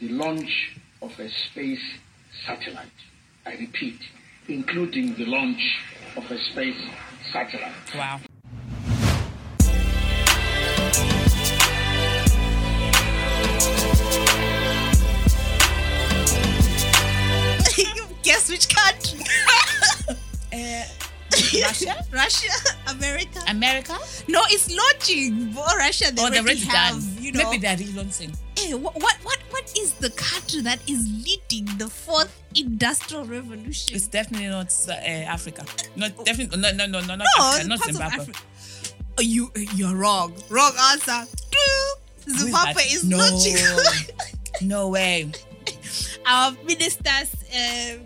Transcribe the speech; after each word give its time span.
the 0.00 0.08
launch 0.10 0.76
of 1.02 1.18
a 1.18 1.28
space 1.28 1.82
satellite. 2.46 2.86
I 3.46 3.52
repeat, 3.56 3.98
including 4.48 5.14
the 5.14 5.26
launch 5.26 5.78
of 6.16 6.30
a 6.30 6.38
space 6.38 6.80
satellite. 7.32 7.72
Wow. 7.94 8.20
Guess 18.22 18.50
which 18.50 18.68
country? 18.68 19.20
Uh, 20.50 20.82
Russia? 21.62 21.94
Russia, 22.12 22.48
America. 22.88 23.38
America? 23.48 23.92
no, 24.28 24.40
it's 24.48 24.74
launching. 24.74 25.52
Russia, 25.54 26.06
they 26.10 26.22
Oh, 26.22 26.24
already 26.24 26.38
already 26.40 26.60
have. 26.64 27.04
You 27.20 27.32
know, 27.32 27.44
Maybe 27.50 27.58
they're 27.60 27.76
relaunching. 27.76 28.34
Eh, 28.56 28.72
what, 28.72 28.94
what 28.94 29.14
what 29.22 29.38
what 29.47 29.47
is 29.82 29.92
the 29.94 30.10
country 30.10 30.60
that 30.62 30.78
is 30.88 31.06
leading 31.26 31.66
the 31.78 31.88
fourth 31.88 32.32
industrial 32.54 33.24
revolution? 33.24 33.94
It's 33.96 34.06
definitely 34.08 34.48
not 34.48 34.72
uh, 34.88 34.92
Africa. 34.92 35.64
Not 35.96 36.24
definitely. 36.24 36.58
No, 36.60 36.70
no, 36.72 36.86
no, 36.86 37.00
no, 37.00 37.14
not 37.14 37.26
no, 37.38 37.44
Africa. 37.44 37.68
Not 37.68 37.84
Zimbabwe. 37.84 38.26
Oh, 39.18 39.22
you 39.22 39.50
you're 39.74 39.94
wrong. 39.96 40.32
Wrong 40.50 40.72
answer. 40.92 41.24
Zimbabwe 42.28 42.82
is 42.82 43.04
No. 43.04 43.16
launching. 43.18 43.56
No 44.60 44.88
way. 44.88 45.30
Our 46.26 46.52
ministers 46.64 47.30
uh, 47.54 47.96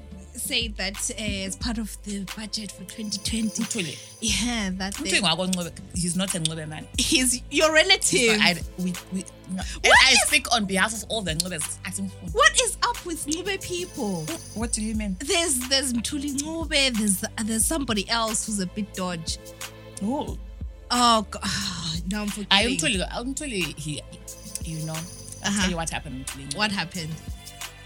say 0.52 0.68
that 0.68 1.10
uh, 1.18 1.46
as 1.46 1.56
part 1.56 1.78
of 1.78 1.96
the 2.02 2.24
budget 2.36 2.70
for 2.72 2.84
2020. 2.84 3.64
Truly. 3.64 3.96
Yeah, 4.20 4.70
that 4.74 4.94
they, 4.96 5.10
Mthweni 5.10 5.22
wako 5.22 5.46
Ncube, 5.46 5.72
He's 5.94 6.14
not 6.14 6.34
a 6.34 6.40
Ncube 6.40 6.68
man. 6.68 6.86
he's 6.98 7.40
your 7.50 7.72
relative. 7.72 8.38
I, 8.40 8.56
we, 8.78 8.92
we, 9.12 9.24
no. 9.50 9.62
I 9.84 10.12
is- 10.12 10.22
speak 10.26 10.46
on 10.54 10.66
behalf 10.66 10.92
of 10.92 11.04
all 11.08 11.22
the 11.22 11.34
think- 11.90 12.12
what 12.32 12.52
is 12.60 12.76
up 12.82 13.02
with 13.06 13.24
Ncube 13.26 13.62
people? 13.62 14.26
What 14.54 14.72
do 14.72 14.82
you 14.82 14.94
mean? 14.94 15.16
There's 15.20 15.58
there's 15.70 15.94
Mthuli 15.94 16.36
Ncube, 16.36 16.98
there's 16.98 17.24
there's 17.46 17.64
somebody 17.64 18.08
else 18.10 18.46
who's 18.46 18.60
a 18.60 18.66
bit 18.66 18.92
dodge. 18.94 19.38
Oh, 20.02 20.36
Oh 20.94 21.26
god, 21.30 21.42
now 22.10 22.22
I'm 22.22 22.28
forgetting. 22.28 22.72
am 22.72 22.76
Tuli. 22.76 23.02
I'm 23.10 23.34
Tuli. 23.34 23.60
He, 23.78 24.02
you 24.64 24.84
know. 24.84 24.92
Uh-huh. 24.92 25.60
tell 25.62 25.70
you 25.70 25.76
what 25.76 25.88
happened. 25.88 26.28
What 26.54 26.70
happened? 26.70 27.14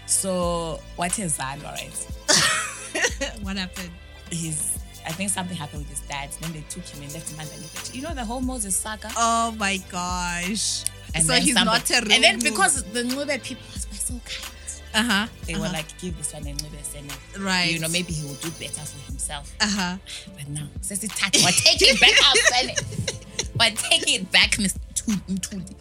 So 0.07 0.79
what 0.97 1.17
is 1.17 1.37
that? 1.37 1.57
All 1.63 1.71
right. 1.71 2.07
what 3.41 3.57
happened? 3.57 3.91
His. 4.31 4.79
I 5.05 5.11
think 5.11 5.29
something 5.29 5.55
happened 5.55 5.83
with 5.83 5.89
his 5.89 6.01
dad. 6.01 6.29
Then 6.41 6.51
they 6.51 6.63
took 6.69 6.83
him 6.83 7.01
and 7.03 7.13
left 7.13 7.31
him 7.31 7.39
underneath. 7.39 7.95
You 7.95 8.01
know 8.01 8.13
the 8.13 8.25
whole 8.25 8.41
Moses 8.41 8.75
saga. 8.75 9.09
Oh 9.15 9.55
my 9.57 9.77
gosh. 9.89 10.83
And 11.15 11.23
so 11.23 11.33
he's 11.33 11.53
somebody- 11.53 11.79
not 11.79 11.89
a 11.91 12.01
real 12.05 12.11
And 12.13 12.23
then 12.23 12.39
because 12.39 12.83
the 12.83 13.03
Ncube 13.03 13.41
people 13.43 13.63
were 13.73 13.79
so 13.95 14.13
kind. 14.25 14.53
uh-huh. 14.93 15.27
They 15.45 15.53
uh-huh. 15.53 15.61
were 15.63 15.69
like, 15.69 15.97
give 15.99 16.17
this 16.17 16.33
one 16.33 16.43
a 16.43 16.47
Ncube 16.51 16.83
Senate. 16.83 17.17
Right. 17.39 17.71
You 17.71 17.79
know, 17.79 17.87
maybe 17.87 18.11
he 18.11 18.25
will 18.27 18.35
do 18.35 18.49
better 18.51 18.81
for 18.81 18.99
himself. 19.09 19.53
uh-huh. 19.61 19.97
But 20.35 20.49
now, 20.49 20.67
says 20.81 21.03
it 21.05 21.11
tax. 21.11 21.41
We're 21.43 21.51
taking 21.51 21.95
back 21.99 22.13
out, 22.25 22.37
Senate. 22.37 22.81
We're 23.57 23.71
taking 23.71 24.15
it 24.21 24.31
back, 24.31 24.59
Miss 24.59 24.77
Mthuli. 25.07 25.73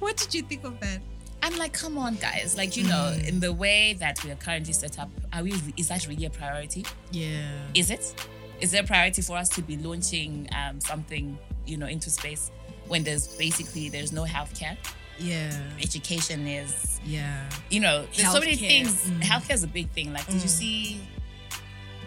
What 0.00 0.16
did 0.16 0.34
you 0.34 0.42
think 0.42 0.64
of 0.64 0.78
that? 0.80 0.98
I'm 1.42 1.56
like, 1.58 1.72
come 1.72 1.98
on, 1.98 2.14
guys. 2.16 2.56
Like, 2.56 2.76
you 2.76 2.84
know, 2.84 3.12
Mm. 3.16 3.28
in 3.28 3.40
the 3.40 3.52
way 3.52 3.94
that 3.94 4.22
we 4.24 4.30
are 4.30 4.36
currently 4.36 4.72
set 4.72 4.98
up, 4.98 5.10
are 5.32 5.42
we? 5.42 5.54
Is 5.76 5.88
that 5.88 6.06
really 6.06 6.24
a 6.24 6.30
priority? 6.30 6.84
Yeah. 7.10 7.50
Is 7.74 7.90
it? 7.90 8.14
Is 8.60 8.70
there 8.70 8.82
a 8.82 8.86
priority 8.86 9.22
for 9.22 9.36
us 9.36 9.48
to 9.50 9.62
be 9.62 9.76
launching 9.76 10.48
um, 10.54 10.80
something, 10.80 11.36
you 11.66 11.76
know, 11.76 11.86
into 11.86 12.10
space 12.10 12.50
when 12.86 13.02
there's 13.02 13.26
basically 13.36 13.88
there's 13.88 14.12
no 14.12 14.24
healthcare? 14.24 14.76
Yeah. 15.18 15.52
Education 15.80 16.46
is, 16.46 17.00
Yeah. 17.04 17.48
you 17.70 17.80
know, 17.80 18.06
there's 18.16 18.30
so 18.30 18.38
many 18.40 18.54
things. 18.56 18.94
mm. 19.04 19.20
Healthcare 19.22 19.54
is 19.54 19.64
a 19.64 19.68
big 19.68 19.90
thing. 19.90 20.12
Like, 20.12 20.26
did 20.26 20.36
you 20.36 20.48
Mm. 20.48 20.58
see 20.60 21.00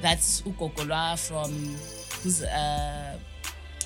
that 0.01 0.19
Ukokolwa 0.19 1.17
from 1.19 1.51
who's 2.23 2.41
uh 2.41 3.17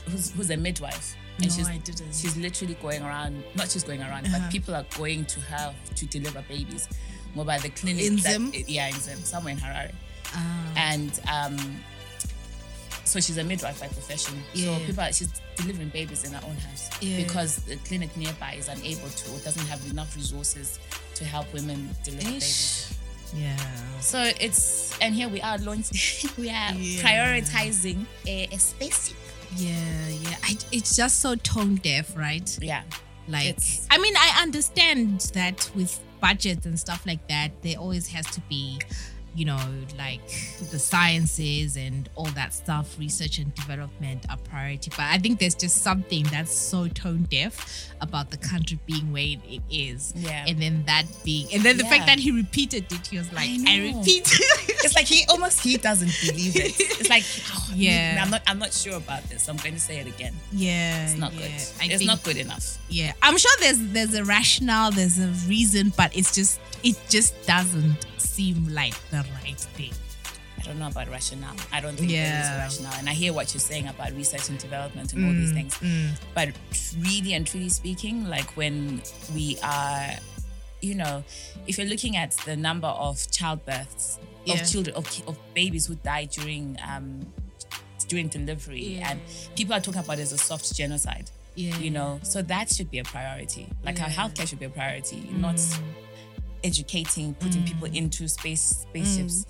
who's 0.08 0.32
who's 0.32 0.50
a 0.52 0.58
midwife? 0.58 1.16
No, 1.42 1.48
she's 1.50 1.68
I 1.68 1.78
didn't. 1.78 2.14
she's 2.14 2.36
literally 2.38 2.76
going 2.82 3.02
around 3.04 3.44
not 3.56 3.70
just 3.70 3.86
going 3.88 4.02
around, 4.02 4.26
Uh-huh. 4.28 4.40
but 4.40 4.52
people 4.52 4.76
are 4.76 4.86
going 4.98 5.26
to 5.26 5.40
her 5.42 5.74
to 5.96 6.06
deliver 6.06 6.42
babies. 6.44 6.88
More 7.36 7.46
by 7.46 7.58
the 7.60 7.70
clinic 7.70 8.04
In 8.06 8.16
that- 8.18 8.32
Zim? 8.34 8.52
yeah, 8.68 8.88
in 8.88 9.00
Zim, 9.00 9.20
somewhere 9.24 9.54
in 9.54 9.60
Harare. 9.60 9.94
Ah. 10.34 10.66
And 10.76 11.20
um 11.32 11.84
so 13.06 13.20
she's 13.20 13.38
a 13.38 13.44
midwife 13.44 13.80
by 13.80 13.88
profession. 13.88 14.36
Yeah. 14.54 14.78
So 14.78 14.86
people 14.86 15.04
are, 15.04 15.12
she's 15.12 15.30
delivering 15.56 15.90
babies 15.90 16.24
in 16.26 16.34
her 16.34 16.42
own 16.46 16.56
house 16.58 16.90
Yeah. 17.02 17.18
because 17.18 17.56
the 17.66 17.76
clinic 17.78 18.16
nearby 18.16 18.54
is 18.54 18.68
unable 18.68 19.10
to 19.10 19.32
or 19.32 19.40
doesn't 19.40 19.66
have 19.66 19.84
enough 19.90 20.16
resources 20.16 20.78
to 21.16 21.26
help 21.26 21.52
women 21.54 21.96
deliver 22.04 22.24
babies. 22.26 22.94
Yeah. 23.36 23.56
So 24.00 24.32
it's 24.40 24.98
and 25.00 25.14
here 25.16 25.28
we 25.30 25.42
are 25.42 25.58
launching 25.60 26.30
we 26.38 26.50
are 26.50 26.74
Yeah. 26.74 27.02
prioritizing 27.04 28.06
a, 28.28 28.48
a 28.52 28.58
spaceship. 28.60 29.18
Yeah, 29.56 30.08
yeah. 30.10 30.36
I, 30.44 30.58
it's 30.72 30.96
just 30.96 31.20
so 31.20 31.36
tone 31.36 31.76
deaf, 31.76 32.16
right? 32.18 32.58
Yeah. 32.62 32.84
Like, 33.28 33.48
It's- 33.48 33.88
I 33.92 33.98
mean, 33.98 34.14
I 34.18 34.42
understand 34.42 35.22
that 35.34 35.70
with 35.76 36.00
budgets 36.22 36.66
and 36.66 36.80
stuff 36.80 37.06
like 37.06 37.28
that, 37.28 37.52
there 37.62 37.78
always 37.78 38.08
has 38.10 38.26
to 38.32 38.42
be, 38.42 38.80
you 39.36 39.46
know, 39.46 39.60
like 39.98 40.28
the 40.72 40.80
sciences 40.80 41.78
and 41.78 42.10
all 42.16 42.26
that 42.32 42.54
stuff, 42.54 42.98
research 43.00 43.38
and 43.38 43.54
development 43.56 44.26
are 44.30 44.38
priority. 44.38 44.90
But 44.92 45.06
I 45.06 45.18
think 45.20 45.40
there's 45.40 45.56
just 45.56 45.84
something 45.84 46.24
that's 46.26 46.52
so 46.54 46.88
tone 46.88 47.28
deaf 47.30 47.90
about 48.02 48.32
the 48.32 48.38
country 48.38 48.80
being 48.86 49.12
where 49.14 49.24
it 49.48 49.62
is. 49.70 50.14
Yeah. 50.16 50.46
And 50.48 50.60
then 50.62 50.84
that 50.88 51.06
being, 51.24 51.48
and 51.54 51.64
then 51.64 51.78
the 51.78 51.84
Yeah. 51.84 51.90
fact 51.90 52.08
that 52.08 52.20
he 52.20 52.32
repeated 52.32 52.92
it, 52.92 53.08
he 53.08 53.18
was 53.18 53.32
like, 53.32 53.50
I 53.50 53.66
I, 53.68 53.96
repeat. 53.98 54.28
It's 54.84 54.96
like 54.96 55.06
he 55.08 55.26
almost 55.30 55.62
he 55.62 55.78
doesn't 55.78 56.12
believe 56.26 56.56
it. 56.56 56.74
It's 56.80 57.10
like 57.10 57.24
oh, 57.54 57.72
Yeah. 57.76 58.20
I'm 58.24 58.30
not 58.30 58.42
I'm 58.48 58.60
not 58.60 58.74
sure 58.74 58.96
about 58.98 59.24
this. 59.24 59.48
I'm 59.50 59.58
going 59.58 59.74
to 59.74 59.80
say 59.80 60.00
it 60.00 60.08
again. 60.08 60.34
yeah. 60.52 61.04
It's 61.06 61.18
not 61.18 61.34
yeah. 61.34 61.40
good. 61.40 61.52
I 61.52 61.86
it's 61.86 61.98
think- 61.98 62.06
not 62.08 62.24
good 62.24 62.38
enough. 62.38 62.78
yeah 62.90 63.14
i'm 63.22 63.38
sure 63.38 63.52
there's 63.60 63.80
there's 63.94 64.16
a 64.16 64.24
rationale 64.26 64.92
there's 64.92 65.20
a 65.20 65.28
reason 65.48 65.94
but 65.96 66.16
it's 66.18 66.34
just 66.34 66.60
it 66.84 66.98
just 67.10 67.34
doesn't 67.46 68.06
seem 68.18 68.68
like 68.74 68.96
the 69.12 69.24
right 69.44 69.60
thing 69.78 69.92
I 70.60 70.62
don't 70.64 70.78
know 70.80 70.88
about 70.88 71.08
rationale. 71.10 71.56
I 71.72 71.80
don't 71.80 71.96
think 71.96 72.12
there 72.12 72.42
is 72.42 72.50
a 72.50 72.58
rationale. 72.58 72.94
And 73.00 73.08
I 73.10 73.14
hear 73.14 73.32
what 73.34 73.54
you're 73.54 73.62
saying 73.62 73.88
about 73.88 74.12
research 74.12 74.50
and 74.50 74.58
development 74.60 75.14
and 75.14 75.26
all 75.26 75.32
these 75.32 75.52
mm, 75.52 75.56
things. 75.56 75.74
Mm. 75.76 76.20
But 76.36 76.50
really 77.00 77.34
and 77.34 77.48
truly 77.48 77.70
speaking, 77.70 78.26
like 78.28 78.50
when 78.58 79.02
we 79.34 79.58
are, 79.64 80.10
you 80.82 80.96
know, 80.96 81.24
if 81.66 81.78
you're 81.78 81.88
looking 81.88 82.18
at 82.18 82.32
the 82.46 82.58
number 82.58 82.90
of 82.90 83.16
childbirths 83.32 84.20
Yeah. 84.50 84.62
of 84.62 84.70
children 84.72 84.96
of, 84.96 85.06
of 85.28 85.38
babies 85.54 85.86
who 85.88 85.96
die 85.96 86.26
during 86.26 86.78
um 86.88 87.26
during 88.08 88.28
delivery, 88.28 88.98
Yeah. 88.98 89.12
and 89.12 89.20
people 89.56 89.74
are 89.76 89.82
talking 89.82 90.02
about 90.02 90.18
it 90.20 90.24
as 90.24 90.34
a 90.34 90.38
soft 90.38 90.76
genocide. 90.76 91.30
yeah 91.56 91.78
You 91.78 91.92
know, 91.92 92.20
so 92.24 92.42
that 92.42 92.70
should 92.74 92.90
be 92.90 93.00
a 93.00 93.04
priority. 93.04 93.68
Like 93.86 94.02
our 94.02 94.10
healthcare 94.10 94.48
should 94.48 94.60
be 94.60 94.66
a 94.66 94.70
priority, 94.70 95.20
not 95.32 95.60
educating, 96.64 97.34
putting 97.36 97.64
people 97.64 97.88
into 97.88 98.28
space 98.28 98.62
spaceships. 98.88 99.46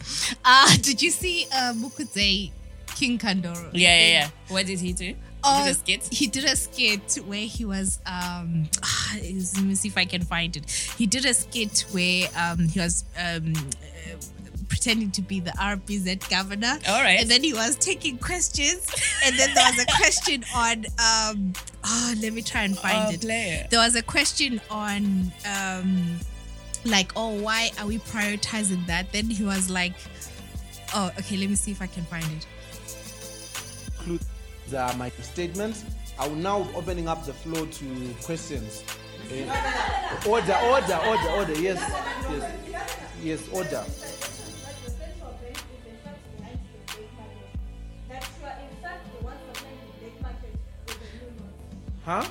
uh 0.46 0.76
did 0.82 1.02
you 1.02 1.10
see 1.12 1.46
uh 1.52 1.74
mukudze 1.76 2.52
king 2.96 3.18
kandoro 3.18 3.70
Yeah, 3.74 3.98
yeah, 4.00 4.08
yeah. 4.20 4.30
What 4.50 4.66
did 4.66 4.80
he 4.80 4.94
do? 4.94 5.16
Oh, 5.44 5.64
did 5.64 5.72
a 5.72 5.74
skit? 5.76 6.10
He 6.12 6.28
did 6.28 6.44
a 6.44 6.56
skit 6.56 7.16
where 7.26 7.46
he 7.56 7.64
was 7.66 8.00
um 8.06 8.68
ah, 8.84 9.16
let 9.16 9.64
me 9.64 9.76
see 9.76 9.88
if 9.88 9.98
I 9.98 10.06
can 10.06 10.22
find 10.24 10.56
it. 10.58 10.70
He 10.98 11.06
did 11.08 11.26
a 11.26 11.34
skit 11.34 11.86
where 11.92 12.28
um 12.36 12.60
he 12.68 12.80
was 12.80 13.06
um 13.18 13.54
uh, 13.56 14.18
pretending 14.80 15.12
to 15.12 15.22
be 15.22 15.40
the 15.42 15.52
RBZ 15.52 16.30
governor. 16.30 16.80
All 16.88 17.02
right. 17.04 17.20
And 17.20 17.30
then 17.30 17.44
he 17.44 17.54
was 17.54 17.76
taking 17.76 18.18
questions. 18.18 18.88
and 19.26 19.38
then 19.38 19.54
there 19.54 19.66
was 19.70 19.80
a 19.80 19.86
question 19.98 20.44
on 20.56 20.86
um 20.98 21.54
oh 21.84 22.14
let 22.22 22.32
me 22.34 22.42
try 22.42 22.64
and 22.64 22.78
find 22.78 23.08
Oh, 23.08 23.12
it. 23.12 23.22
play 23.22 23.50
it. 23.64 23.70
There 23.70 23.80
was 23.80 23.96
a 23.96 24.02
question 24.02 24.62
on 24.72 25.32
um 25.46 26.20
like 26.86 27.12
oh 27.18 27.42
why 27.42 27.72
are 27.80 27.88
we 27.88 27.98
prioritizing 28.00 28.86
that? 28.88 29.12
Then 29.12 29.26
he 29.26 29.44
was 29.44 29.70
like 29.70 29.94
oh 30.96 31.12
okay 31.20 31.36
let 31.38 31.50
me 31.50 31.56
see 31.56 31.72
if 31.72 31.82
I 31.82 31.88
can 31.88 32.04
find 32.06 32.24
it. 32.26 32.48
conclude 33.98 34.22
the, 34.70 34.94
my 34.98 35.10
statements. 35.22 35.84
I 36.18 36.28
will 36.28 36.36
now 36.36 36.68
opening 36.76 37.08
up 37.10 37.26
the 37.26 37.34
floor 37.34 37.66
to 37.66 38.14
questions. 38.24 38.84
Eh, 39.32 39.46
order, 40.28 40.56
order, 40.64 40.96
order, 41.06 41.30
order. 41.32 41.54
Yes, 41.60 41.80
yes, 42.32 42.98
yes. 43.24 43.50
Order. 43.52 43.84
Huh? 52.10 52.26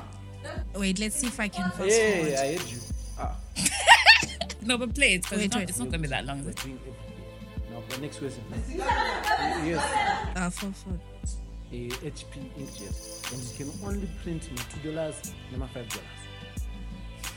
Wait, 0.74 0.98
let's 0.98 1.14
see 1.14 1.28
if 1.28 1.38
I 1.38 1.46
can 1.46 1.62
Yeah, 1.62 1.70
fast 1.70 1.88
yeah, 2.00 2.14
forward. 2.16 2.32
yeah, 2.32 2.40
I 2.42 2.52
heard 2.56 2.68
you. 2.68 2.78
Ah, 3.16 3.36
No, 4.62 4.76
but 4.76 4.92
play 4.92 5.14
it 5.14 5.22
because 5.22 5.38
Wait, 5.38 5.44
it's, 5.44 5.54
not- 5.54 5.60
wait. 5.60 5.68
it's 5.68 5.78
not 5.78 5.84
going 5.84 6.02
to 6.02 6.08
be 6.08 6.08
that 6.08 6.26
long. 6.26 6.40
is 6.40 6.46
it? 6.48 6.56
between 6.56 6.78
everything. 6.80 7.04
Now, 7.70 7.82
the 7.88 7.98
next 7.98 8.18
question. 8.18 8.42
Yes. 9.64 10.36
Uh, 10.36 10.50
for, 10.50 10.72
for, 10.72 10.98
a 11.70 11.88
HP 11.90 12.50
inkjet, 12.58 13.32
and 13.32 13.40
you 13.44 13.54
can 13.56 13.86
only 13.86 14.08
print 14.24 14.50
my 14.50 14.62
two 14.72 14.90
dollars 14.90 15.20
and 15.52 15.60
my 15.60 15.66
five 15.68 15.88
dollars. 15.90 16.18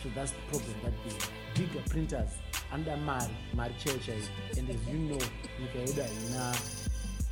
So 0.02 0.10
that's 0.16 0.32
the 0.32 0.42
problem. 0.50 0.74
That 0.84 0.94
the 1.06 1.60
bigger 1.62 1.84
printers 1.90 2.30
under 2.74 2.98
mari 2.98 3.30
mari 3.54 3.74
chaiyo 3.84 4.00
chaiyo 4.00 4.58
and 4.58 4.70
as 4.70 4.88
you 4.88 4.98
know 4.98 5.20
nyika 5.60 5.80
yedu 5.80 6.02
haina 6.02 6.56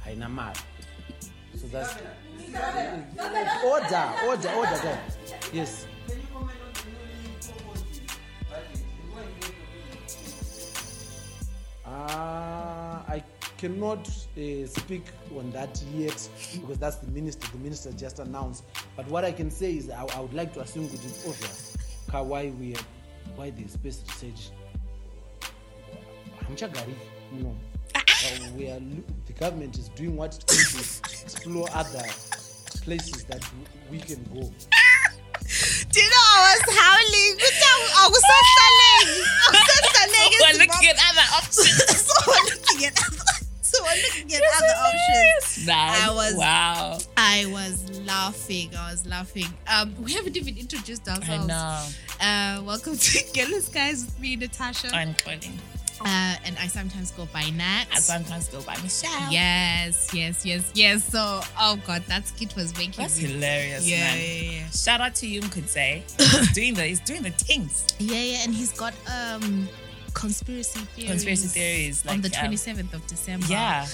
haina 0.05 0.29
mari 0.29 0.59
so 1.59 1.67
that's 1.67 1.93
order 3.65 4.05
order 4.27 4.49
order 4.49 4.79
guy 4.83 4.99
yes 5.53 5.85
Uh, 11.85 13.01
I 13.07 13.23
cannot 13.57 14.07
uh, 14.07 14.67
speak 14.67 15.05
on 15.35 15.51
that 15.51 15.81
yet 15.95 16.29
because 16.53 16.77
that's 16.77 16.97
the 16.97 17.11
minister. 17.11 17.47
The 17.51 17.57
minister 17.57 17.91
just 17.93 18.19
announced. 18.19 18.63
But 18.95 19.07
what 19.07 19.25
I 19.25 19.31
can 19.31 19.49
say 19.49 19.73
is 19.73 19.89
I, 19.89 20.05
I 20.15 20.19
would 20.19 20.33
like 20.33 20.53
to 20.53 20.61
assume 20.61 20.85
it 20.85 20.93
is 21.03 21.25
obvious 21.27 21.75
why 22.11 22.51
we 22.59 22.75
why 23.35 23.49
the 23.49 23.67
space 23.67 24.03
research. 24.07 24.51
Hamchagari. 26.43 26.93
Uh, 27.33 27.78
we 28.55 28.69
are 28.69 28.79
the 29.25 29.33
government 29.33 29.77
is 29.77 29.89
doing 29.89 30.15
what 30.15 30.35
it 30.35 30.45
can 30.47 30.57
to 30.57 30.79
explore 31.23 31.67
other 31.73 32.03
places 32.83 33.23
that 33.25 33.43
we 33.89 33.99
can 33.99 34.23
go. 34.25 34.41
Do 35.91 35.99
you 35.99 36.07
know 36.09 36.25
I 36.29 36.55
was 36.65 36.75
howling? 36.77 37.37
Good 37.37 37.57
time. 37.57 37.83
I 37.97 38.07
was 38.09 38.21
so 38.21 38.37
stunning. 38.53 39.25
I 39.25 39.49
was 39.49 39.61
so 39.65 39.75
stunning. 39.89 40.31
We're 40.39 40.59
looking 40.65 40.89
at 40.89 40.97
other 41.09 41.27
options. 41.35 42.05
so 42.05 42.13
we're 42.27 42.45
looking 42.55 42.85
at 42.85 42.93
other, 42.99 43.23
so 43.61 43.83
we're 43.83 44.01
looking 44.03 44.33
at 44.35 44.41
other 44.57 44.75
options. 44.87 45.67
Nice. 45.67 46.01
I 46.03 46.13
was- 46.13 46.35
wow. 46.35 46.97
I 47.17 47.45
was 47.47 47.99
laughing. 48.01 48.69
I 48.77 48.91
was 48.91 49.05
laughing. 49.07 49.47
Um, 49.67 49.95
we 50.03 50.13
haven't 50.13 50.37
even 50.37 50.57
introduced 50.57 51.07
ourselves. 51.07 51.29
I 51.29 51.45
know. 51.47 51.87
Uh, 52.21 52.61
welcome 52.63 52.97
to 52.97 53.23
Girl 53.33 53.53
In 53.53 53.61
Skies 53.61 54.05
with 54.05 54.19
me, 54.19 54.35
Natasha. 54.35 54.89
I'm 54.93 55.15
calling. 55.15 55.59
Uh, 56.01 56.35
and 56.45 56.57
I 56.59 56.67
sometimes 56.67 57.11
go 57.11 57.25
by 57.33 57.49
Nat. 57.49 57.85
I 57.93 57.99
sometimes 57.99 58.47
go 58.49 58.61
by 58.61 58.75
Michelle. 58.81 59.31
Yes, 59.31 60.09
yes, 60.13 60.45
yes, 60.45 60.71
yes. 60.73 61.03
So, 61.11 61.41
oh 61.59 61.77
god, 61.85 62.03
that 62.07 62.27
skit 62.27 62.55
was 62.55 62.73
making 62.77 63.03
That's 63.03 63.21
me. 63.21 63.27
hilarious, 63.29 63.87
Yeah, 63.87 63.97
man. 63.99 64.17
yeah, 64.17 64.51
yeah. 64.51 64.69
Shout 64.69 65.01
out 65.01 65.15
to 65.15 65.27
you, 65.27 65.41
could 65.41 65.67
say. 65.77 66.03
he's 66.17 66.51
doing 66.53 66.73
the 66.73 66.83
he's 66.85 66.99
doing 67.01 67.23
the 67.23 67.31
things. 67.31 67.85
Yeah, 67.99 68.15
yeah, 68.15 68.43
and 68.43 68.53
he's 68.55 68.71
got 68.71 68.93
um 69.13 69.67
conspiracy 70.13 70.79
theories. 70.95 71.11
Conspiracy 71.11 71.47
theories, 71.47 72.05
on 72.05 72.13
like, 72.13 72.21
the 72.23 72.37
um, 72.37 72.39
twenty 72.41 72.57
seventh 72.57 72.93
of 72.93 73.05
December. 73.07 73.45
Yeah. 73.47 73.85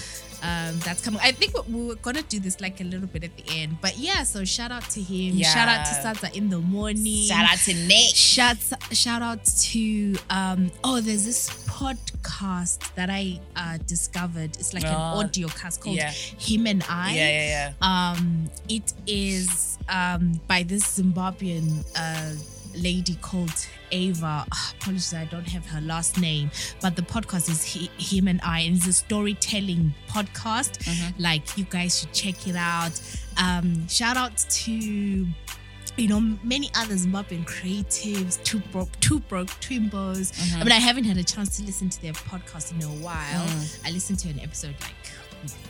Um, 0.46 0.78
that's 0.86 1.02
coming. 1.04 1.20
I 1.24 1.32
think 1.32 1.52
we- 1.68 1.86
were 1.88 1.96
gonna 1.96 2.22
do 2.22 2.40
this 2.40 2.62
like 2.62 2.80
a 2.82 2.84
little 2.84 3.08
bit 3.08 3.24
at 3.24 3.34
the 3.38 3.44
end, 3.62 3.78
but 3.82 3.98
yeah. 3.98 4.24
So 4.24 4.46
shout 4.46 4.72
out 4.72 4.88
to 4.92 5.02
him. 5.02 5.40
Shout 5.42 5.68
out 5.68 5.86
to 5.88 5.94
Yeah. 5.96 6.14
Saza 6.14 6.34
in 6.36 6.50
the 6.50 6.60
morning. 6.60 7.26
Shout 7.28 7.46
out 7.52 7.58
to 7.66 7.74
Nick. 7.74 8.14
Shout 8.16 8.58
shout 8.92 9.22
out 9.22 9.44
to 9.74 10.16
um 10.30 10.72
oh 10.84 11.02
there's 11.02 11.26
this 11.26 11.50
podcast 11.68 12.94
that 12.96 13.10
I 13.10 13.40
uh 13.56 13.78
discovered. 13.88 14.52
It's 14.60 14.74
like 14.74 14.84
an 14.86 14.94
Oh, 14.96 15.20
audio 15.26 15.48
cast 15.48 15.82
called 15.82 15.98
yeah. 15.98 16.12
Him 16.12 16.68
and 16.68 16.84
I. 16.90 17.14
Yeah, 17.16 17.30
yeah, 17.30 17.74
yeah. 17.82 18.12
Um, 18.14 18.50
it 18.70 18.94
is 19.08 19.78
um 19.90 20.40
by 20.48 20.64
this 20.64 21.00
Zimbabwean 21.00 21.84
uh 21.96 22.34
lady 22.78 23.16
called 23.22 23.68
Ava. 23.92 24.46
Ah, 24.52 24.74
Apologies, 24.80 25.14
I 25.14 25.26
don't 25.26 25.48
have 25.48 25.66
her 25.68 25.82
last 25.82 26.20
name, 26.20 26.52
but 26.82 26.96
the 26.96 27.02
podcast 27.02 27.50
is 27.50 27.64
he, 27.64 27.90
him 27.98 28.28
and 28.28 28.40
I, 28.44 28.62
and 28.62 28.76
it's 28.78 28.88
a 28.88 28.94
storytelling 28.94 29.94
podcast. 30.10 30.80
Mm-hmm. 30.84 31.22
Like 31.22 31.58
you 31.58 31.66
guys 31.66 32.00
should 32.00 32.14
check 32.14 32.48
it 32.48 32.56
out. 32.56 33.00
Um, 33.42 33.88
shout 33.88 34.18
out 34.18 34.38
to 34.38 34.72
you 34.72 36.08
know 36.08 36.20
many 36.44 36.70
other 36.76 36.96
Zimbabwean 36.96 37.46
creatives, 37.46 38.42
two 38.44 38.60
broke, 38.72 39.00
two 39.00 39.20
broke 39.22 39.48
twimbos. 39.62 40.32
Mm-hmm. 40.32 40.62
I 40.62 40.64
mean, 40.64 40.72
I 40.72 40.80
haven't 40.80 41.06
had 41.06 41.18
a 41.18 41.24
chance 41.24 41.58
to 41.58 41.64
listen 41.64 41.90
to 41.90 42.02
their 42.02 42.14
podcast 42.14 42.74
in 42.74 42.84
a 42.84 43.04
while. 43.04 43.48
Mm. 43.48 43.88
I 43.88 43.92
listened 43.92 44.20
to 44.20 44.30
an 44.30 44.40
episode 44.40 44.76
like 44.82 44.94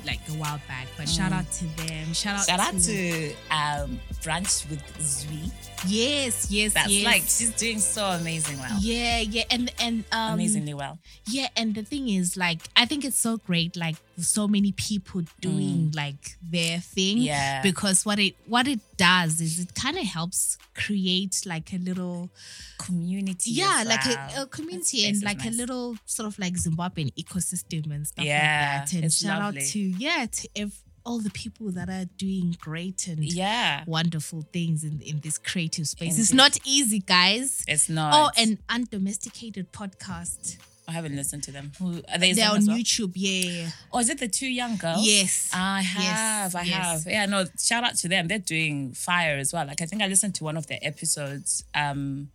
like 0.06 0.20
a 0.30 0.34
while 0.34 0.60
back, 0.68 0.88
but 0.98 1.08
shout 1.10 1.32
out 1.32 1.50
to 1.54 1.66
them. 1.78 2.14
Shout 2.14 2.36
out, 2.38 2.42
Mm. 2.42 2.48
Shout 2.48 2.60
out 2.60 2.74
to, 2.82 3.30
to 3.30 3.34
um 3.52 4.00
Brunch 4.22 4.70
with 4.70 4.82
Zui. 5.00 5.52
yes, 5.88 6.50
yes, 6.52 6.74
That's 6.74 6.90
yes. 6.90 7.06
like 7.06 7.22
she's 7.24 7.52
doing 7.54 7.80
so 7.80 8.06
amazing 8.06 8.58
well. 8.60 8.78
yeah, 8.80 9.20
yeah, 9.20 9.44
and 9.52 9.72
and 9.80 10.04
um, 10.12 10.34
Amazingly 10.36 10.74
well. 10.74 10.98
Yeah, 11.28 11.48
and 11.58 11.74
the 11.76 11.84
thing 11.84 12.10
is, 12.10 12.38
like, 12.38 12.60
I 12.76 12.86
think 12.86 13.04
it's 13.06 13.18
so 13.18 13.38
great, 13.38 13.76
like, 13.76 13.96
so 14.18 14.48
many 14.48 14.72
people 14.72 15.22
doing 15.42 15.92
like 15.96 16.38
their 16.42 16.80
thing. 16.80 17.18
Mm. 17.18 17.24
Yeah. 17.26 17.62
Because 17.62 18.06
what 18.06 18.20
it 18.20 18.36
what 18.48 18.68
it 18.68 18.80
does 18.98 19.42
is 19.42 19.60
it 19.60 19.76
kind 19.76 19.98
of 19.98 20.06
helps 20.06 20.58
create 20.74 21.42
like 21.46 21.74
a 21.74 21.78
little 21.78 22.30
Community. 22.78 23.52
yeah, 23.52 23.78
as 23.82 23.88
like 23.88 24.06
a, 24.06 24.42
a 24.42 24.46
community 24.48 25.06
and 25.08 25.22
like 25.24 25.44
a 25.46 25.50
little 25.50 25.96
sort 26.06 26.28
of 26.28 26.38
like 26.38 26.54
Zimbabwean 26.54 27.14
ecosystem 27.16 27.90
and 27.92 28.06
stuff 28.06 28.26
Yeah, 28.26 28.80
like 28.82 28.92
that. 28.92 29.02
And 29.04 29.12
shout 29.14 29.40
lovely. 29.42 29.62
out 29.62 29.68
to 29.70 29.80
yeah 29.80 30.26
to 30.30 30.50
ev- 30.56 30.82
all 31.06 31.20
the 31.20 31.30
people 31.30 31.72
that 31.72 31.88
are 31.90 32.06
doing 32.18 32.56
great 32.60 33.08
and 33.08 33.24
Yeah. 33.24 33.84
wonderful 33.88 34.42
things 34.52 34.84
in 34.84 35.02
in 35.02 35.20
this 35.22 35.38
creative 35.38 35.88
space. 35.88 36.16
In 36.16 36.22
It's 36.22 36.34
not 36.34 36.58
easy, 36.66 37.00
guys. 37.00 37.64
It's 37.68 37.90
not. 37.90 38.14
Oh, 38.14 38.42
an 38.42 38.60
undomesticated 38.70 39.72
podcast. 39.72 40.58
I 40.88 40.92
haven't 40.92 41.16
listened 41.16 41.42
to 41.44 41.52
them. 41.52 41.72
Who 41.80 42.02
are 42.12 42.20
they? 42.20 42.34
They're 42.34 42.50
on 42.52 42.66
well? 42.66 42.78
YouTube. 42.78 43.14
Yeah, 43.16 43.50
yeah, 43.64 43.70
Oh, 43.92 44.00
is 44.00 44.10
it 44.10 44.20
the 44.20 44.28
two 44.28 44.48
young 44.48 44.76
girls? 44.78 45.06
Yes. 45.06 45.50
I 45.54 45.82
Yes, 45.82 45.94
have. 45.94 46.56
I 46.56 46.62
yes. 46.64 47.04
have. 47.04 47.12
Yeah, 47.12 47.26
no, 47.26 47.46
shout 47.60 47.84
out 47.84 47.96
to 47.98 48.08
them. 48.08 48.28
They're 48.28 48.38
doing 48.40 48.94
fire 48.94 49.38
as 49.38 49.52
well. 49.52 49.66
Like 49.66 49.82
I 49.82 49.86
think 49.86 50.02
I 50.04 50.08
listened 50.08 50.36
to 50.36 50.44
one 50.44 50.58
of 50.58 50.68
their 50.68 50.80
episodes 50.84 51.64
um 51.74 52.30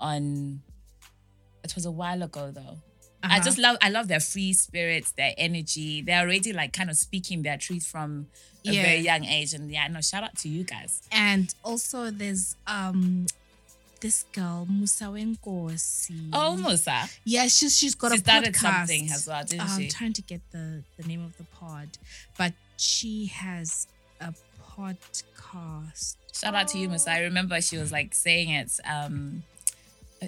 on 0.00 0.60
it 1.62 1.74
was 1.74 1.86
a 1.86 1.90
while 1.90 2.22
ago 2.22 2.50
though. 2.50 2.78
I 3.22 3.36
Uh-huh. 3.36 3.44
just 3.44 3.58
love 3.58 3.76
I 3.80 3.88
love 3.90 4.08
their 4.08 4.20
free 4.20 4.52
spirits, 4.52 5.12
their 5.12 5.32
energy. 5.38 6.02
They're 6.02 6.20
already 6.20 6.52
like 6.52 6.72
kind 6.72 6.90
of 6.90 6.96
speaking 6.96 7.42
their 7.42 7.56
truth 7.56 7.86
from 7.86 8.26
a 8.66 8.72
Yeah. 8.72 8.82
very 8.82 8.98
young 9.00 9.24
age. 9.24 9.54
And 9.54 9.70
yeah, 9.70 9.86
no, 9.88 10.00
shout 10.00 10.24
out 10.24 10.36
to 10.38 10.48
you 10.48 10.64
guys. 10.64 11.00
And 11.12 11.54
also 11.62 12.10
there's 12.10 12.56
um 12.66 13.26
this 14.00 14.24
girl 14.32 14.66
Musa 14.70 15.04
Wenkosi. 15.04 16.28
Oh, 16.32 16.56
Musa. 16.56 17.08
yeah, 17.24 17.46
she's 17.48 17.76
she's 17.78 17.94
got 17.94 18.12
a 18.12 18.16
podcast. 18.16 18.16
She 18.16 18.20
a 18.20 18.24
started 18.24 18.54
podcast. 18.54 18.58
something 18.78 19.10
as 19.10 19.26
well, 19.26 19.44
didn't 19.44 19.68
she? 19.68 19.84
I'm 19.84 19.88
trying 19.88 20.12
to 20.14 20.22
get 20.22 20.40
the 20.52 20.82
the 20.96 21.04
name 21.08 21.24
of 21.24 21.36
the 21.36 21.44
pod, 21.44 21.88
but 22.36 22.52
she 22.76 23.26
has 23.26 23.86
a 24.20 24.34
podcast. 24.76 26.16
Shout 26.32 26.54
out 26.54 26.68
to 26.68 26.78
you, 26.78 26.88
Musa. 26.88 27.10
I 27.12 27.20
remember 27.20 27.60
she 27.60 27.78
was 27.78 27.92
like 27.92 28.14
saying 28.14 28.50
it 28.50 28.70
um 28.88 29.42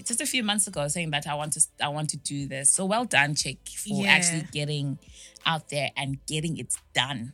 just 0.04 0.20
a 0.20 0.26
few 0.26 0.42
months 0.42 0.66
ago, 0.66 0.88
saying 0.88 1.10
that 1.10 1.26
I 1.26 1.34
want 1.34 1.52
to 1.54 1.66
I 1.82 1.88
want 1.88 2.10
to 2.10 2.16
do 2.16 2.46
this. 2.46 2.70
So 2.70 2.84
well 2.84 3.04
done, 3.04 3.34
chick, 3.34 3.58
for 3.68 4.02
Yeah. 4.04 4.10
actually 4.12 4.46
getting 4.52 4.98
out 5.44 5.68
there 5.70 5.90
and 5.96 6.24
getting 6.26 6.58
it 6.58 6.74
done, 6.94 7.32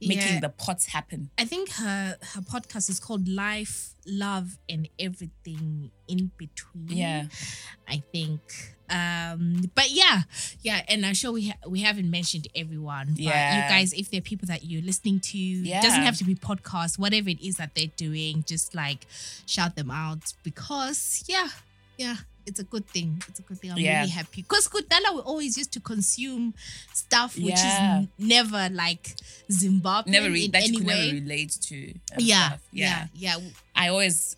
making 0.00 0.34
Yeah. 0.34 0.40
the 0.40 0.48
pots 0.48 0.86
happen. 0.86 1.30
I 1.38 1.44
think 1.44 1.70
her 1.72 2.16
her 2.34 2.40
podcast 2.40 2.88
is 2.90 2.98
called 3.00 3.28
Life, 3.28 3.94
Love, 4.06 4.58
and 4.68 4.88
Everything 4.98 5.90
in 6.08 6.30
Between. 6.36 6.88
Yeah. 6.96 7.26
I 7.88 8.02
think. 8.12 8.40
Um, 8.88 9.70
but 9.76 9.90
yeah, 9.90 10.22
yeah, 10.62 10.82
and 10.88 11.06
I'm 11.06 11.14
sure 11.14 11.30
we 11.30 11.48
ha- 11.50 11.58
we 11.68 11.80
haven't 11.80 12.10
mentioned 12.10 12.48
everyone. 12.56 13.08
But 13.10 13.20
Yeah. 13.20 13.54
you 13.64 13.68
guys, 13.70 13.92
if 13.92 14.10
there 14.10 14.18
are 14.18 14.22
people 14.22 14.46
that 14.48 14.64
you're 14.64 14.82
listening 14.82 15.20
to, 15.20 15.38
it 15.38 15.66
Yeah. 15.66 15.80
doesn't 15.80 16.02
have 16.02 16.16
to 16.18 16.24
be 16.24 16.34
podcasts, 16.34 16.98
whatever 16.98 17.28
it 17.28 17.40
is 17.40 17.56
that 17.56 17.74
they're 17.76 17.94
doing, 17.96 18.42
just 18.48 18.74
like 18.74 19.06
shout 19.46 19.76
them 19.76 19.90
out 19.92 20.32
because 20.42 21.22
yeah, 21.28 21.50
yeah. 21.96 22.16
It's 22.46 22.58
a 22.58 22.64
good 22.64 22.86
thing. 22.88 23.22
It's 23.28 23.38
a 23.38 23.42
good 23.42 23.58
thing. 23.60 23.70
I'm 23.72 23.78
Yeah. 23.78 24.00
really 24.00 24.10
happy. 24.10 24.42
Because 24.42 24.68
Kudala 24.68 25.14
we 25.14 25.20
always 25.20 25.56
used 25.58 25.72
to 25.72 25.80
consume 25.80 26.54
stuff 26.94 27.36
which 27.36 27.54
Yeah. 27.54 28.02
is 28.02 28.08
never 28.18 28.68
like 28.70 29.14
Zimbabwe 29.50 30.10
Never 30.12 30.30
re- 30.30 30.44
in 30.46 30.50
that 30.52 30.62
any 30.64 30.78
you 30.78 30.84
never 30.84 31.12
relate 31.14 31.56
to. 31.62 31.94
yeah, 32.18 32.48
stuff. 32.48 32.60
yeah, 32.72 33.06
yeah, 33.14 33.36
I 33.74 33.88
always 33.88 34.36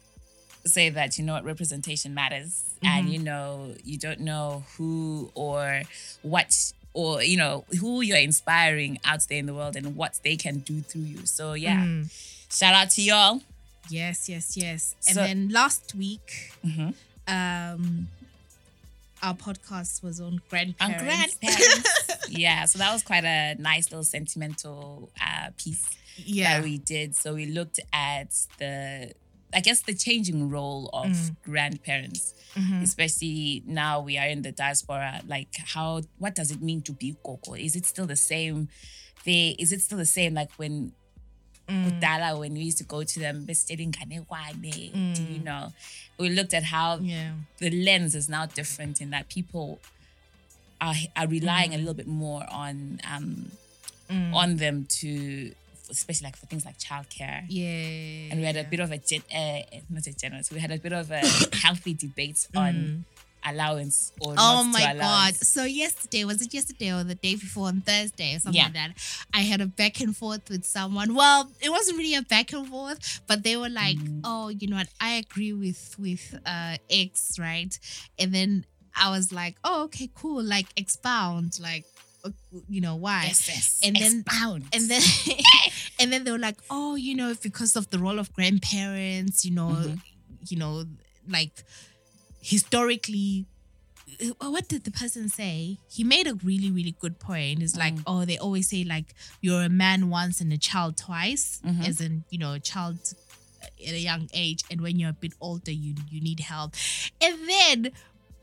say 0.66 0.90
that 0.90 1.18
you 1.18 1.24
know 1.24 1.32
what 1.34 1.44
representation 1.44 2.14
matters, 2.14 2.62
and 2.82 3.12
you 3.12 3.18
know 3.18 3.74
you 3.84 3.98
don't 3.98 4.20
know 4.20 4.64
who 4.76 5.30
or 5.34 5.82
what 6.22 6.72
or 6.94 7.22
you 7.22 7.36
know 7.36 7.64
who 7.80 8.00
you're 8.02 8.18
inspiring 8.18 8.98
out 9.04 9.26
there 9.28 9.38
in 9.38 9.46
the 9.46 9.54
world 9.54 9.74
and 9.76 9.96
what 9.96 10.20
they 10.22 10.36
can 10.36 10.58
do 10.60 10.80
through 10.82 11.02
you. 11.02 11.26
So 11.26 11.54
yeah, 11.54 12.02
shout 12.50 12.74
out 12.74 12.90
to 12.90 13.02
y'all. 13.02 13.40
Yes, 13.90 14.28
yes, 14.28 14.56
yes. 14.56 14.94
And 15.08 15.16
then 15.16 15.48
last 15.48 15.94
week, 15.96 16.52
Mhm. 16.64 16.94
Um, 17.28 18.08
our 19.22 19.34
podcast 19.34 20.02
was 20.02 20.20
on 20.20 20.26
On 20.34 20.40
grandparents. 20.48 21.36
grandparents. 21.38 22.28
yeah, 22.28 22.64
so 22.64 22.78
that 22.78 22.92
was 22.92 23.02
quite 23.02 23.24
a 23.24 23.54
nice 23.58 23.90
little 23.90 24.04
sentimental 24.04 25.10
uh, 25.20 25.50
piece 25.56 25.86
yeah, 26.16 26.56
that 26.58 26.64
we 26.64 26.78
did. 26.78 27.14
So 27.16 27.34
we 27.34 27.46
looked 27.46 27.78
at 27.92 28.30
the, 28.58 29.12
I 29.54 29.60
guess, 29.60 29.82
the 29.82 29.94
changing 29.94 30.50
role 30.50 30.90
of 30.92 31.06
Mm. 31.06 31.36
grandparents, 31.42 32.34
Mm-hmm. 32.54 32.82
especially 32.82 33.62
now 33.64 34.00
we 34.00 34.18
are 34.18 34.26
in 34.26 34.42
the 34.42 34.52
diaspora. 34.52 35.22
Like, 35.26 35.48
how, 35.72 36.02
what 36.18 36.34
does 36.34 36.50
it 36.50 36.60
mean 36.60 36.82
to 36.82 36.92
be 36.92 37.16
Koko? 37.24 37.54
Is 37.54 37.76
it 37.76 37.86
still 37.86 38.06
the 38.06 38.16
same? 38.16 38.68
They, 39.24 39.56
is 39.58 39.72
it 39.72 39.80
still 39.80 39.96
the 39.98 40.04
same 40.04 40.34
like 40.34 40.50
when 40.58 40.92
Mm. 41.68 42.00
when 42.38 42.52
we 42.54 42.60
used 42.60 42.78
to 42.78 42.84
go 42.84 43.04
to 43.04 43.20
them 43.20 43.44
do 45.14 45.22
you 45.22 45.38
know? 45.38 45.72
We 46.18 46.28
looked 46.30 46.54
at 46.54 46.64
how 46.64 46.98
Mm. 46.98 47.08
yeah, 47.08 47.32
the 47.58 47.70
lens 47.70 48.14
is 48.14 48.28
now 48.28 48.46
different 48.46 49.00
in 49.00 49.10
that 49.10 49.28
people 49.28 49.78
are, 50.80 50.94
are 51.16 51.26
relying 51.28 51.74
a 51.74 51.78
little 51.78 51.94
bit 51.94 52.08
more 52.08 52.44
on 52.50 53.00
um 53.10 53.52
on 54.34 54.56
them 54.56 54.86
to 55.00 55.52
especially 55.90 56.26
like 56.26 56.36
for 56.36 56.46
things 56.46 56.64
like 56.64 56.78
childcare 56.78 57.44
Yeah. 57.48 58.30
and 58.30 58.40
we 58.40 58.44
had 58.44 58.56
a 58.56 58.64
bit 58.64 58.80
of 58.80 58.90
a 58.92 58.98
gen- 58.98 59.22
uh, 59.34 59.60
not 59.88 60.06
a 60.06 60.12
generous 60.12 60.50
we 60.50 60.58
had 60.60 60.70
a 60.70 60.78
bit 60.78 60.92
of 60.92 61.10
a 61.10 61.20
healthy 61.64 61.94
debate 61.94 62.46
on 62.54 63.04
allowance 63.44 64.12
or. 64.20 64.34
Oh 64.38 64.64
my 64.64 64.94
god! 64.98 65.34
So 65.36 65.64
yesterday 65.64 66.24
was 66.24 66.40
it 66.42 66.52
yesterday 66.54 66.92
or 66.92 67.04
the 67.04 67.14
day 67.14 67.34
before 67.34 67.68
on 67.68 67.80
Thursday 67.82 68.36
or 68.36 68.38
something 68.40 68.58
Yeah. 68.58 68.64
like 68.64 68.74
that? 68.74 68.90
I 69.34 69.40
had 69.40 69.60
a 69.60 69.66
back 69.66 70.00
and 70.00 70.16
forth 70.16 70.48
with 70.50 70.64
someone. 70.64 71.14
Well, 71.14 71.50
it 71.60 71.70
wasn't 71.70 71.98
really 71.98 72.14
a 72.14 72.22
back 72.22 72.52
and 72.52 72.66
forth, 72.68 73.20
but 73.26 73.42
they 73.42 73.56
were 73.56 73.68
like, 73.68 73.98
Mm. 73.98 74.20
"Oh, 74.24 74.48
you 74.48 74.68
know 74.68 74.76
what? 74.76 74.88
I 75.00 75.12
agree 75.14 75.52
with 75.52 75.94
with 75.98 76.34
uh 76.46 76.76
X, 76.90 77.38
right?" 77.38 77.76
And 78.18 78.34
then 78.34 78.64
I 78.96 79.10
was 79.10 79.32
like, 79.32 79.56
"Oh, 79.64 79.84
okay, 79.84 80.10
cool. 80.14 80.42
Like 80.42 80.66
expound, 80.76 81.58
like 81.60 81.84
you 82.68 82.80
know 82.80 82.94
why?" 82.96 83.24
Yes, 83.26 83.48
yes. 83.48 83.80
And 83.82 83.96
then- 83.96 84.20
Expound. 84.26 84.64
and 84.72 84.88
then 84.88 85.02
and 85.98 86.12
then 86.12 86.24
they 86.24 86.30
were 86.30 86.38
like 86.38 86.58
oh 86.70 86.94
you 86.94 87.14
know 87.14 87.34
because 87.42 87.74
of 87.76 87.90
the 87.90 87.98
role 87.98 88.18
of 88.18 88.32
grandparents 88.32 89.44
you 89.44 89.50
know 89.52 89.68
Mm-hmm. 89.70 89.94
you 90.48 90.56
know 90.58 90.84
like 91.28 91.64
historically 92.42 93.46
uh, 94.40 94.50
what 94.50 94.68
did 94.68 94.84
the 94.84 94.90
person 94.90 95.28
say 95.28 95.78
he 95.90 96.04
made 96.04 96.26
a 96.26 96.34
really 96.44 96.70
really 96.70 96.94
good 97.00 97.18
point 97.18 97.62
it's 97.62 97.76
like 97.76 97.94
Mm. 97.94 98.02
oh 98.06 98.24
they 98.24 98.36
always 98.38 98.68
say 98.68 98.84
like 98.84 99.14
you're 99.40 99.62
a 99.62 99.68
man 99.68 100.10
once 100.10 100.40
and 100.40 100.52
a 100.52 100.58
child 100.58 100.96
twice 100.96 101.60
Mhm. 101.64 101.86
as 101.88 102.00
in 102.00 102.24
you 102.30 102.38
know 102.38 102.52
a 102.52 102.60
child 102.60 102.98
at 103.88 103.94
a 103.94 103.98
young 103.98 104.28
age 104.34 104.64
and 104.70 104.80
when 104.80 104.98
you're 104.98 105.10
a 105.10 105.20
bit 105.24 105.32
older 105.40 105.70
you 105.70 105.94
you 106.10 106.20
need 106.20 106.40
help 106.40 106.74
and 107.20 107.48
then 107.48 107.92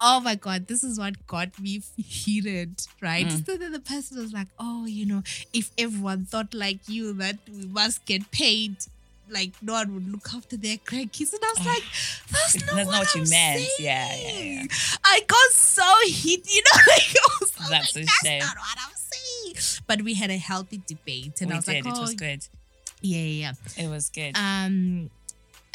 oh 0.01 0.19
my 0.21 0.35
god 0.35 0.67
this 0.67 0.81
is 0.83 0.97
what 0.97 1.15
got 1.27 1.59
me 1.59 1.81
heated 1.97 2.81
right 3.01 3.27
Mm. 3.27 3.45
so 3.45 3.57
then 3.57 3.71
the 3.73 3.81
person 3.93 4.17
was 4.23 4.31
like 4.31 4.47
oh 4.59 4.85
you 4.85 5.05
know 5.05 5.21
if 5.53 5.71
everyone 5.77 6.25
thought 6.25 6.53
like 6.53 6.79
you 6.87 7.13
that 7.13 7.37
we 7.57 7.65
must 7.65 8.05
get 8.05 8.31
paid 8.31 8.77
like 9.31 9.51
no 9.61 9.73
one 9.73 9.93
would 9.93 10.11
look 10.11 10.27
after 10.35 10.57
their 10.57 10.77
grandkids 10.77 11.33
and 11.33 11.41
i 11.43 11.53
was 11.57 11.65
like 11.65 11.83
that's 12.31 12.65
not, 12.65 12.75
That's 12.75 12.87
not 12.89 12.99
what, 12.99 12.99
what 12.99 13.15
you 13.15 13.21
I'm 13.21 13.29
meant. 13.29 13.59
saying. 13.59 13.67
Yeah, 13.79 14.15
yeah, 14.15 14.61
yeah. 14.61 14.65
i 15.03 15.19
got 15.27 15.51
so 15.51 15.83
hit 16.05 16.41
you 16.53 16.63
know 16.63 16.81
like 16.87 17.15
was, 17.41 17.51
That's 17.69 17.95
like, 17.95 18.03
a 18.03 18.05
that's 18.05 18.21
shame. 18.23 18.39
not 18.39 18.55
what 18.57 18.77
i'm 18.77 18.95
saying 18.95 19.81
but 19.87 20.01
we 20.01 20.13
had 20.13 20.29
a 20.29 20.37
healthy 20.37 20.81
debate 20.87 21.41
and 21.41 21.49
we 21.49 21.53
i 21.53 21.57
was 21.57 21.65
did. 21.65 21.85
like 21.85 21.93
it 21.93 21.97
oh 21.97 22.01
was 22.01 22.13
good. 22.15 22.47
yeah 23.01 23.17
yeah 23.19 23.53
yeah 23.77 23.83
It 23.85 23.89
was 23.89 24.09
good. 24.09 24.35
um 24.35 25.09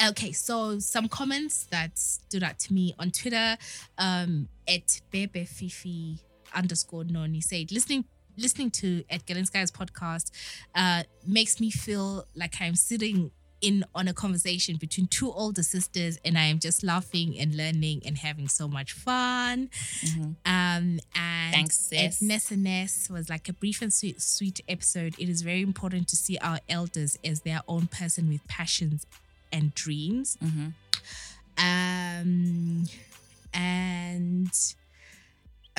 okay 0.09 0.33
so 0.33 0.79
some 0.81 1.09
comments 1.09 1.65
that 1.71 1.97
stood 1.99 2.43
out 2.43 2.59
to 2.59 2.73
me 2.73 2.95
on 2.99 3.11
twitter 3.11 3.57
um 3.99 4.49
at 4.69 5.01
bebe 5.11 5.45
fifi 5.45 6.19
underscore 6.55 7.05
noni 7.05 7.41
said 7.41 7.71
listening 7.71 8.05
listening 8.37 8.71
to 8.71 9.05
at 9.11 9.21
Sky's 9.47 9.71
podcast 9.71 10.33
uh 10.75 11.05
makes 11.27 11.61
me 11.61 11.71
feel 11.71 12.27
like 12.35 12.55
i'm 12.61 12.75
sitting 12.75 13.31
in 13.67 13.85
on 13.95 14.09
a 14.09 14.13
conversation 14.15 14.77
between 14.77 15.07
two 15.07 15.31
older 15.33 15.63
sisters 15.63 16.19
and 16.25 16.37
i 16.39 16.45
am 16.45 16.59
just 16.59 16.83
laughing 16.83 17.39
and 17.39 17.55
learning 17.57 18.03
and 18.07 18.19
having 18.19 18.49
so 18.49 18.69
much 18.69 18.93
fun 18.93 19.69
Mhm. 20.03 20.37
um 20.47 21.01
and 21.15 21.53
Thanks, 21.55 21.93
at 21.93 22.13
sis. 22.15 22.23
Nessa 22.23 22.57
Ness 22.57 23.09
was 23.11 23.29
like 23.31 23.49
a 23.49 23.53
brief 23.53 23.81
and 23.83 23.93
sweet, 23.93 24.21
sweet 24.21 24.61
episode. 24.69 25.15
It 25.19 25.29
is 25.29 25.43
very 25.43 25.63
important 25.63 26.09
to 26.09 26.17
see 26.17 26.37
our 26.39 26.59
elders 26.69 27.17
as 27.25 27.43
their 27.43 27.61
own 27.69 27.87
person 27.87 28.29
with 28.29 28.43
passions 28.49 29.07
and 29.53 29.73
dreams. 29.75 30.37
Mhm. 30.43 30.73
Um, 31.57 32.85
and 33.53 34.51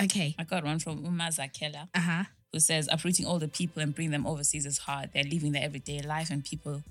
okay, 0.01 0.35
I 0.39 0.43
got 0.43 0.63
one 0.63 0.79
from 0.79 1.03
Uma 1.03 1.25
Zakela 1.29 1.89
uh 1.93 1.99
huh. 1.99 2.23
who 2.53 2.59
says 2.59 2.87
uprooting 2.91 3.25
all 3.25 3.39
the 3.39 3.47
people 3.49 3.81
and 3.83 3.93
bring 3.93 4.11
them 4.11 4.25
overseas 4.25 4.65
is 4.65 4.77
hard. 4.79 5.09
They're 5.13 5.23
living 5.23 5.51
their 5.51 5.63
everyday 5.63 5.99
life 6.01 6.29
and 6.31 6.43
people 6.43 6.83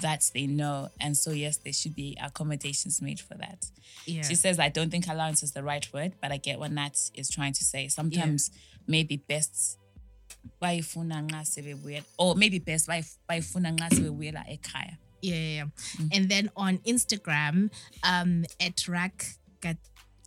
that 0.00 0.30
they 0.34 0.46
know. 0.46 0.88
And 1.00 1.16
so 1.16 1.30
yes, 1.32 1.56
there 1.58 1.72
should 1.72 1.94
be 1.94 2.16
accommodations 2.22 3.00
made 3.02 3.20
for 3.20 3.34
that. 3.34 3.66
Yeah, 4.06 4.22
She 4.22 4.34
says, 4.34 4.58
I 4.58 4.68
don't 4.68 4.90
think 4.90 5.06
allowance 5.08 5.42
is 5.42 5.52
the 5.52 5.62
right 5.62 5.86
word, 5.92 6.12
but 6.22 6.32
I 6.32 6.36
get 6.36 6.58
what 6.58 6.70
Nat 6.72 6.96
is 7.14 7.28
trying 7.30 7.52
to 7.54 7.64
say. 7.64 7.88
Sometimes 7.88 8.50
maybe 8.86 9.16
best 9.16 9.78
bayifuna 10.62 11.22
nxa 11.28 11.42
sebebuyela 11.44 12.04
or 12.18 12.34
maybe 12.34 12.58
best 12.58 12.88
bayif- 12.88 13.16
bayifuna 13.28 13.72
nxa 13.76 13.88
sebebuyela 13.90 14.44
ekhaya. 14.48 14.96
yeah, 15.22 15.34
yeah. 15.34 15.54
yeah. 15.56 15.64
Mm. 15.98 16.08
And 16.16 16.28
then 16.28 16.50
on 16.56 16.78
Instagram, 16.78 17.70
um, 18.02 18.44
at 18.60 18.86
Rak 18.88 19.26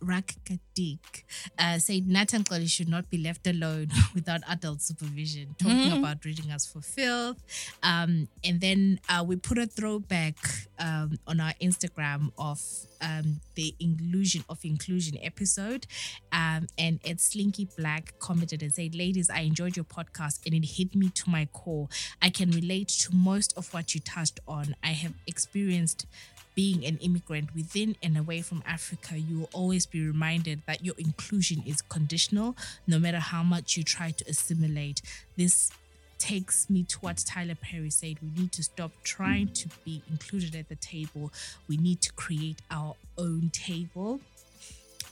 Rak 0.02 0.34
Kadik, 0.44 1.22
uh, 1.58 1.78
said 1.78 2.06
Nathan 2.06 2.44
Koli 2.44 2.66
should 2.66 2.88
not 2.88 3.08
be 3.10 3.18
left 3.18 3.46
alone 3.46 3.88
without 4.14 4.40
adult 4.48 4.82
supervision, 4.82 5.54
talking 5.58 5.90
Mhm. 5.92 5.98
about 5.98 6.24
reading 6.24 6.50
us 6.50 6.66
for 6.66 6.80
filth. 6.82 7.38
Um, 7.82 8.28
and 8.44 8.60
then 8.60 9.00
uh, 9.08 9.24
we 9.26 9.36
put 9.36 9.58
a 9.58 9.66
throwback 9.66 10.36
um, 10.78 11.18
on 11.26 11.40
our 11.40 11.52
Instagram 11.62 12.32
of 12.36 12.60
um, 13.00 13.40
the 13.56 13.74
inclusion 13.80 14.44
of 14.48 14.64
inclusion 14.64 15.18
episode. 15.22 15.86
Um, 16.32 16.66
and 16.78 17.00
Ed 17.04 17.20
Slinky 17.20 17.68
Black 17.76 18.14
commented 18.18 18.62
and 18.62 18.72
said, 18.72 18.94
Ladies, 18.94 19.28
I 19.30 19.40
enjoyed 19.40 19.76
your 19.76 19.84
podcast 19.84 20.40
and 20.46 20.54
it 20.54 20.64
hit 20.64 20.94
me 20.94 21.08
to 21.10 21.30
my 21.30 21.46
core. 21.52 21.88
I 22.20 22.30
can 22.30 22.50
relate 22.50 22.88
to 22.88 23.14
most 23.14 23.56
of 23.56 23.72
what 23.74 23.94
you 23.94 24.00
touched 24.00 24.40
on. 24.46 24.74
I 24.82 24.88
have 24.92 25.14
experienced 25.26 26.06
being 26.54 26.84
an 26.84 26.98
immigrant 26.98 27.54
within 27.54 27.96
and 28.02 28.16
away 28.16 28.42
from 28.42 28.62
Africa, 28.66 29.18
you 29.18 29.40
will 29.40 29.50
always 29.52 29.86
be 29.86 30.04
reminded 30.06 30.62
that 30.66 30.84
your 30.84 30.94
inclusion 30.98 31.62
is 31.66 31.82
conditional, 31.82 32.56
no 32.86 32.98
matter 32.98 33.18
how 33.18 33.42
much 33.42 33.76
you 33.76 33.82
try 33.82 34.10
to 34.10 34.24
assimilate. 34.28 35.00
This 35.36 35.70
takes 36.18 36.70
me 36.70 36.84
to 36.84 36.98
what 36.98 37.16
Tyler 37.26 37.56
Perry 37.56 37.90
said. 37.90 38.16
We 38.22 38.42
need 38.42 38.52
to 38.52 38.62
stop 38.62 38.92
trying 39.02 39.48
to 39.54 39.68
be 39.84 40.02
included 40.08 40.54
at 40.54 40.68
the 40.68 40.76
table. 40.76 41.32
We 41.68 41.76
need 41.76 42.00
to 42.02 42.12
create 42.12 42.60
our 42.70 42.94
own 43.18 43.50
table. 43.52 44.20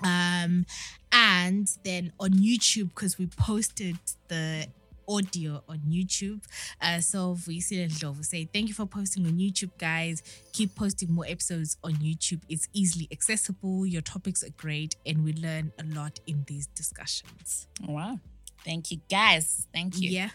Um, 0.04 0.66
and 1.12 1.68
then 1.84 2.12
on 2.20 2.30
YouTube, 2.30 2.90
because 2.90 3.18
we 3.18 3.26
posted 3.26 3.98
the 4.28 4.68
audio 5.10 5.62
on 5.68 5.78
YouTube. 5.88 6.42
Uh, 6.80 7.00
so 7.00 7.34
Visi 7.34 7.82
and 7.82 8.02
Love 8.02 8.24
say, 8.24 8.48
Thank 8.52 8.68
you 8.68 8.74
for 8.74 8.86
posting 8.86 9.26
on 9.26 9.32
YouTube, 9.32 9.70
guys. 9.78 10.22
Keep 10.52 10.76
posting 10.76 11.12
more 11.12 11.26
episodes 11.26 11.76
on 11.82 11.94
YouTube. 11.94 12.40
It's 12.48 12.68
easily 12.72 13.08
accessible. 13.10 13.84
Your 13.86 14.02
topics 14.02 14.44
are 14.44 14.50
great, 14.56 14.96
and 15.04 15.24
we 15.24 15.32
learn 15.32 15.72
a 15.78 15.84
lot 15.94 16.20
in 16.26 16.44
these 16.46 16.66
discussions. 16.68 17.66
Wow. 17.86 18.20
Thank 18.64 18.90
you 18.90 19.00
guys. 19.10 19.66
Thank 19.72 20.00
you. 20.00 20.10
Yeah. 20.10 20.30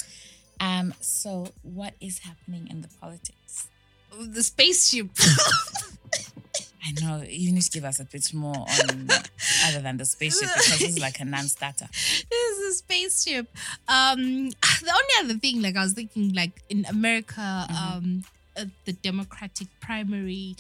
Um, 0.60 0.94
so 1.00 1.48
what 1.62 1.94
is 2.02 2.20
happening 2.20 2.68
in 2.70 2.82
the 2.82 2.90
politics? 3.00 3.68
The 4.20 4.44
spaceship. 4.44 5.10
I 6.88 6.92
know 7.02 7.24
you 7.28 7.52
need 7.52 7.64
to 7.64 7.72
give 7.72 7.84
us 7.86 8.00
a 8.00 8.06
bit 8.06 8.34
more 8.34 8.56
on 8.56 9.10
other 9.68 9.82
than 9.82 9.98
the 9.98 10.06
spaceship 10.06 10.50
because 10.54 10.80
this 10.80 10.90
is 10.90 11.00
like 11.00 11.20
a 11.20 11.26
non-starter. 11.26 11.88
this 11.92 12.58
is 12.60 12.74
a 12.76 12.78
spaceship. 12.78 13.48
Um, 13.88 14.50
the 14.50 14.92
only 14.94 15.14
other 15.32 15.40
thing, 15.40 15.62
like 15.62 15.76
I 15.76 15.84
was 15.84 15.94
thinking, 15.94 16.34
like 16.34 16.62
in 16.70 16.86
America, 16.90 17.42
Mm-hmm. 17.42 17.98
um, 17.98 18.24
uh, 18.58 18.66
the 18.86 18.94
Democratic 18.94 19.68
primary, 19.82 20.56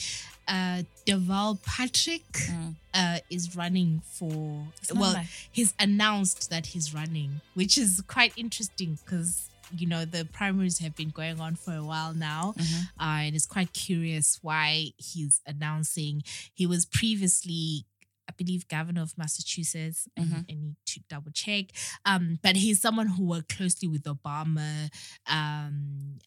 uh, 0.47 0.83
Deval 1.05 1.61
Patrick 1.63 2.23
Mm. 2.33 2.75
uh, 2.93 3.19
is 3.29 3.55
running 3.55 4.01
for. 4.11 4.65
Well, 4.93 5.13
like- 5.13 5.27
he's 5.51 5.73
announced 5.79 6.49
that 6.49 6.65
he's 6.67 6.93
running, 6.93 7.39
which 7.53 7.77
is 7.77 8.01
quite 8.07 8.33
interesting 8.35 8.97
because 9.05 9.49
you 9.75 9.87
know 9.87 10.05
the 10.05 10.25
primaries 10.25 10.79
have 10.79 10.95
been 10.95 11.09
going 11.09 11.39
on 11.39 11.55
for 11.55 11.73
a 11.73 11.83
while 11.83 12.13
now, 12.13 12.53
Mhm. 12.57 12.83
uh, 12.99 13.19
and 13.25 13.35
it's 13.35 13.45
quite 13.45 13.73
curious 13.73 14.39
why 14.41 14.91
he's 14.97 15.41
announcing. 15.45 16.23
He 16.53 16.65
was 16.65 16.85
previously. 16.85 17.85
I 18.27 18.33
believe 18.35 18.67
governor 18.67 19.03
of 19.03 19.15
Massachusetts. 19.19 20.07
I- 20.17 20.21
Mhm. 20.21 20.45
I 20.49 20.53
need 20.53 20.75
to 20.87 20.99
double 21.07 21.29
check. 21.31 21.65
Um, 22.05 22.39
but 22.41 22.55
he's 22.55 22.81
someone 22.81 23.05
who 23.09 23.23
worked 23.23 23.49
closely 23.55 23.87
with 23.87 24.01
Obama. 24.05 24.89
Um, 25.27 26.17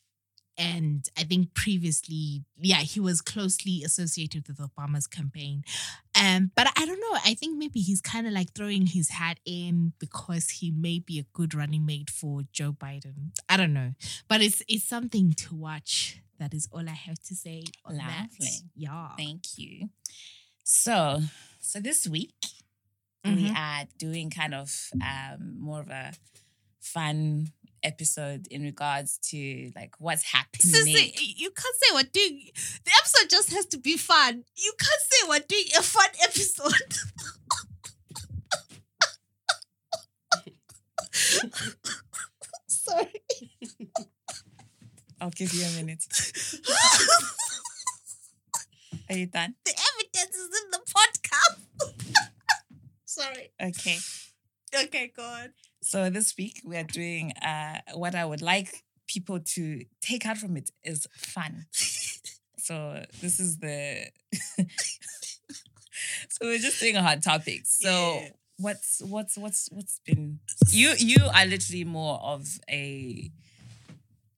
and 0.58 1.08
I 1.16 1.22
think 1.22 1.54
previously, 1.54 2.42
yeah, 2.60 2.78
he 2.78 2.98
was 3.00 3.20
closely 3.22 3.82
associated 3.84 4.48
with 4.48 4.58
Obama's 4.58 5.06
campaign. 5.06 5.62
Um, 6.20 6.50
but 6.56 6.66
I 6.76 6.84
don't 6.84 7.00
know. 7.00 7.18
I 7.24 7.34
think 7.34 7.56
maybe 7.56 7.80
he's 7.80 8.00
kind 8.00 8.26
of 8.26 8.32
like 8.32 8.52
throwing 8.54 8.86
his 8.86 9.10
hat 9.10 9.38
in 9.46 9.92
because 10.00 10.50
he 10.50 10.72
may 10.72 10.98
be 10.98 11.18
a 11.20 11.26
good 11.32 11.54
running 11.54 11.86
mate 11.86 12.10
for 12.10 12.42
Joe 12.52 12.72
Biden. 12.72 13.30
I 13.48 13.56
don't 13.56 13.72
know, 13.72 13.92
but 14.26 14.40
it's 14.42 14.62
it's 14.68 14.84
something 14.84 15.32
to 15.34 15.54
watch. 15.54 16.20
That 16.38 16.52
is 16.54 16.68
all 16.72 16.88
I 16.88 16.92
have 16.92 17.18
to 17.28 17.34
say 17.34 17.64
on 17.84 17.96
that. 17.96 18.28
Yeah. 18.76 19.08
Thank 19.16 19.58
you. 19.58 19.90
So, 20.64 21.22
so 21.60 21.80
this 21.80 22.06
week 22.06 22.34
we 23.24 23.50
Mhm. 23.50 23.56
are 23.56 23.86
doing 23.98 24.30
kind 24.30 24.54
of 24.54 24.90
um, 25.02 25.58
more 25.58 25.80
of 25.80 25.88
a 25.88 26.12
fun 26.80 27.52
episode 27.82 28.46
in 28.50 28.62
regards 28.62 29.18
to 29.30 29.70
like 29.74 29.94
what's 29.98 30.22
happening. 30.22 30.72
Sissy, 30.72 31.12
you 31.36 31.50
can't 31.50 31.76
say 31.76 31.94
we're 31.94 32.02
doing 32.12 32.50
the 32.84 32.90
episode 32.98 33.30
just 33.30 33.52
has 33.52 33.66
to 33.66 33.78
be 33.78 33.96
fun. 33.96 34.44
You 34.56 34.72
can't 34.78 35.00
say 35.00 35.28
we're 35.28 35.40
doing 35.48 35.64
a 35.78 35.82
fun 35.82 36.08
episode. 36.22 36.72
Sorry. 42.66 43.22
I'll 45.20 45.30
give 45.30 45.52
you 45.52 45.64
a 45.64 45.70
minute. 45.76 46.04
Are 49.10 49.16
you 49.16 49.26
done? 49.26 49.54
The 49.64 49.72
evidence 49.72 50.36
is 50.36 50.50
in 50.62 50.70
the 50.70 50.80
podcast. 50.94 52.28
Sorry. 53.04 53.50
Okay. 53.60 53.98
Okay, 54.74 55.12
go 55.16 55.22
on. 55.22 55.50
So 55.82 56.10
this 56.10 56.34
week 56.36 56.60
we 56.64 56.76
are 56.76 56.82
doing 56.84 57.32
uh 57.44 57.78
what 57.94 58.14
I 58.14 58.24
would 58.24 58.42
like 58.42 58.84
people 59.06 59.40
to 59.40 59.84
take 60.02 60.26
out 60.26 60.36
from 60.38 60.56
it 60.56 60.70
is 60.84 61.06
fun. 61.16 61.66
so 62.58 63.04
this 63.20 63.40
is 63.40 63.58
the 63.58 64.06
So 66.28 66.46
we're 66.46 66.58
just 66.58 66.80
doing 66.80 66.96
a 66.96 67.02
hard 67.02 67.22
topic. 67.22 67.62
So 67.64 67.88
Yeah. 67.90 68.28
what's 68.58 69.00
what's 69.04 69.36
what's 69.38 69.68
what's 69.72 70.00
been 70.04 70.40
you 70.70 70.94
you 70.98 71.24
are 71.34 71.46
literally 71.46 71.84
more 71.84 72.18
of 72.22 72.58
a 72.68 73.30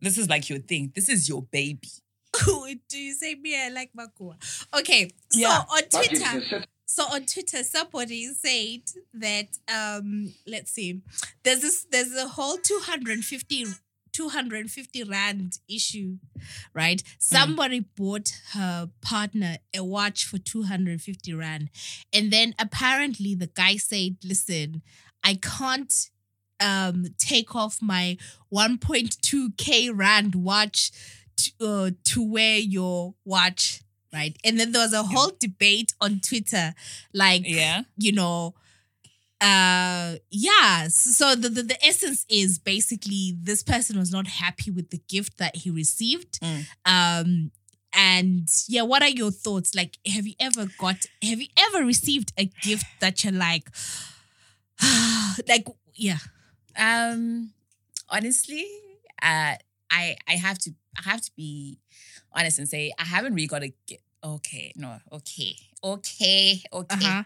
this 0.00 0.16
is 0.16 0.28
like 0.28 0.48
your 0.48 0.58
thing. 0.60 0.92
This 0.94 1.08
is 1.08 1.28
your 1.28 1.42
baby. 1.42 1.88
Do 2.88 2.98
you 2.98 3.12
say 3.14 3.34
me? 3.34 3.60
I 3.60 3.68
like 3.68 3.90
Makua. 3.94 4.36
Okay, 4.78 5.10
so 5.30 5.40
Yeah. 5.40 5.58
on 5.68 5.82
Twitter, 5.90 6.38
a 6.38 6.40
set 6.48 6.68
so 6.90 7.04
on 7.04 7.24
Twitter, 7.24 7.62
somebody 7.62 8.26
said 8.34 8.80
that 9.14 9.58
um, 9.72 10.34
let's 10.44 10.72
see, 10.72 11.00
there's 11.44 11.60
this, 11.60 11.86
there's 11.88 12.12
a 12.16 12.26
whole 12.26 12.56
250, 12.56 13.66
250 14.12 15.04
rand 15.04 15.60
issue, 15.68 16.16
right? 16.74 17.00
Somebody 17.20 17.86
bought 17.96 18.32
her 18.54 18.90
partner 19.02 19.58
a 19.72 19.84
watch 19.84 20.24
for 20.24 20.38
250 20.38 21.32
rand, 21.32 21.70
and 22.12 22.32
then 22.32 22.56
apparently 22.58 23.36
the 23.36 23.46
guy 23.46 23.76
said, 23.76 24.16
"Listen, 24.24 24.82
I 25.22 25.34
can't." 25.34 26.10
Um, 26.62 27.06
take 27.16 27.56
off 27.56 27.80
my 27.80 28.18
1.2k 28.52 29.92
rand 29.94 30.34
watch 30.34 30.90
to, 31.38 31.52
uh, 31.66 31.90
to 32.04 32.22
wear 32.22 32.58
your 32.58 33.14
watch, 33.24 33.80
right? 34.12 34.36
And 34.44 34.58
then 34.58 34.72
there 34.72 34.82
was 34.82 34.92
a 34.92 35.02
whole 35.02 35.32
debate 35.38 35.94
on 36.00 36.20
Twitter, 36.20 36.74
like, 37.12 37.42
Yeah. 37.46 37.82
you 37.96 38.12
know, 38.12 38.54
uh, 39.40 40.16
yeah. 40.30 40.88
So 40.88 41.34
the, 41.34 41.48
the 41.48 41.62
the 41.62 41.84
essence 41.86 42.26
is 42.28 42.58
basically 42.58 43.34
this 43.40 43.62
person 43.62 43.98
was 43.98 44.12
not 44.12 44.26
happy 44.26 44.70
with 44.70 44.90
the 44.90 45.00
gift 45.08 45.38
that 45.38 45.56
he 45.56 45.70
received. 45.70 46.38
Mm. 46.42 46.66
Um, 46.84 47.50
and 47.92 48.48
yeah, 48.68 48.82
what 48.82 49.02
are 49.02 49.08
your 49.08 49.30
thoughts? 49.30 49.74
Like, 49.74 49.96
have 50.06 50.26
you 50.26 50.34
ever 50.38 50.66
got? 50.78 51.06
Have 51.22 51.40
you 51.40 51.48
ever 51.56 51.84
received 51.86 52.32
a 52.36 52.44
gift 52.62 52.84
that 53.00 53.24
you're 53.24 53.32
like, 53.32 53.70
like, 55.48 55.66
yeah, 55.94 56.18
Um, 56.76 57.52
honestly, 58.08 58.66
uh, 59.22 59.54
I 59.90 60.16
I 60.28 60.32
have 60.34 60.58
to 60.60 60.70
I 60.98 61.02
have 61.10 61.20
to 61.22 61.30
be 61.36 61.78
honest 62.32 62.58
and 62.58 62.68
say 62.68 62.92
I 62.98 63.04
haven't 63.04 63.34
really 63.34 63.46
got 63.48 63.62
a 63.62 63.72
get. 63.86 64.00
Okay, 64.22 64.72
no, 64.76 64.98
okay, 65.12 65.56
okay, 65.82 66.60
okay. 66.72 66.94
uh-huh. 66.94 67.22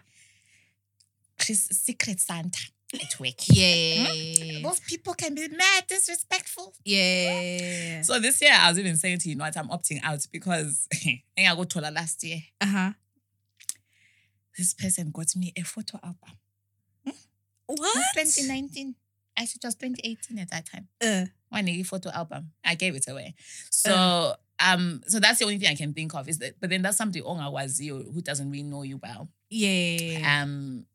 Chris, 1.41 1.65
Secret 1.73 2.21
Santa 2.21 2.61
at 2.95 3.19
work. 3.19 3.35
yeah, 3.49 4.61
Those 4.63 4.79
people 4.79 5.15
can 5.15 5.35
be 5.35 5.49
mad 5.49 5.85
disrespectful. 5.89 6.73
yeah, 6.85 8.03
So 8.03 8.21
this 8.21 8.41
year 8.41 8.53
I 8.55 8.69
was 8.69 8.79
even 8.79 8.97
saying 8.97 9.19
to 9.19 9.29
you, 9.29 9.35
know 9.35 9.43
what, 9.45 9.57
I'm 9.57 9.69
opting 9.69 9.99
out 10.05 10.25
because 10.31 10.87
I 11.37 11.55
got 11.57 11.69
taller 11.71 11.91
last 11.91 12.23
year. 12.23 12.39
uh 12.61 12.67
huh. 12.67 12.93
This 14.57 14.73
person 14.75 15.11
got 15.11 15.35
me 15.35 15.53
a 15.57 15.63
photo 15.63 15.99
album. 16.03 16.39
What? 17.67 17.95
2019. 18.15 18.95
Actually, 19.37 19.59
it 19.65 19.67
was 19.67 19.75
2018 19.75 20.39
at 20.39 20.51
that 20.51 20.67
time. 20.67 20.87
Uh, 21.03 21.25
one 21.55 21.69
a 21.69 21.83
photo 21.83 22.11
album. 22.11 22.53
I 22.65 22.75
gave 22.75 22.95
it 22.97 23.07
away. 23.09 23.35
So 23.71 24.35
um, 24.61 25.03
so 25.07 25.19
that's 25.21 25.39
the 25.41 25.45
only 25.47 25.59
thing 25.59 25.69
I 25.71 25.75
can 25.75 25.93
think 25.95 26.15
of 26.15 26.29
is 26.29 26.39
that. 26.39 26.61
But 26.61 26.71
then 26.71 26.83
that's 26.83 26.97
somebody 26.97 27.21
Onga 27.23 27.51
was 27.53 27.81
you 27.81 27.95
who 28.13 28.21
doesn't 28.23 28.51
really 28.51 28.63
know 28.73 28.83
you 28.83 28.99
well. 29.03 29.29
yeah. 29.51 30.43
Um, 30.43 30.87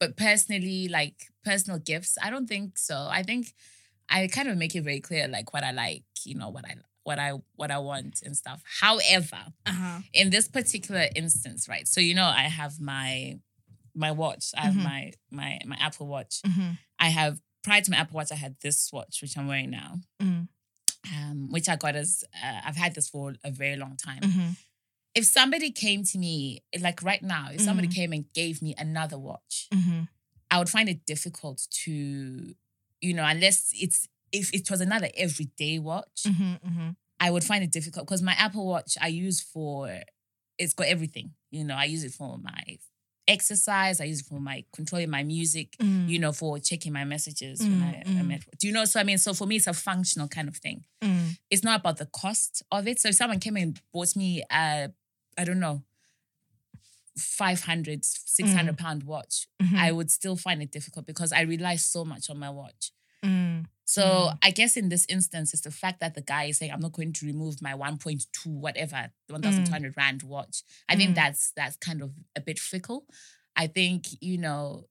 but 0.00 0.16
personally, 0.16 0.88
like 0.88 1.14
personal 1.44 1.78
gifts, 1.78 2.18
I 2.22 2.28
don't 2.30 2.48
think 2.48 2.76
so. 2.78 2.96
I 3.10 3.22
think 3.22 3.54
I 4.08 4.26
kind 4.26 4.48
of 4.48 4.56
make 4.58 4.74
it 4.74 4.82
very 4.82 5.00
clear, 5.00 5.28
like 5.28 5.52
what 5.54 5.62
I 5.64 5.70
like, 5.72 6.02
you 6.24 6.34
know, 6.34 6.48
what 6.50 6.64
I 6.64 6.74
what 7.04 7.18
I 7.18 7.32
what 7.56 7.70
I 7.70 7.78
want 7.78 8.20
and 8.24 8.36
stuff. 8.36 8.62
However, 8.80 9.42
Uh 9.66 9.72
huh. 9.72 9.98
in 10.12 10.30
this 10.30 10.48
particular 10.48 11.06
instance, 11.16 11.68
right? 11.68 11.86
So 11.88 12.00
you 12.00 12.14
know, 12.14 12.26
I 12.26 12.42
have 12.60 12.80
my 12.80 13.38
my 13.94 14.10
watch. 14.12 14.46
I 14.56 14.62
have 14.62 14.74
Mhm. 14.74 14.82
my 14.84 15.12
my 15.30 15.58
my 15.66 15.76
Apple 15.80 16.06
Watch. 16.08 16.42
Mm-hmm. 16.46 16.70
I 16.98 17.08
have 17.08 17.38
prior 17.62 17.80
to 17.80 17.90
my 17.90 17.98
Apple 17.98 18.16
Watch, 18.16 18.32
I 18.32 18.36
had 18.36 18.56
this 18.60 18.90
watch 18.92 19.20
which 19.22 19.36
I'm 19.38 19.46
wearing 19.48 19.70
now, 19.70 20.00
Mm. 20.20 20.48
um, 21.16 21.48
which 21.50 21.68
I 21.68 21.76
got 21.76 21.96
as 21.96 22.24
uh, 22.44 22.60
I've 22.64 22.76
had 22.76 22.94
this 22.94 23.08
for 23.08 23.34
a 23.44 23.50
very 23.50 23.76
long 23.76 23.96
time. 23.96 24.20
Mm-hmm. 24.22 24.50
If 25.14 25.24
somebody 25.26 25.70
came 25.70 26.04
to 26.04 26.18
me, 26.18 26.62
like 26.80 27.02
right 27.02 27.22
now, 27.22 27.48
if 27.52 27.60
somebody 27.60 27.88
Mhm. 27.88 27.94
came 27.94 28.12
and 28.12 28.32
gave 28.32 28.62
me 28.62 28.74
another 28.78 29.18
watch, 29.18 29.68
Mm-hmm. 29.72 30.02
I 30.50 30.58
would 30.58 30.68
find 30.68 30.88
it 30.88 31.06
difficult 31.06 31.66
to, 31.84 32.54
you 33.00 33.14
know, 33.14 33.24
unless 33.24 33.70
it's 33.74 34.08
if 34.32 34.52
it 34.54 34.70
was 34.70 34.80
another 34.80 35.08
everyday 35.16 35.78
watch, 35.78 36.22
Mm-hmm. 36.26 36.54
Mm-hmm. 36.68 36.90
I 37.20 37.30
would 37.30 37.44
find 37.44 37.62
it 37.62 37.70
difficult 37.70 38.06
because 38.06 38.22
my 38.22 38.32
Apple 38.32 38.66
Watch 38.66 38.96
I 39.00 39.08
use 39.08 39.40
for 39.40 40.00
it's 40.58 40.74
got 40.74 40.86
everything. 40.88 41.34
You 41.50 41.64
know, 41.64 41.74
I 41.74 41.84
use 41.84 42.02
it 42.04 42.12
for 42.12 42.38
my 42.38 42.78
exercise, 43.28 44.00
I 44.00 44.04
use 44.04 44.20
it 44.20 44.26
for 44.26 44.40
my 44.40 44.64
controlling 44.72 45.10
my 45.10 45.22
music, 45.22 45.76
Mm. 45.78 46.08
you 46.08 46.18
know, 46.18 46.32
for 46.32 46.58
checking 46.58 46.92
my 46.92 47.04
messages 47.04 47.60
when 47.60 47.82
I, 47.82 48.02
Mm, 48.06 48.18
I'm 48.20 48.28
mm. 48.28 48.34
at 48.34 48.58
Do 48.58 48.66
you 48.66 48.72
know? 48.72 48.84
So 48.84 48.98
I 49.00 49.04
mean, 49.04 49.18
so 49.18 49.32
for 49.34 49.46
me, 49.46 49.56
it's 49.56 49.66
a 49.68 49.72
functional 49.72 50.28
kind 50.28 50.48
of 50.48 50.56
thing. 50.56 50.84
Mm. 51.00 51.38
It's 51.50 51.62
not 51.62 51.80
about 51.80 51.98
the 51.98 52.06
cost 52.06 52.62
of 52.72 52.86
it. 52.88 53.00
So 53.00 53.08
if 53.08 53.14
someone 53.16 53.38
came 53.40 53.56
and 53.56 53.80
bought 53.92 54.16
me 54.16 54.42
a, 54.50 54.90
I 55.38 55.44
don't 55.44 55.60
know, 55.60 55.82
500, 57.16 58.04
600 58.04 58.78
pound 58.78 59.02
watch, 59.04 59.46
Mhm. 59.62 59.76
I 59.76 59.92
would 59.92 60.10
still 60.10 60.36
find 60.36 60.62
it 60.62 60.70
difficult 60.70 61.06
because 61.06 61.32
I 61.32 61.42
rely 61.42 61.76
so 61.76 62.04
much 62.04 62.30
on 62.30 62.38
my 62.38 62.50
watch. 62.50 62.90
Mm. 63.84 63.88
So 63.88 64.02
Mm. 64.02 64.38
I 64.42 64.50
guess 64.50 64.76
in 64.76 64.88
this 64.88 65.06
instance, 65.08 65.52
it's 65.52 65.62
the 65.62 65.70
fact 65.70 66.00
that 66.00 66.14
the 66.14 66.22
guy 66.22 66.44
is 66.44 66.58
saying, 66.58 66.72
I'm 66.72 66.80
not 66.80 66.92
going 66.92 67.12
to 67.14 67.26
remove 67.26 67.60
my 67.60 67.74
1.2, 67.74 68.26
whatever, 68.46 69.10
1,200 69.28 69.94
Rand 69.96 70.22
watch. 70.22 70.62
I 70.88 70.94
Mm. 70.94 70.98
think 70.98 71.14
that's 71.16 71.52
that's 71.56 71.76
kind 71.76 72.02
of 72.02 72.12
a 72.36 72.40
bit 72.40 72.58
fickle. 72.58 73.06
I 73.56 73.66
think, 73.66 74.06
you 74.20 74.38
know, 74.38 74.88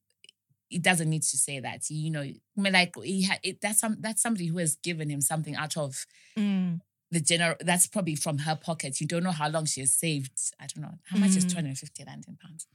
it 0.70 0.82
doesn't 0.84 1.10
need 1.10 1.24
to 1.24 1.38
say 1.38 1.60
that. 1.60 1.90
You 1.90 2.12
know, 2.12 2.22
I 2.22 2.36
mean, 2.56 2.74
like 2.74 2.94
he 3.04 3.24
ha- 3.24 3.40
it, 3.44 3.60
that's 3.62 3.80
some 3.80 3.98
that's 4.00 4.22
somebody 4.22 4.48
who 4.48 4.58
has 4.60 4.76
given 4.78 5.10
him 5.10 5.22
something 5.22 5.56
out 5.56 5.76
of 5.78 6.06
Mm. 6.38 6.80
the 7.12 7.20
general 7.20 7.56
that's 7.60 7.88
probably 7.88 8.16
from 8.16 8.38
her 8.40 8.56
pocket. 8.56 9.02
You 9.02 9.08
don't 9.08 9.24
know 9.24 9.32
how 9.32 9.50
long 9.50 9.66
she 9.66 9.82
has 9.82 9.94
saved. 9.96 10.32
I 10.60 10.68
don't 10.68 10.84
know. 10.84 11.00
How 11.10 11.18
much 11.18 11.36
is 11.36 11.46
Mm. 11.46 11.52
250 11.52 12.04
Rand 12.06 12.26
in 12.28 12.38
pounds? 12.38 12.68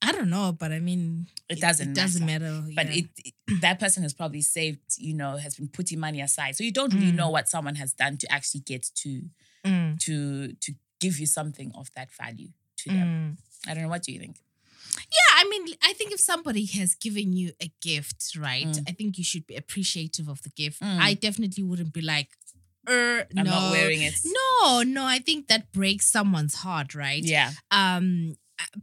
I 0.00 0.12
don't 0.12 0.30
know, 0.30 0.52
but 0.52 0.70
I 0.72 0.78
mean, 0.80 1.26
It 1.48 1.60
doesn't 1.60 1.90
It 1.90 1.94
doesn't 1.94 2.24
matter. 2.26 2.44
matter. 2.52 2.72
But 2.74 2.86
yeah. 2.88 2.98
it, 3.02 3.06
it- 3.24 3.60
that 3.62 3.80
person 3.80 4.02
has 4.02 4.12
probably 4.14 4.42
saved, 4.42 4.80
you 4.98 5.14
know, 5.14 5.36
has 5.38 5.56
been 5.56 5.68
putting 5.68 5.98
money 5.98 6.20
aside. 6.20 6.54
So 6.56 6.62
you 6.62 6.70
don't 6.72 6.92
really 6.92 7.12
Mm. 7.12 7.16
know 7.16 7.30
what 7.30 7.48
someone 7.48 7.74
has 7.76 7.94
done 7.94 8.16
to 8.18 8.30
actually 8.32 8.60
get 8.60 8.82
to 9.02 9.10
Mm. 9.64 9.98
to 10.00 10.52
to 10.64 10.74
give 11.00 11.18
you 11.18 11.26
something 11.26 11.72
of 11.74 11.90
that 11.96 12.08
value 12.22 12.50
to 12.76 12.88
them. 12.90 13.08
Mm. 13.08 13.70
I 13.70 13.74
don't 13.74 13.82
know. 13.84 13.88
What 13.88 14.02
do 14.04 14.12
you 14.12 14.20
think? 14.20 14.36
Yeah, 15.10 15.30
I 15.40 15.44
mean, 15.48 15.74
I 15.82 15.92
think 15.94 16.12
if 16.12 16.20
somebody 16.20 16.64
has 16.66 16.94
given 16.94 17.32
you 17.32 17.52
a 17.60 17.72
gift, 17.80 18.36
right, 18.36 18.66
Mm. 18.66 18.84
I 18.88 18.92
think 18.92 19.18
you 19.18 19.24
should 19.24 19.46
be 19.46 19.56
appreciative 19.56 20.28
of 20.28 20.42
the 20.42 20.50
gift. 20.50 20.80
Mm. 20.80 20.98
I 21.08 21.14
definitely 21.14 21.64
wouldn't 21.64 21.92
be 21.92 22.02
like, 22.02 22.30
er, 22.88 23.26
I'm 23.36 23.44
no. 23.44 23.50
not 23.50 23.70
wearing 23.72 24.02
it. 24.02 24.14
No, 24.24 24.82
no, 24.82 25.04
I 25.04 25.18
think 25.18 25.48
that 25.48 25.72
breaks 25.72 26.06
someone's 26.10 26.54
heart, 26.56 26.94
right? 26.94 27.24
Yeah. 27.24 27.52
um 27.70 28.36
uh, 28.60 28.64
uh, 28.76 28.80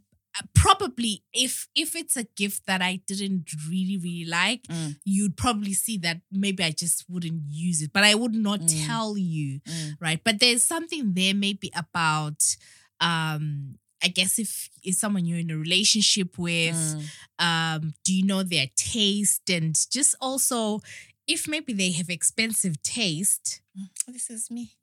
probably 0.53 1.23
if 1.33 1.67
if 1.75 1.95
it's 1.95 2.17
a 2.17 2.25
gift 2.35 2.65
that 2.67 2.81
I 2.81 3.01
didn't 3.07 3.49
really 3.69 3.97
really 3.97 4.25
like, 4.25 4.63
Mm. 4.67 4.97
you'd 5.05 5.37
probably 5.37 5.73
see 5.73 5.97
that 5.99 6.21
maybe 6.31 6.63
I 6.63 6.71
just 6.71 7.05
wouldn't 7.09 7.43
use 7.49 7.81
it, 7.81 7.91
but 7.93 8.03
I 8.03 8.15
would 8.15 8.33
not 8.35 8.61
Mm. 8.61 8.85
tell 8.85 9.17
you, 9.17 9.59
Mm. 9.61 9.97
right? 9.99 10.21
But 10.23 10.39
there's 10.39 10.63
something 10.63 11.13
there 11.13 11.33
maybe 11.33 11.71
about 11.75 12.57
um 12.99 13.79
I 14.03 14.09
guess 14.09 14.37
if 14.37 14.69
it's 14.83 14.99
someone 14.99 15.25
you're 15.25 15.39
in 15.39 15.49
a 15.49 15.57
relationship 15.57 16.37
with, 16.37 16.75
Mm. 16.75 17.05
um, 17.39 17.93
do 18.03 18.13
you 18.13 18.23
know 18.23 18.43
their 18.43 18.67
taste 18.75 19.49
and 19.49 19.73
just 19.89 20.13
also 20.21 20.81
if 21.27 21.47
maybe 21.47 21.73
they 21.73 21.91
have 21.91 22.09
expensive 22.09 22.81
taste. 22.83 23.61
Mm. 23.77 23.89
This 24.13 24.29
is 24.29 24.51
me. 24.51 24.73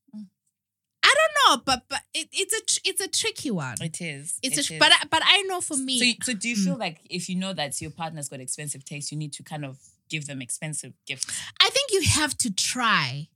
Mm. 1.49 1.51
Know, 1.57 1.63
but 1.65 1.83
but 1.89 2.01
it, 2.15 2.29
it's 2.33 2.53
a 2.55 2.61
tr- 2.65 2.81
it's 2.91 3.01
a 3.01 3.09
tricky 3.09 3.51
one. 3.51 3.77
It 3.81 4.01
is. 4.01 4.39
It's 4.43 4.59
It 4.59 4.71
a, 4.71 4.75
is. 4.75 4.79
but 4.79 4.93
I- 4.93 5.07
but 5.11 5.23
I 5.25 5.43
know 5.43 5.61
for 5.61 5.77
me, 5.77 5.99
so, 5.99 6.05
you- 6.05 6.15
so 6.23 6.35
do 6.35 6.49
you 6.49 6.57
Mm. 6.57 6.65
feel 6.65 6.77
like 6.77 7.01
if 7.11 7.29
you 7.29 7.37
know 7.37 7.53
that 7.55 7.81
your 7.81 7.91
partner's 7.91 8.29
got 8.29 8.41
expensive 8.41 8.85
taste, 8.85 9.11
you 9.13 9.19
need 9.19 9.33
to 9.35 9.43
kind 9.43 9.65
of 9.65 9.79
give 10.09 10.27
them 10.27 10.41
expensive 10.43 10.93
gifts? 11.07 11.27
I 11.61 11.71
think 11.71 11.91
you 11.93 12.03
have 12.03 12.37
to 12.39 12.51
try. 12.53 13.29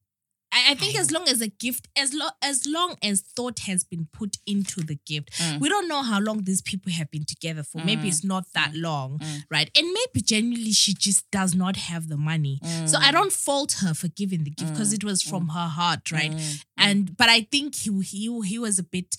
I, 0.53 0.73
I 0.73 0.75
think 0.75 0.97
as 0.99 1.11
long 1.11 1.29
as 1.29 1.41
a 1.41 1.49
gift, 1.49 1.89
as 1.97 2.15
long 2.15 2.31
as 2.43 2.67
long 2.67 2.97
as 3.03 3.21
thought 3.21 3.61
has 3.61 3.85
been 3.85 4.09
put 4.13 4.37
into 4.47 4.81
the 4.81 4.97
gift, 5.07 5.31
Mm. 5.39 5.61
we 5.61 5.69
don't 5.69 5.89
know 5.89 6.03
how 6.03 6.21
long 6.21 6.45
these 6.45 6.63
people 6.63 6.93
have 6.93 7.11
been 7.11 7.25
together 7.25 7.63
for. 7.63 7.85
Maybe 7.85 8.09
it's 8.09 8.25
not 8.25 8.45
that 8.55 8.75
long, 8.75 9.19
Mm. 9.19 9.43
right? 9.51 9.71
And 9.77 9.87
maybe 9.93 10.23
genuinely 10.25 10.73
she 10.73 10.95
just 10.95 11.31
does 11.31 11.55
not 11.55 11.77
have 11.77 12.09
the 12.09 12.17
money. 12.17 12.61
So 12.87 12.99
Mm. 12.99 13.03
I 13.03 13.11
don't 13.13 13.33
fault 13.33 13.73
her 13.83 13.93
for 13.95 14.09
giving 14.09 14.45
the 14.45 14.51
gift 14.51 14.73
because 14.73 14.93
it 14.93 15.05
was 15.05 15.23
from 15.23 15.49
her 15.49 15.69
heart, 15.69 16.11
right? 16.13 16.33
Mm. 16.33 16.65
And 16.77 17.17
but 17.17 17.29
I 17.29 17.43
think 17.43 17.75
he 17.75 17.91
he 18.03 18.41
he 18.45 18.59
was 18.59 18.79
a 18.79 18.83
bit. 18.85 19.17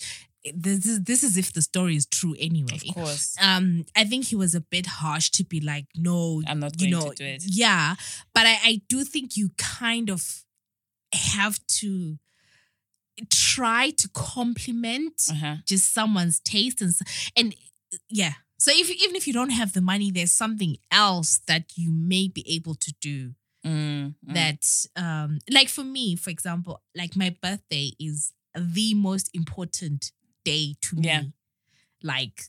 This 0.54 0.86
is 0.86 1.02
this 1.02 1.22
is 1.22 1.36
if 1.36 1.52
the 1.52 1.60
story 1.60 1.94
is 1.96 2.06
true 2.06 2.34
anyway. 2.38 2.78
Of 2.88 2.94
course. 2.94 3.34
Um, 3.40 3.84
I 3.94 4.04
think 4.04 4.26
he 4.26 4.36
was 4.36 4.54
a 4.54 4.60
bit 4.60 4.86
harsh 4.86 5.30
to 5.30 5.44
be 5.44 5.60
like, 5.60 5.86
no, 5.94 6.42
I'm 6.46 6.60
not 6.60 6.80
you 6.80 6.90
going 6.90 7.04
know, 7.04 7.10
to 7.10 7.16
do 7.16 7.24
it. 7.24 7.42
Yeah, 7.46 7.96
but 8.34 8.46
I, 8.46 8.58
I 8.64 8.80
do 8.88 9.04
think 9.04 9.36
you 9.36 9.50
kind 9.58 10.08
of 10.10 10.44
have 11.12 11.58
to 11.80 12.18
try 13.30 13.90
to 13.90 14.08
compliment 14.10 15.22
Uh-huh. 15.30 15.56
just 15.66 15.92
someone's 15.92 16.40
taste 16.40 16.80
and 16.82 16.94
and 17.36 17.54
yeah. 18.08 18.34
So 18.60 18.70
if 18.74 18.90
even 18.90 19.16
if 19.16 19.26
you 19.26 19.32
don't 19.32 19.50
have 19.50 19.72
the 19.72 19.80
money, 19.80 20.10
there's 20.10 20.32
something 20.32 20.76
else 20.90 21.40
that 21.46 21.72
you 21.76 21.90
may 21.92 22.28
be 22.28 22.44
able 22.56 22.74
to 22.74 22.92
do 23.00 23.34
Mm, 23.66 24.14
mm. 24.24 24.34
that 24.34 24.86
um 24.94 25.40
like 25.50 25.68
for 25.68 25.82
me 25.82 26.14
for 26.14 26.30
example 26.30 26.80
like 26.96 27.16
my 27.16 27.34
birthday 27.42 27.90
is 27.98 28.32
the 28.54 28.94
most 28.94 29.28
important 29.34 30.12
day 30.44 30.76
to 30.80 30.94
me 30.96 31.02
Yeah. 31.08 31.22
like 32.04 32.44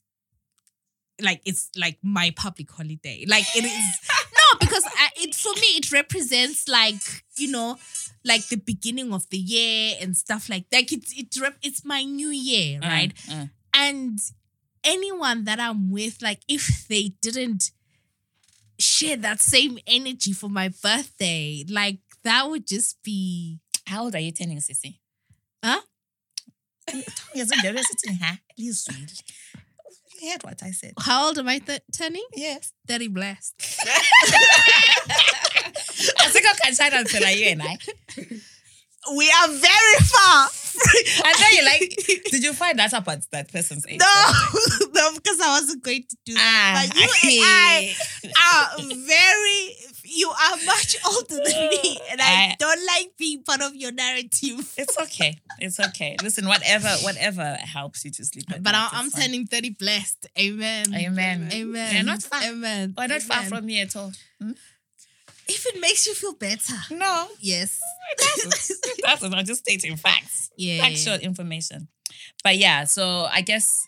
like 1.22 1.42
it's 1.46 1.70
like 1.76 1.98
my 2.04 2.32
public 2.36 2.70
holiday 2.72 3.26
like 3.28 3.44
it 3.56 3.66
is 3.66 4.10
no 4.54 4.60
because 4.60 4.84
I, 4.86 5.10
it 5.18 5.36
for 5.36 5.54
me 5.56 5.78
it 5.78 5.92
represents 5.92 6.68
like 6.68 7.24
you 7.38 7.52
know 7.52 7.78
like 8.26 8.48
the 8.48 8.58
beginning 8.58 9.14
of 9.14 9.30
the 9.30 9.38
year 9.38 9.96
and 10.02 10.16
stuff 10.16 10.50
like 10.50 10.66
like 10.72 10.92
it's 10.92 11.14
it 11.18 11.36
rep, 11.42 11.56
it's 11.62 11.86
my 11.86 12.04
new 12.04 12.30
year 12.30 12.80
Mm, 12.80 12.88
right 12.88 13.16
mm. 13.16 13.50
and 13.74 14.20
anyone 14.84 15.44
that 15.46 15.60
I'm 15.60 15.92
with, 15.92 16.22
like 16.22 16.40
if 16.48 16.88
they 16.88 17.14
didn't 17.22 17.72
share 18.80 19.18
that 19.18 19.42
same 19.42 19.80
energy 19.88 20.32
for 20.34 20.50
my 20.50 20.70
birthday, 20.82 21.66
like 21.70 22.00
that 22.24 22.50
would 22.50 22.68
just 22.68 23.02
be 23.04 23.60
How 23.88 24.04
old 24.04 24.16
are 24.16 24.20
you 24.20 24.32
turning, 24.32 24.58
Sissy? 24.60 25.00
Huh? 25.64 25.82
You 30.22 30.32
heard 30.32 30.44
what 30.44 30.62
I 30.64 30.72
said. 30.72 30.94
how 31.00 31.28
old 31.28 31.38
am 31.38 31.48
I 31.48 31.60
th- 31.60 31.82
turning? 31.98 32.26
Yes. 32.36 32.74
30 32.88 33.08
blessed. 33.10 33.56
Asikho 36.24 36.52
khatshana 36.62 37.04
phela 37.08 37.36
you 37.36 37.46
and 37.48 37.62
I. 37.64 37.78
We 39.16 39.32
are 39.32 39.48
very 39.48 39.98
far. 40.04 40.50
And 41.26 41.36
then 41.40 41.50
you're 41.54 41.66
like, 41.66 41.96
did 42.32 42.44
you 42.44 42.54
find 42.54 42.80
out 42.80 42.94
about 42.94 43.20
that 43.32 43.52
person's 43.52 43.86
age? 43.88 44.00
no, 44.00 44.06
no, 44.94 45.14
because 45.16 45.40
I 45.42 45.60
wasn't 45.60 45.84
going 45.84 46.04
to 46.10 46.18
do 46.26 46.34
that. 46.36 46.42
Ah, 46.42 46.86
but 46.88 46.96
you 47.24 47.42
and 47.42 47.46
I 48.38 48.76
are 48.78 48.78
very, 48.78 49.76
you 50.12 50.30
are 50.30 50.58
much 50.66 50.96
older 51.06 51.40
than 51.44 51.70
me, 51.70 52.00
and 52.12 52.22
I 52.22 52.26
I- 52.52 52.56
don't 52.60 52.86
like 52.86 53.12
being 53.18 53.44
part 53.44 53.62
of 53.62 53.76
your 53.76 53.92
narrative. 53.92 54.74
It's 54.78 54.98
okay. 55.06 55.38
It's 55.60 55.80
okay. 55.80 56.16
Listen, 56.24 56.48
whatever, 56.48 56.90
whatever 57.04 57.56
helps 57.56 58.06
you 58.06 58.12
to 58.12 58.26
sleep. 58.26 58.46
But 58.50 58.72
night, 58.72 58.90
I'm 58.94 59.12
turning 59.12 59.46
30 59.48 59.72
blessed. 59.72 60.28
Amen. 60.40 60.94
Amen. 60.96 61.50
Amen. 61.52 61.96
You're 61.96 62.04
not 62.04 62.24
far. 62.24 62.42
Amen. 62.44 62.94
We're 62.98 63.08
not 63.08 63.22
far 63.22 63.44
from 63.44 63.66
me 63.66 63.82
at 63.82 63.96
all. 63.96 64.12
Hmm? 64.42 64.52
If 65.48 65.66
it 65.66 65.82
makes 65.82 66.06
you 66.08 66.14
feel 66.14 66.34
better. 66.34 66.76
No, 66.92 67.28
Yes. 67.40 67.80
that's 69.04 69.24
not 69.24 69.46
just 69.46 69.62
stating 69.62 69.96
facts, 69.98 70.50
Yeah. 70.58 70.82
factual 70.84 71.16
information. 71.16 71.88
But 72.44 72.58
yeah, 72.58 72.84
so 72.86 73.26
I 73.26 73.42
guess 73.42 73.86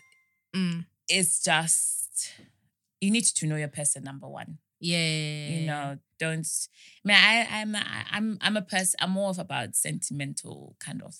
Mm. 0.55 0.85
it's 1.07 1.41
just 1.43 2.31
you 2.99 3.09
need 3.11 3.23
to 3.25 3.47
know 3.47 3.55
your 3.55 3.69
person 3.69 4.03
number 4.03 4.27
one. 4.27 4.57
Yeah. 4.79 5.47
You 5.47 5.65
know, 5.67 5.97
don't. 6.21 6.47
I 7.03 7.07
mean, 7.07 7.17
I, 7.17 7.47
I'm, 7.51 7.75
I'm, 8.11 8.37
I'm 8.41 8.57
a 8.57 8.61
person. 8.61 8.97
I'm 9.01 9.11
more 9.11 9.31
of 9.31 9.39
about 9.39 9.75
sentimental 9.75 10.75
kind 10.79 11.01
of. 11.01 11.15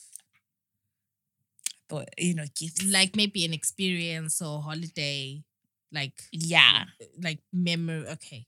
But 1.90 2.10
you 2.18 2.36
know, 2.36 2.46
gifts. 2.58 2.86
Like 2.86 3.16
maybe 3.16 3.44
an 3.44 3.54
experience 3.54 4.42
or 4.42 4.62
holiday, 4.62 5.44
like 5.92 6.22
yeah, 6.32 6.86
like 7.22 7.40
memory. 7.52 8.06
Okay. 8.08 8.46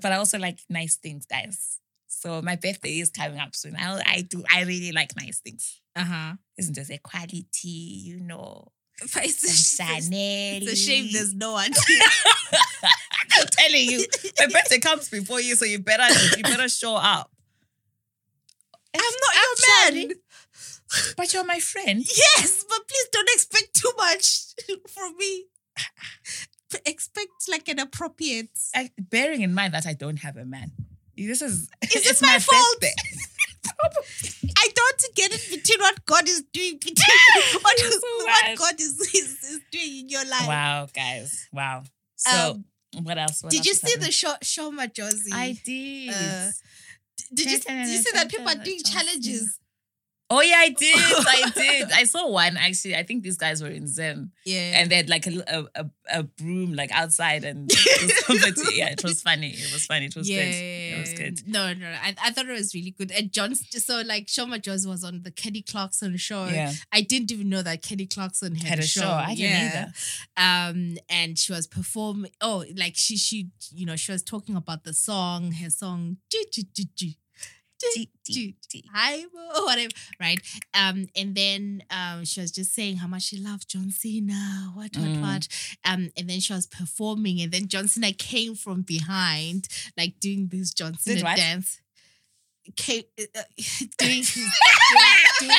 but 0.00 0.12
I 0.12 0.16
also 0.16 0.38
like 0.38 0.60
nice 0.68 0.96
things, 0.96 1.26
guys. 1.26 1.78
So 2.06 2.40
my 2.42 2.56
birthday 2.56 3.00
is 3.00 3.10
coming 3.10 3.38
up 3.38 3.54
soon. 3.54 3.74
I, 3.76 4.02
I 4.06 4.20
do. 4.22 4.44
I 4.54 4.62
really 4.62 4.92
like 4.92 5.16
nice 5.16 5.40
things. 5.40 5.80
Uh 5.96 6.04
huh. 6.04 6.32
Isn't 6.56 6.74
just 6.74 6.90
a 6.90 6.98
quality, 6.98 7.46
you 7.64 8.20
know, 8.20 8.68
But 9.14 9.24
it's 9.24 9.44
a, 9.44 9.76
Chanel. 9.82 10.10
it's 10.12 10.72
a 10.72 10.76
shame 10.76 11.08
there's 11.12 11.34
no 11.34 11.52
one. 11.52 11.70
I'm 13.32 13.46
telling 13.50 13.84
you, 13.90 14.04
my 14.38 14.46
birthday 14.46 14.78
comes 14.78 15.08
before 15.08 15.40
you, 15.40 15.54
so 15.56 15.64
you 15.64 15.78
better 15.78 16.06
you 16.36 16.42
better 16.42 16.68
show 16.68 16.96
up. 16.96 17.30
I'm 18.94 19.00
not 19.00 19.34
your 19.34 19.86
Actually- 19.86 20.06
man. 20.08 20.16
But 21.18 21.34
you're 21.34 21.44
my 21.44 21.58
friend. 21.60 22.02
Yes, 22.02 22.64
but 22.66 22.78
please 22.88 23.08
don't 23.12 23.28
expect 23.34 23.74
too 23.74 23.92
much 23.98 24.54
from 24.88 25.14
me. 25.18 25.44
Expect 26.86 27.28
like 27.50 27.68
an 27.68 27.78
appropriate. 27.78 28.48
I, 28.74 28.90
bearing 28.98 29.42
in 29.42 29.52
mind 29.52 29.74
that 29.74 29.84
I 29.86 29.92
don't 29.92 30.16
have 30.20 30.38
a 30.38 30.46
man. 30.46 30.72
This 31.14 31.42
is 31.42 31.68
Is 31.82 32.06
it's 32.06 32.22
it 32.22 32.24
my 32.24 32.38
fault? 32.38 32.84
I 34.58 34.68
don't 34.74 35.14
get 35.14 35.30
it 35.34 35.46
between 35.50 35.78
what 35.80 36.04
God 36.06 36.26
is 36.28 36.42
doing 36.52 36.78
between 36.78 36.96
what, 37.60 37.78
so 37.78 37.98
what. 38.24 38.58
God 38.58 38.80
is, 38.80 38.98
is, 39.14 39.42
is 39.44 39.60
doing 39.70 39.98
in 40.00 40.08
your 40.08 40.24
life. 40.24 40.48
wow, 40.48 40.86
guys. 40.94 41.48
Wow. 41.52 41.82
So 42.16 42.50
Um, 42.52 42.64
what 43.02 43.18
else? 43.18 43.42
What 43.42 43.50
Did 43.52 43.58
else 43.58 43.66
you 43.66 43.74
see 43.74 43.94
the 43.94 44.06
happening? 44.06 44.10
show 44.12 44.34
Sho 44.42 44.70
Madjozi? 44.72 45.32
I 45.32 45.58
did. 45.64 46.14
Uh, 46.14 46.50
did 47.34 47.50
you 47.50 47.58
did 47.58 47.88
you 47.88 47.98
see 47.98 48.10
that 48.14 48.30
people 48.30 48.48
are 48.48 48.54
doing 48.64 48.82
challenges? 48.82 49.58
Oh 50.30 50.42
yeah, 50.42 50.56
I 50.58 50.68
did. 50.68 50.94
I 50.98 51.50
did. 51.54 51.92
I 51.92 52.04
saw 52.04 52.28
one 52.28 52.56
actually. 52.56 52.96
I 52.96 53.02
think 53.02 53.22
these 53.22 53.38
guys 53.38 53.62
were 53.62 53.68
in 53.70 53.86
Zim. 53.86 54.32
Yeah. 54.44 54.72
and 54.80 54.90
they 54.90 54.96
had 54.96 55.08
like 55.08 55.26
a, 55.26 55.42
a, 55.46 55.82
a, 55.82 55.90
a 56.20 56.22
broom 56.22 56.72
like 56.74 56.90
outside 56.90 57.44
and 57.44 57.70
it 57.74 58.28
was 58.28 58.76
yeah 58.76 58.88
it 58.88 59.02
was 59.04 59.20
funny 59.20 59.50
it 59.50 59.72
was 59.74 59.84
funny 59.84 60.06
it 60.06 60.16
was 60.16 60.28
yeah, 60.28 60.42
good 60.42 60.54
it 60.54 61.00
was 61.00 61.12
good 61.12 61.48
No, 61.48 61.74
no, 61.74 61.86
I, 61.86 62.14
I 62.22 62.30
thought 62.30 62.46
it 62.48 62.52
was 62.52 62.74
really 62.74 62.92
good. 62.92 63.10
And 63.10 63.30
John, 63.30 63.54
so 63.54 64.02
like 64.06 64.28
Sho 64.28 64.46
Madjozi 64.46 64.86
was 64.86 65.04
on 65.04 65.22
the 65.22 65.30
Kelly 65.30 65.62
Clarkson 65.62 66.16
show. 66.16 66.46
yeah 66.46 66.72
I 66.92 67.02
didn't 67.02 67.30
even 67.32 67.48
know 67.48 67.62
that 67.62 67.82
Kelly 67.82 68.06
Clarkson 68.06 68.54
had, 68.54 68.68
had 68.68 68.78
a 68.78 68.82
show 68.86 69.08
I 69.08 69.34
didn't 69.34 69.42
yeah. 69.48 69.88
Um, 70.36 70.96
and 71.10 71.38
she 71.38 71.52
was 71.52 71.66
performing. 71.66 72.30
Oh, 72.40 72.64
like 72.76 72.94
she 72.96 73.16
she 73.16 73.48
you 73.72 73.86
know 73.86 73.96
she 73.96 74.12
was 74.12 74.22
talking 74.22 74.56
about 74.56 74.84
the 74.84 74.92
song, 74.94 75.52
her 75.52 75.70
song. 75.70 76.18
G, 76.30 76.44
G, 76.52 76.66
G, 76.72 76.88
G. 76.94 77.18
Hi, 78.92 79.24
whatever, 79.64 79.92
right? 80.20 80.38
Um, 80.74 81.06
and 81.16 81.34
then 81.34 81.82
um, 81.90 82.24
she 82.24 82.40
was 82.40 82.50
just 82.50 82.74
saying 82.74 82.96
how 82.96 83.06
much 83.06 83.22
she 83.22 83.38
loves 83.38 83.64
John 83.64 83.90
Cena, 83.90 84.72
what, 84.74 84.96
what, 84.96 85.08
Mm. 85.08 85.20
what. 85.22 85.48
Um, 85.84 86.10
and 86.16 86.28
then 86.28 86.40
she 86.40 86.52
was 86.52 86.66
performing, 86.66 87.40
and 87.40 87.52
then 87.52 87.68
John 87.68 87.88
Cena 87.88 88.12
came 88.12 88.54
from 88.54 88.82
behind, 88.82 89.68
like 89.96 90.20
doing 90.20 90.48
this 90.48 90.72
John 90.74 90.98
Cena 90.98 91.20
dance. 91.36 91.80
Came 92.76 93.04
uh, 93.18 93.24
doing 93.98 94.18
his 94.18 94.34
doing, 95.40 95.50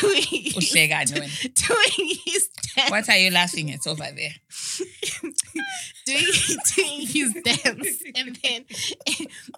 doing, 0.00 0.22
doing, 0.22 0.52
Uhleka, 0.52 1.04
Noen. 1.10 1.54
doing 1.54 2.18
his 2.24 2.48
dance, 2.74 2.90
what 2.90 3.08
are 3.08 3.16
you 3.16 3.30
laughing 3.30 3.70
at 3.72 3.86
over 3.86 4.06
there 4.14 4.34
doing 6.06 6.24
doing 6.76 7.06
his 7.06 7.34
dance, 7.44 8.02
and 8.14 8.38
then 8.42 8.64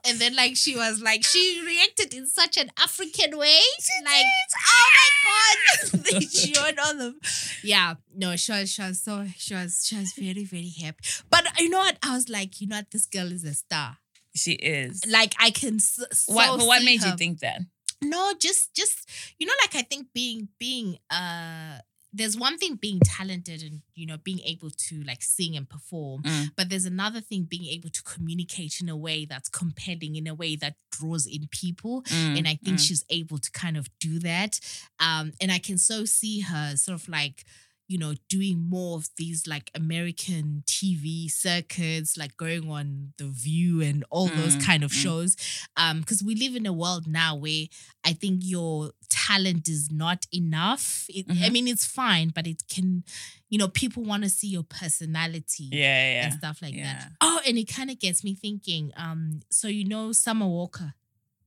and 0.07 0.19
then 0.19 0.35
like 0.37 0.57
she 0.57 0.77
was 0.77 1.01
like 1.01 1.25
she 1.25 1.63
reacted 1.65 2.15
in 2.15 2.27
such 2.27 2.57
an 2.57 2.71
African 2.79 3.37
way, 3.39 3.61
like 4.05 4.25
oh 4.57 4.91
my 5.25 5.91
god, 6.11 6.23
she 6.31 6.55
went 6.61 6.79
on 6.79 6.99
them. 6.99 7.21
Yeah, 7.63 7.95
no, 8.15 8.37
she 8.37 8.53
was 8.53 8.71
she 8.71 8.83
was 8.83 9.03
so 9.03 9.27
she 9.37 9.55
was 9.55 9.85
she 9.85 9.97
was 9.97 10.13
very 10.19 10.45
very 10.45 10.73
happy. 10.81 10.99
But 11.31 11.47
you 11.59 11.69
know 11.71 11.79
what? 11.79 11.99
I 12.03 12.15
was 12.15 12.29
like, 12.29 12.61
you 12.61 12.67
know 12.69 12.77
what? 12.77 12.91
This 12.91 13.07
girl 13.07 13.31
is 13.33 13.45
a 13.45 13.55
star. 13.55 13.99
She 14.35 14.53
is 14.53 15.05
Like 15.09 15.35
I 15.39 15.51
can 15.51 15.79
so 15.81 16.05
what 16.29 16.59
but 16.59 16.67
what 16.67 16.83
made 16.85 17.03
her. 17.03 17.11
you 17.11 17.17
think 17.17 17.41
that 17.41 17.61
No, 18.03 18.33
just 18.39 18.75
just 18.75 19.09
you 19.39 19.47
know, 19.47 19.55
like 19.65 19.75
I 19.75 19.83
think 19.83 20.09
being 20.15 20.49
being 20.59 20.99
uh 21.11 21.79
there's 22.11 22.39
one 22.39 22.57
thing 22.57 22.77
being 22.77 23.01
talented 23.05 23.63
and 23.63 23.83
you 23.95 24.07
know 24.07 24.17
being 24.17 24.41
able 24.47 24.71
to 24.71 25.03
like 25.03 25.23
sing 25.23 25.57
and 25.57 25.69
perform, 25.69 26.23
Mm. 26.23 26.51
but 26.57 26.71
there's 26.71 26.87
another 26.87 27.21
thing 27.21 27.45
being 27.45 27.67
able 27.67 27.91
to 27.91 28.03
communicate 28.03 28.81
in 28.81 28.89
a 28.89 28.97
way 28.97 29.27
that's 29.27 29.51
compelling, 29.51 30.17
in 30.17 30.27
a 30.27 30.35
way 30.35 30.57
that 30.57 30.77
draws 30.91 31.27
in 31.27 31.49
people. 31.51 32.03
Mm, 32.05 32.39
And 32.39 32.49
I 32.49 32.59
think 32.65 32.79
mm. 32.79 32.81
she's 32.81 33.05
able 33.11 33.37
to 33.39 33.51
kind 33.51 33.77
of 33.77 33.89
do 34.01 34.19
that. 34.21 34.59
Um, 34.99 35.33
and 35.41 35.53
I 35.53 35.59
can 35.59 35.77
so 35.77 36.07
see 36.07 36.41
her 36.41 36.77
sort 36.77 36.99
of 37.01 37.09
like, 37.11 37.45
you 37.89 37.97
know, 37.99 38.13
doing 38.29 38.59
more 38.69 38.97
of 38.99 39.09
these 39.17 39.47
like 39.47 39.71
American 39.75 40.63
TV 40.67 41.31
circuits, 41.31 42.17
like 42.19 42.37
going 42.37 42.71
on 42.71 43.15
The 43.17 43.25
View 43.29 43.81
and 43.81 44.05
all 44.11 44.29
those 44.29 44.57
Mm, 44.57 44.65
kind 44.65 44.85
of 44.85 44.91
mm. 44.93 44.95
shows. 45.03 45.37
Um, 45.77 46.01
because 46.01 46.23
we 46.23 46.35
live 46.35 46.55
in 46.55 46.67
a 46.67 46.73
world 46.73 47.07
now 47.07 47.35
where 47.35 47.65
I 48.05 48.13
think 48.13 48.41
your 48.45 48.93
talent 49.09 49.69
is 49.69 49.91
not 49.91 50.27
enough. 50.35 51.07
It, 51.09 51.27
I 51.31 51.35
Mhm. 51.49 51.53
mean, 51.53 51.69
it's 51.69 51.87
fine, 51.87 52.29
but 52.29 52.47
it 52.47 52.63
can, 52.69 53.05
you 53.49 53.57
know, 53.59 53.69
people 53.69 54.03
want 54.05 54.23
to 54.25 54.29
see 54.29 54.49
your 54.49 54.65
personality 54.65 55.71
Yeah, 55.73 56.25
and 56.27 56.35
stuff 56.35 56.61
like 56.61 56.75
Yeah. 56.75 56.93
that. 56.99 57.13
Oh, 57.23 57.41
and 57.47 57.57
it 57.57 57.69
kind 57.69 57.91
of 57.91 57.99
gets 57.99 58.23
me 58.23 58.35
thinking. 58.35 58.93
Um, 58.97 59.41
so 59.51 59.67
you 59.69 59.85
know 59.87 60.13
Summer 60.13 60.47
Walker. 60.47 60.95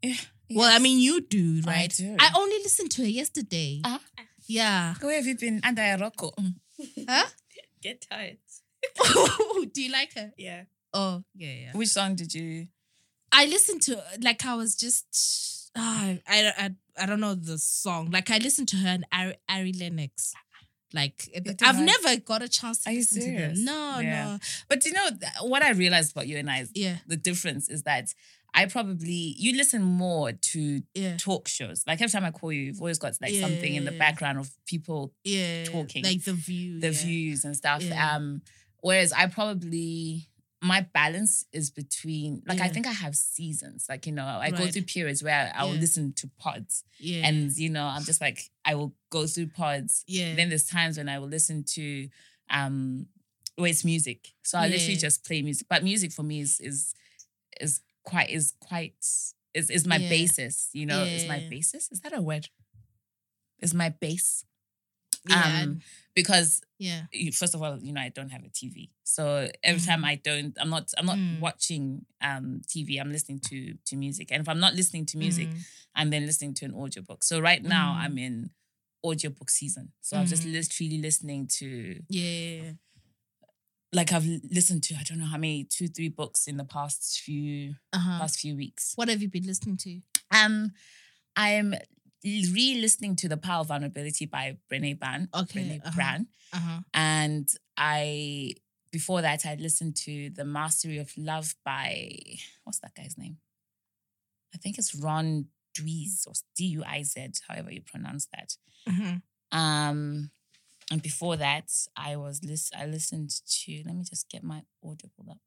yeah. 0.01 0.15
Well, 0.53 0.75
I 0.75 0.79
mean, 0.79 0.99
you 0.99 1.21
do, 1.21 1.61
I 1.65 1.69
right? 1.71 1.93
do. 1.95 2.17
I 2.19 2.31
only 2.35 2.57
listened 2.63 2.91
to 2.91 3.03
her 3.03 3.07
yesterday. 3.07 3.81
Ah. 3.85 4.01
Yeah. 4.51 4.93
where 5.01 5.15
have 5.15 5.25
you 5.25 5.37
been? 5.37 5.61
Under 5.63 5.81
a 5.81 5.97
rock. 5.97 6.17
Mm. 6.17 6.55
Huh? 7.07 7.27
Get 7.81 8.05
tired. 8.09 8.37
do 9.73 9.81
you 9.81 9.91
like 9.91 10.13
her? 10.15 10.31
Yeah. 10.37 10.63
Oh, 10.93 11.23
yeah, 11.35 11.53
yeah. 11.53 11.71
Which 11.73 11.89
song 11.89 12.15
did 12.15 12.33
you? 12.33 12.67
I 13.31 13.45
listened 13.45 13.81
to 13.83 14.03
like 14.21 14.45
I 14.45 14.55
was 14.55 14.75
just 14.75 15.71
ah, 15.75 16.15
I, 16.27 16.51
I 16.57 16.69
I 17.01 17.05
don't 17.05 17.21
know 17.21 17.33
the 17.35 17.57
song. 17.57 18.11
Like 18.11 18.29
I 18.29 18.37
listened 18.39 18.67
to 18.69 18.75
her 18.77 18.89
and 18.89 19.05
Ari, 19.13 19.35
Ari 19.49 19.73
Lennox. 19.73 20.33
Like 20.93 21.29
I've 21.61 21.77
I- 21.77 21.85
never 21.85 22.17
got 22.19 22.41
a 22.41 22.49
chance 22.49 22.83
to 22.83 22.89
Are 22.89 22.93
you 22.93 22.99
listen 22.99 23.21
to 23.21 23.39
them. 23.41 23.63
No, 23.63 23.99
Yeah. 23.99 24.25
no. 24.25 24.39
But 24.67 24.85
you 24.85 24.91
know 24.91 25.07
what 25.41 25.63
I 25.63 25.71
realized 25.71 26.11
about 26.11 26.27
you 26.27 26.37
and 26.37 26.51
I, 26.51 26.59
is 26.61 26.71
Yeah, 26.75 26.97
the 27.07 27.15
difference 27.15 27.69
is 27.69 27.83
that 27.83 28.13
I 28.53 28.65
probably 28.65 29.35
you 29.37 29.55
listen 29.55 29.81
more 29.81 30.33
to 30.33 30.81
yeah, 30.93 31.15
talk 31.17 31.47
shows. 31.47 31.83
Like 31.87 32.01
every 32.01 32.09
time 32.11 32.25
I 32.25 32.31
call 32.31 32.51
you, 32.51 32.63
you've 32.63 32.79
always 32.81 32.99
got 32.99 33.13
like 33.21 33.33
something 33.33 33.75
in 33.75 33.85
the 33.85 33.91
background 33.91 34.39
of 34.39 34.49
people, 34.65 35.13
yeah. 35.23 35.63
Talking. 35.65 36.03
like 36.03 36.23
the 36.23 36.33
view, 36.33 36.79
the 36.79 36.87
yeah. 36.91 37.03
views 37.03 37.45
and 37.45 37.55
stuff. 37.55 37.81
Yeah. 37.83 38.15
Um, 38.15 38.41
whereas 38.81 39.13
I 39.13 39.27
probably 39.27 40.27
my 40.63 40.85
balance 40.93 41.43
is 41.51 41.71
between 41.71 42.43
like 42.45 42.59
I 42.61 42.67
think 42.67 42.87
I 42.87 42.91
have 42.91 43.15
seasons. 43.15 43.85
Like 43.89 44.05
you 44.05 44.11
know, 44.11 44.25
I 44.25 44.51
go 44.51 44.67
through 44.67 44.83
periods 44.83 45.23
where 45.23 45.51
I 45.55 45.63
will 45.63 45.73
Yeah. 45.75 45.79
listen 45.79 46.13
to 46.17 46.29
pods, 46.37 46.83
Yeah, 46.99 47.25
and 47.27 47.51
you 47.57 47.69
know, 47.69 47.85
I'm 47.85 48.03
just 48.03 48.21
like 48.21 48.51
I 48.65 48.75
will 48.75 48.93
go 49.09 49.25
through 49.27 49.47
pods. 49.47 50.03
yeah, 50.07 50.35
Then 50.35 50.49
there's 50.49 50.65
times 50.67 50.97
when 50.97 51.09
I 51.09 51.19
will 51.19 51.29
listen 51.29 51.63
to 51.75 52.09
um 52.49 53.07
where 53.55 53.69
it's 53.69 53.85
music. 53.85 54.33
So 54.43 54.57
I 54.57 54.67
literally 54.67 54.97
just 54.97 55.25
play 55.25 55.41
music. 55.41 55.67
But 55.69 55.83
music 55.83 56.11
for 56.11 56.23
me 56.23 56.41
is 56.41 56.59
is 56.59 56.93
is 57.59 57.79
quite 58.03 58.29
is 58.29 58.53
quite 58.59 58.95
is 59.53 59.69
is 59.69 59.85
my 59.87 59.97
Yeah. 59.97 60.09
basis, 60.09 60.69
you 60.73 60.85
know, 60.85 61.03
is 61.03 61.25
my 61.27 61.39
basis. 61.49 61.91
Is 61.91 62.01
that 62.01 62.13
a 62.13 62.21
word? 62.21 62.49
Is 63.59 63.73
my 63.73 63.89
base. 63.89 64.43
yeah, 65.27 65.61
Um 65.61 65.81
because 66.15 66.61
yeah, 66.79 67.03
first 67.31 67.53
of 67.53 67.61
all, 67.61 67.77
you 67.79 67.93
know, 67.93 68.01
I 68.01 68.09
don't 68.09 68.29
have 68.31 68.43
a 68.43 68.49
TV. 68.49 68.89
So 69.03 69.49
every 69.63 69.79
time 69.81 70.01
Mm. 70.01 70.05
I 70.05 70.15
don't, 70.15 70.57
I'm 70.59 70.69
not 70.69 70.91
I'm 70.97 71.05
not 71.05 71.17
Mm. 71.19 71.39
watching 71.39 72.05
um 72.21 72.61
TV, 72.67 72.99
I'm 72.99 73.11
listening 73.11 73.39
to 73.49 73.75
to 73.85 73.95
music. 73.95 74.31
And 74.31 74.41
if 74.41 74.49
I'm 74.49 74.59
not 74.59 74.73
listening 74.73 75.05
to 75.07 75.17
music, 75.17 75.49
Mm. 75.49 75.63
I'm 75.95 76.09
then 76.09 76.25
listening 76.25 76.53
to 76.55 76.65
an 76.65 76.73
audiobook. 76.73 77.23
So 77.23 77.39
right 77.39 77.61
now 77.63 77.93
Mm. 77.93 77.97
I'm 78.03 78.17
in 78.17 78.49
audiobook 79.03 79.49
season. 79.49 79.91
So 80.01 80.17
I'm 80.17 80.25
just 80.25 80.43
Mm. 80.43 80.53
literally 80.53 80.97
listening 81.01 81.47
to 81.59 82.01
yeah, 82.09 82.71
like 83.93 84.13
I've 84.13 84.25
listened 84.49 84.83
to 84.83 84.95
I 84.95 85.03
don't 85.03 85.19
know 85.19 85.25
how 85.25 85.37
many 85.37 85.65
two 85.65 85.87
three 85.87 86.09
books 86.09 86.47
in 86.47 86.57
the 86.57 86.63
past 86.63 87.19
few 87.19 87.75
uh-huh. 87.93 88.19
past 88.19 88.39
few 88.39 88.55
weeks. 88.55 88.93
What 88.95 89.09
have 89.09 89.21
you 89.21 89.29
been 89.29 89.45
listening 89.45 89.77
to? 89.77 89.99
Um, 90.31 90.71
I'm 91.35 91.75
re-listening 92.23 93.15
to 93.17 93.27
The 93.27 93.37
Power 93.37 93.61
of 93.61 93.67
Vulnerability 93.67 94.25
by 94.27 94.57
Brene 94.71 94.99
Brown. 94.99 95.27
Okay, 95.33 95.61
Brene 95.61 95.79
uh-huh. 95.79 95.91
Brown, 95.95 96.27
Uh 96.53 96.59
huh. 96.59 96.79
and 96.93 97.49
I 97.77 98.53
before 98.91 99.21
that 99.21 99.45
I'd 99.45 99.61
listened 99.61 99.95
to 99.97 100.29
The 100.29 100.45
Mastery 100.45 100.97
of 100.97 101.11
Love 101.17 101.55
by 101.65 102.11
what's 102.63 102.79
that 102.79 102.93
guy's 102.95 103.17
name? 103.17 103.37
I 104.53 104.57
think 104.57 104.77
it's 104.77 104.93
Ron 104.95 105.45
Dweez 105.77 106.27
or 106.27 106.33
D 106.55 106.65
U 106.65 106.83
I 106.85 107.03
Z, 107.03 107.27
however 107.47 107.71
you 107.71 107.81
pronounce 107.81 108.27
that. 108.33 108.55
Mm-hmm. 108.89 109.57
Um, 109.57 110.31
and 110.91 111.01
before 111.01 111.37
that, 111.37 111.71
I 111.95 112.17
was 112.17 112.43
list. 112.43 112.75
I 112.77 112.85
listened 112.85 113.31
to. 113.31 113.83
Let 113.85 113.95
me 113.95 114.03
just 114.03 114.29
get 114.29 114.43
my 114.43 114.61
Audible 114.83 115.25
up. 115.31 115.39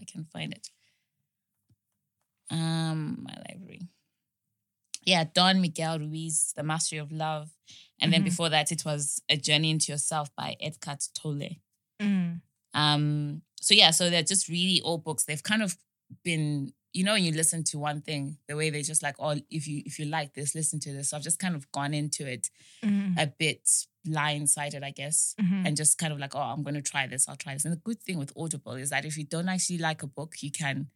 I 0.00 0.04
can 0.04 0.24
find 0.24 0.52
it. 0.54 0.70
Um, 2.50 3.22
my 3.22 3.36
library. 3.48 3.82
Yeah, 5.04 5.24
Don 5.32 5.60
Miguel 5.60 5.98
Ruiz, 5.98 6.52
The 6.56 6.62
Mastery 6.62 6.98
of 6.98 7.10
Love, 7.10 7.50
and 8.00 8.12
then 8.12 8.20
Mhm. 8.22 8.24
before 8.26 8.48
that, 8.50 8.70
it 8.70 8.84
was 8.84 9.22
A 9.28 9.36
Journey 9.36 9.70
into 9.70 9.92
Yourself 9.92 10.34
by 10.36 10.56
Eckhart 10.60 11.08
Tolle. 11.14 11.56
Mm. 12.00 12.42
Um, 12.74 13.42
so 13.60 13.74
yeah, 13.74 13.90
so 13.92 14.10
they're 14.10 14.22
just 14.22 14.48
really 14.48 14.80
old 14.82 15.04
books. 15.04 15.24
They've 15.24 15.42
kind 15.42 15.62
of 15.62 15.76
been, 16.22 16.72
you 16.92 17.04
know, 17.04 17.14
when 17.14 17.24
you 17.24 17.32
listen 17.32 17.64
to 17.64 17.78
one 17.78 18.02
thing, 18.02 18.38
the 18.46 18.56
way 18.56 18.68
they 18.70 18.82
just 18.82 19.02
like, 19.02 19.16
oh, 19.18 19.40
if 19.50 19.66
you 19.66 19.82
if 19.86 19.98
you 19.98 20.04
like 20.06 20.34
this, 20.34 20.54
listen 20.54 20.80
to 20.80 20.92
this. 20.92 21.10
So 21.10 21.16
I've 21.16 21.22
just 21.22 21.38
kind 21.38 21.54
of 21.54 21.70
gone 21.72 21.94
into 21.94 22.26
it 22.26 22.50
Mm. 22.82 23.18
a 23.18 23.26
bit 23.26 23.68
blindsided, 24.06 24.82
I 24.82 24.90
guess, 24.90 25.34
Mhm. 25.40 25.66
and 25.66 25.76
just 25.76 25.98
kind 25.98 26.12
of 26.12 26.18
like, 26.18 26.34
oh, 26.34 26.38
I'm 26.40 26.62
going 26.62 26.74
to 26.74 26.82
try 26.82 27.06
this. 27.06 27.28
I'll 27.28 27.36
try 27.36 27.52
this. 27.54 27.64
And 27.64 27.72
the 27.72 27.78
good 27.80 28.00
thing 28.02 28.18
with 28.18 28.32
Audible 28.36 28.74
is 28.74 28.90
that 28.90 29.04
if 29.04 29.16
you 29.18 29.24
don't 29.24 29.48
actually 29.48 29.78
like 29.78 30.02
a 30.02 30.06
book, 30.06 30.42
you 30.42 30.50
can 30.50 30.90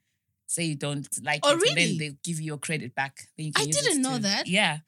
say 0.46 0.64
you 0.64 0.74
don't 0.76 1.06
like 1.22 1.40
Oh, 1.42 1.50
it, 1.50 1.52
and 1.54 1.62
really? 1.62 1.74
then 1.74 1.98
they 1.98 2.16
give 2.22 2.38
you 2.40 2.46
your 2.46 2.58
credit 2.58 2.94
back. 2.94 3.28
Then 3.36 3.46
you 3.46 3.52
can 3.52 3.68
I 3.68 3.70
didn't 3.70 4.02
know 4.02 4.16
to- 4.16 4.22
that. 4.22 4.46
Yeah. 4.46 4.78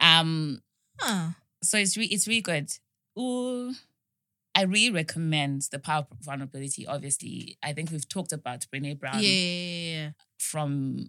Um. 0.00 0.62
Huh. 0.98 1.30
So 1.62 1.78
it's 1.78 1.96
re- 1.96 2.06
it's 2.06 2.26
really 2.28 2.40
good. 2.42 2.70
Ooh. 3.18 3.74
I 4.54 4.62
really 4.64 4.90
recommend 4.92 5.62
the 5.70 5.78
power 5.78 6.06
of 6.10 6.18
vulnerability. 6.20 6.86
Obviously, 6.86 7.56
I 7.62 7.72
think 7.72 7.90
we've 7.90 8.06
talked 8.08 8.32
about 8.32 8.66
Brene 8.72 8.98
Brown 8.98 9.18
yeah, 9.22 10.10
from 10.38 11.08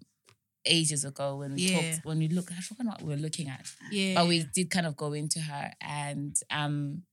ages 0.65 1.03
ago 1.05 1.37
when 1.37 1.53
we 1.53 1.61
Yeah. 1.61 1.73
talked 1.91 2.05
when 2.05 2.19
we 2.19 2.27
look. 2.27 2.51
I 2.51 2.61
forgot 2.61 2.85
what 2.85 3.01
we 3.01 3.09
were 3.09 3.21
looking 3.21 3.47
at 3.49 3.65
yeah. 3.91 4.15
but 4.15 4.27
we 4.27 4.45
did 4.55 4.69
kind 4.69 4.85
of 4.87 4.95
go 4.95 5.13
into 5.13 5.39
her 5.39 5.71
and 5.81 6.35
um 6.49 7.03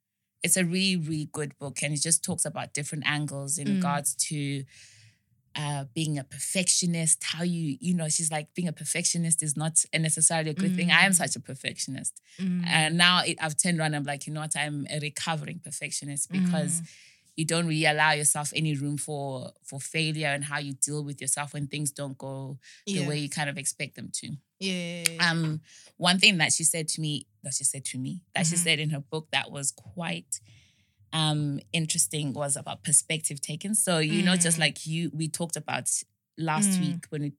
it's 0.43 0.57
a 0.57 0.65
really 0.65 0.97
really 0.97 1.29
good 1.33 1.59
book 1.59 1.83
and 1.83 1.93
it 1.93 2.01
just 2.01 2.25
talks 2.25 2.45
about 2.45 2.73
different 2.75 3.05
angles 3.07 3.59
in 3.59 3.67
Mm. 3.69 3.75
regards 3.77 4.15
to 4.29 4.65
uh 5.57 5.85
being 5.95 6.17
a 6.17 6.23
perfectionist 6.25 7.25
how 7.25 7.43
you 7.43 7.77
you 7.81 7.93
know 7.93 8.09
she's 8.09 8.31
like 8.31 8.55
being 8.55 8.69
a 8.69 8.73
perfectionist 8.73 9.43
is 9.43 9.57
not 9.57 9.85
necessarily 9.93 10.51
a 10.51 10.55
good 10.55 10.77
thing 10.77 10.91
i 10.93 11.05
am 11.05 11.11
Mm. 11.11 11.17
such 11.17 11.35
a 11.35 11.41
perfectionist 11.41 12.21
Mm. 12.39 12.65
and 12.67 12.97
now 12.97 13.23
it, 13.25 13.37
i've 13.43 13.57
turned 13.57 13.81
around 13.81 13.95
i'm 13.97 14.05
like 14.05 14.27
you 14.29 14.33
know 14.33 14.41
what 14.43 14.57
i'm 14.57 14.87
a 14.89 15.01
recovering 15.01 15.59
perfectionist 15.59 16.31
because 16.31 16.83
you 17.41 17.47
don't 17.53 17.67
really 17.73 17.89
allow 17.95 18.13
yourself 18.21 18.49
any 18.61 18.75
room 18.83 18.97
for 19.07 19.25
for 19.69 19.79
failure 19.97 20.33
and 20.37 20.43
how 20.51 20.59
you 20.67 20.73
deal 20.87 21.03
with 21.09 21.19
yourself 21.23 21.49
when 21.55 21.67
things 21.73 21.91
don't 22.01 22.19
go 22.29 22.59
the 22.87 22.93
yeah. 23.01 23.09
way 23.09 23.17
you 23.25 23.29
kind 23.39 23.49
of 23.53 23.57
expect 23.63 23.93
them 23.99 24.09
to 24.21 24.27
yeah. 24.69 25.05
um 25.27 25.61
one 26.09 26.19
thing 26.23 26.35
that 26.43 26.53
she 26.57 26.65
said 26.65 26.87
to 26.95 26.99
me 27.01 27.13
that 27.45 27.55
she 27.59 27.65
said 27.73 27.85
to 27.93 27.97
me 28.05 28.13
that 28.35 28.45
she 28.49 28.57
Mhm. 28.57 28.65
said 28.67 28.79
in 28.85 28.91
her 28.91 29.01
book 29.13 29.27
that 29.37 29.47
was 29.57 29.67
quite 29.95 30.33
um 31.13 31.61
interesting 31.73 32.27
was 32.43 32.57
about 32.57 32.79
perspective 32.89 33.39
taken 33.41 33.75
so 33.75 33.93
you 33.99 34.23
know 34.27 34.37
just 34.37 34.59
Mm. 34.59 34.65
like 34.67 34.79
you 34.87 35.11
we 35.21 35.27
talked 35.29 35.57
about 35.57 35.89
last 36.51 36.71
Mm. 36.73 36.81
week 36.85 37.03
when 37.11 37.23
it 37.29 37.35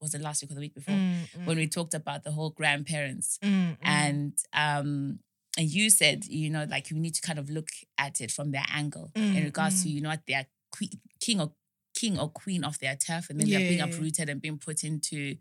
was 0.00 0.14
it 0.14 0.20
last 0.28 0.42
week 0.42 0.50
or 0.50 0.54
the 0.54 0.60
week 0.66 0.74
before 0.74 0.94
Mm, 0.96 1.26
mm, 1.36 1.46
when 1.46 1.56
we 1.56 1.66
talked 1.66 1.94
about 2.02 2.20
the 2.24 2.32
whole 2.36 2.50
grandparents 2.50 3.38
mm, 3.42 3.50
mm. 3.50 3.76
and 3.82 4.32
um 4.52 5.18
and 5.58 5.68
you 5.68 5.90
said 5.90 6.24
you 6.26 6.50
know 6.50 6.66
like 6.70 6.90
you 6.90 6.96
need 6.98 7.14
to 7.14 7.22
kind 7.22 7.38
of 7.38 7.50
look 7.50 7.68
at 7.98 8.20
it 8.20 8.30
from 8.30 8.50
their 8.52 8.64
angle 8.72 9.12
in 9.32 9.42
Mm, 9.42 9.44
regards 9.44 9.82
to 9.82 9.88
mm. 9.88 9.92
you 9.92 10.00
know 10.00 10.10
what 10.10 10.22
they're 10.26 10.46
que- 10.76 10.98
king 11.20 11.40
or 11.40 11.52
king 11.94 12.18
or 12.18 12.28
queen 12.30 12.64
of 12.64 12.78
their 12.78 12.96
turf 12.96 13.28
and 13.30 13.40
then 13.40 13.50
they're 13.50 13.60
being 13.60 13.80
Yeah. 13.80 13.86
uprooted 13.86 14.28
and 14.28 14.40
being 14.40 14.58
put 14.58 14.82
into 14.84 15.36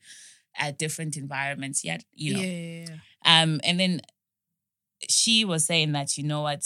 uh, 0.60 0.72
different 0.72 1.16
environments 1.18 1.84
yet 1.84 2.04
you 2.14 2.34
know 2.34 2.40
yeah, 2.40 2.86
yeah, 2.90 2.98
um, 3.26 3.60
and 3.64 3.80
then 3.80 4.02
she 5.10 5.46
was 5.46 5.66
saying 5.66 5.92
that 5.94 6.18
you 6.18 6.24
know 6.24 6.42
what, 6.42 6.64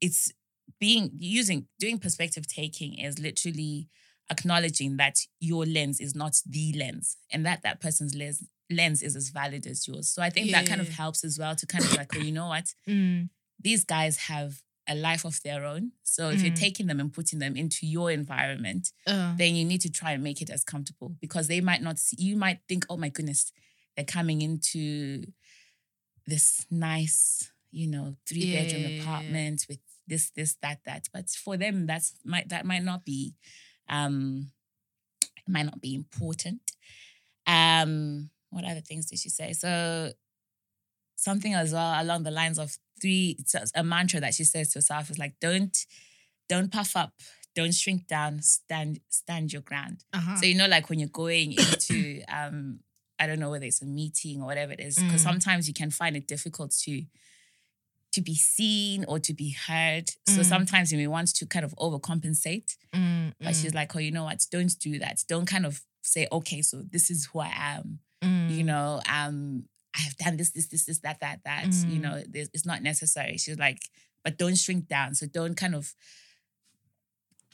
it's 0.00 0.32
being 0.80 1.10
using 1.18 1.66
doing 1.78 1.98
perspective 1.98 2.46
taking 2.46 2.98
is 2.98 3.18
literally 3.18 3.88
acknowledging 4.30 4.96
that 4.96 5.18
your 5.40 5.64
lens 5.66 6.00
is 6.00 6.14
not 6.14 6.36
the 6.46 6.72
lens, 6.74 7.16
and 7.30 7.44
that 7.46 7.62
that 7.62 7.80
person's 7.80 8.14
lens 8.14 8.42
lens 8.72 9.02
is 9.02 9.16
as 9.16 9.28
valid 9.30 9.66
as 9.66 9.86
yours. 9.86 10.08
So 10.08 10.22
I 10.22 10.30
think 10.30 10.50
that 10.52 10.66
kind 10.66 10.80
of 10.80 10.88
helps 10.88 11.24
as 11.24 11.38
well 11.38 11.54
to 11.56 11.66
kind 11.66 11.84
of 11.84 11.94
like, 11.94 12.12
you 12.14 12.32
know 12.32 12.48
what, 12.48 12.74
Mm, 12.88 13.28
these 13.60 13.84
guys 13.84 14.16
have 14.16 14.62
a 14.88 14.94
life 14.96 15.24
of 15.24 15.40
their 15.42 15.64
own. 15.64 15.92
So 16.02 16.30
if 16.30 16.42
you're 16.42 16.52
Mm. 16.52 16.56
taking 16.56 16.86
them 16.88 16.98
and 17.00 17.12
putting 17.12 17.38
them 17.38 17.56
into 17.56 17.86
your 17.86 18.10
environment, 18.10 18.92
uh, 19.06 19.34
then 19.36 19.54
you 19.54 19.64
need 19.64 19.80
to 19.82 19.90
try 19.90 20.10
and 20.12 20.22
make 20.22 20.42
it 20.42 20.50
as 20.50 20.64
comfortable 20.64 21.10
because 21.20 21.46
they 21.46 21.60
might 21.60 21.80
not 21.82 21.98
see, 21.98 22.16
you 22.18 22.36
might 22.36 22.58
think, 22.68 22.84
oh 22.90 22.96
my 22.96 23.08
goodness, 23.08 23.52
they're 23.94 24.04
coming 24.04 24.42
into 24.42 25.22
this 26.26 26.66
nice, 26.70 27.50
you 27.70 27.86
know, 27.86 28.16
three 28.28 28.46
bedroom 28.46 28.82
Yeah. 28.82 28.88
apartment 29.00 29.66
with 29.68 29.78
this, 30.06 30.30
this, 30.30 30.56
that, 30.62 30.80
that. 30.84 31.08
But 31.12 31.30
for 31.30 31.56
them, 31.56 31.86
that's 31.86 32.14
might 32.24 32.48
that 32.48 32.66
might 32.66 32.82
not 32.82 33.04
be 33.04 33.34
um 33.88 34.50
it 35.46 35.48
might 35.48 35.64
not 35.66 35.80
be 35.80 35.94
important. 35.94 36.72
Um, 37.46 38.30
what 38.52 38.64
other 38.64 38.80
things 38.80 39.06
did 39.06 39.18
she 39.18 39.28
say? 39.30 39.52
So 39.52 40.12
something 41.16 41.54
as 41.54 41.72
well 41.72 42.02
along 42.02 42.22
the 42.24 42.30
lines 42.30 42.58
of 42.58 42.76
three. 43.00 43.36
A- 43.74 43.82
mantra 43.84 44.20
that 44.20 44.34
she 44.34 44.44
says 44.44 44.70
to 44.72 44.78
herself 44.78 45.10
is 45.10 45.18
like, 45.18 45.34
"Don't, 45.40 45.76
don't 46.48 46.70
puff 46.72 46.96
up, 46.96 47.12
don't 47.54 47.74
shrink 47.74 48.06
down, 48.06 48.42
stand, 48.42 49.00
stand 49.08 49.52
your 49.52 49.62
ground." 49.62 50.04
Uh-huh. 50.12 50.36
So 50.36 50.46
you 50.46 50.54
know, 50.54 50.66
like 50.68 50.88
when 50.88 50.98
you're 50.98 51.08
going 51.08 51.52
into, 51.52 52.22
um, 52.28 52.80
I 53.18 53.26
don't 53.26 53.38
know 53.38 53.50
whether 53.50 53.66
it's 53.66 53.82
a 53.82 53.86
meeting 53.86 54.42
or 54.42 54.46
whatever 54.46 54.72
it 54.72 54.80
is, 54.80 54.96
because 54.96 55.20
Mm. 55.22 55.24
sometimes 55.30 55.68
you 55.68 55.74
can 55.74 55.90
find 55.90 56.16
it 56.16 56.26
difficult 56.26 56.72
to 56.84 57.04
to 58.12 58.20
be 58.20 58.34
seen 58.34 59.06
or 59.08 59.18
to 59.18 59.32
be 59.32 59.50
heard. 59.66 60.10
So 60.26 60.42
Mm. 60.42 60.44
sometimes 60.44 60.92
you 60.92 60.98
may 60.98 61.06
want 61.06 61.34
to 61.34 61.46
kind 61.46 61.64
of 61.64 61.74
overcompensate. 61.76 62.76
Mm, 62.94 63.32
But 63.40 63.54
mm, 63.54 63.62
she's 63.62 63.72
like, 63.74 63.96
oh, 63.96 64.00
you 64.00 64.10
know 64.10 64.24
what? 64.24 64.44
Don't 64.50 64.78
do 64.78 64.98
that. 64.98 65.24
Don't 65.28 65.46
kind 65.46 65.64
of 65.64 65.82
say, 66.02 66.28
okay, 66.30 66.60
so 66.60 66.82
this 66.82 67.10
is 67.10 67.30
who 67.32 67.38
I 67.38 67.50
am. 67.54 68.00
Mm, 68.22 68.50
You 68.50 68.64
know, 68.64 69.00
um, 69.08 69.64
I 69.94 70.00
have 70.00 70.16
done 70.16 70.36
this, 70.36 70.50
this, 70.50 70.68
this, 70.68 70.84
this, 70.86 70.98
that, 71.00 71.20
that, 71.20 71.40
that. 71.44 71.66
You 71.86 71.98
Mm. 71.98 72.02
know, 72.02 72.22
it's 72.32 72.64
not 72.66 72.82
necessary. 72.82 73.36
She's 73.38 73.58
like, 73.58 73.78
but 74.24 74.38
don't 74.38 74.56
shrink 74.56 74.88
down. 74.88 75.14
So 75.14 75.26
don't 75.26 75.56
kind 75.56 75.74
of 75.74 75.94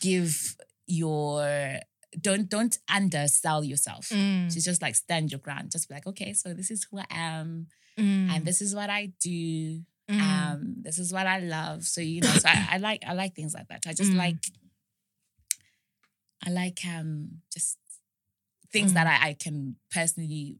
give 0.00 0.56
your 0.86 1.78
don't 2.20 2.48
don't 2.48 2.78
undersell 2.88 3.62
yourself. 3.64 4.08
mm, 4.08 4.52
She's 4.52 4.64
just 4.64 4.80
like 4.80 4.94
stand 4.94 5.30
your 5.30 5.40
ground. 5.40 5.70
Just 5.72 5.88
be 5.88 5.94
like, 5.94 6.06
okay, 6.06 6.32
so 6.32 6.54
this 6.54 6.70
is 6.70 6.86
who 6.90 6.98
I 6.98 7.06
am, 7.10 7.66
mm, 7.98 8.30
and 8.30 8.44
this 8.46 8.60
is 8.62 8.74
what 8.74 8.88
I 8.90 9.12
do. 9.20 9.82
mm. 10.08 10.20
Um, 10.20 10.76
this 10.80 10.98
is 10.98 11.12
what 11.12 11.26
I 11.26 11.40
love. 11.40 11.84
So 11.84 12.00
you 12.00 12.20
know, 12.22 12.28
so 12.30 12.48
I, 12.48 12.68
I 12.72 12.76
like 12.78 13.02
I 13.06 13.12
like 13.12 13.34
things 13.34 13.52
like 13.54 13.68
that. 13.68 13.82
I 13.86 13.92
just 13.92 14.12
Mm. 14.12 14.16
like 14.18 14.36
I 16.46 16.50
like 16.50 16.78
um 16.86 17.42
just 17.52 17.78
things 18.72 18.92
that 18.94 19.06
Mm. 19.06 19.10
I, 19.10 19.28
I 19.30 19.32
can 19.34 19.76
personally 19.90 20.58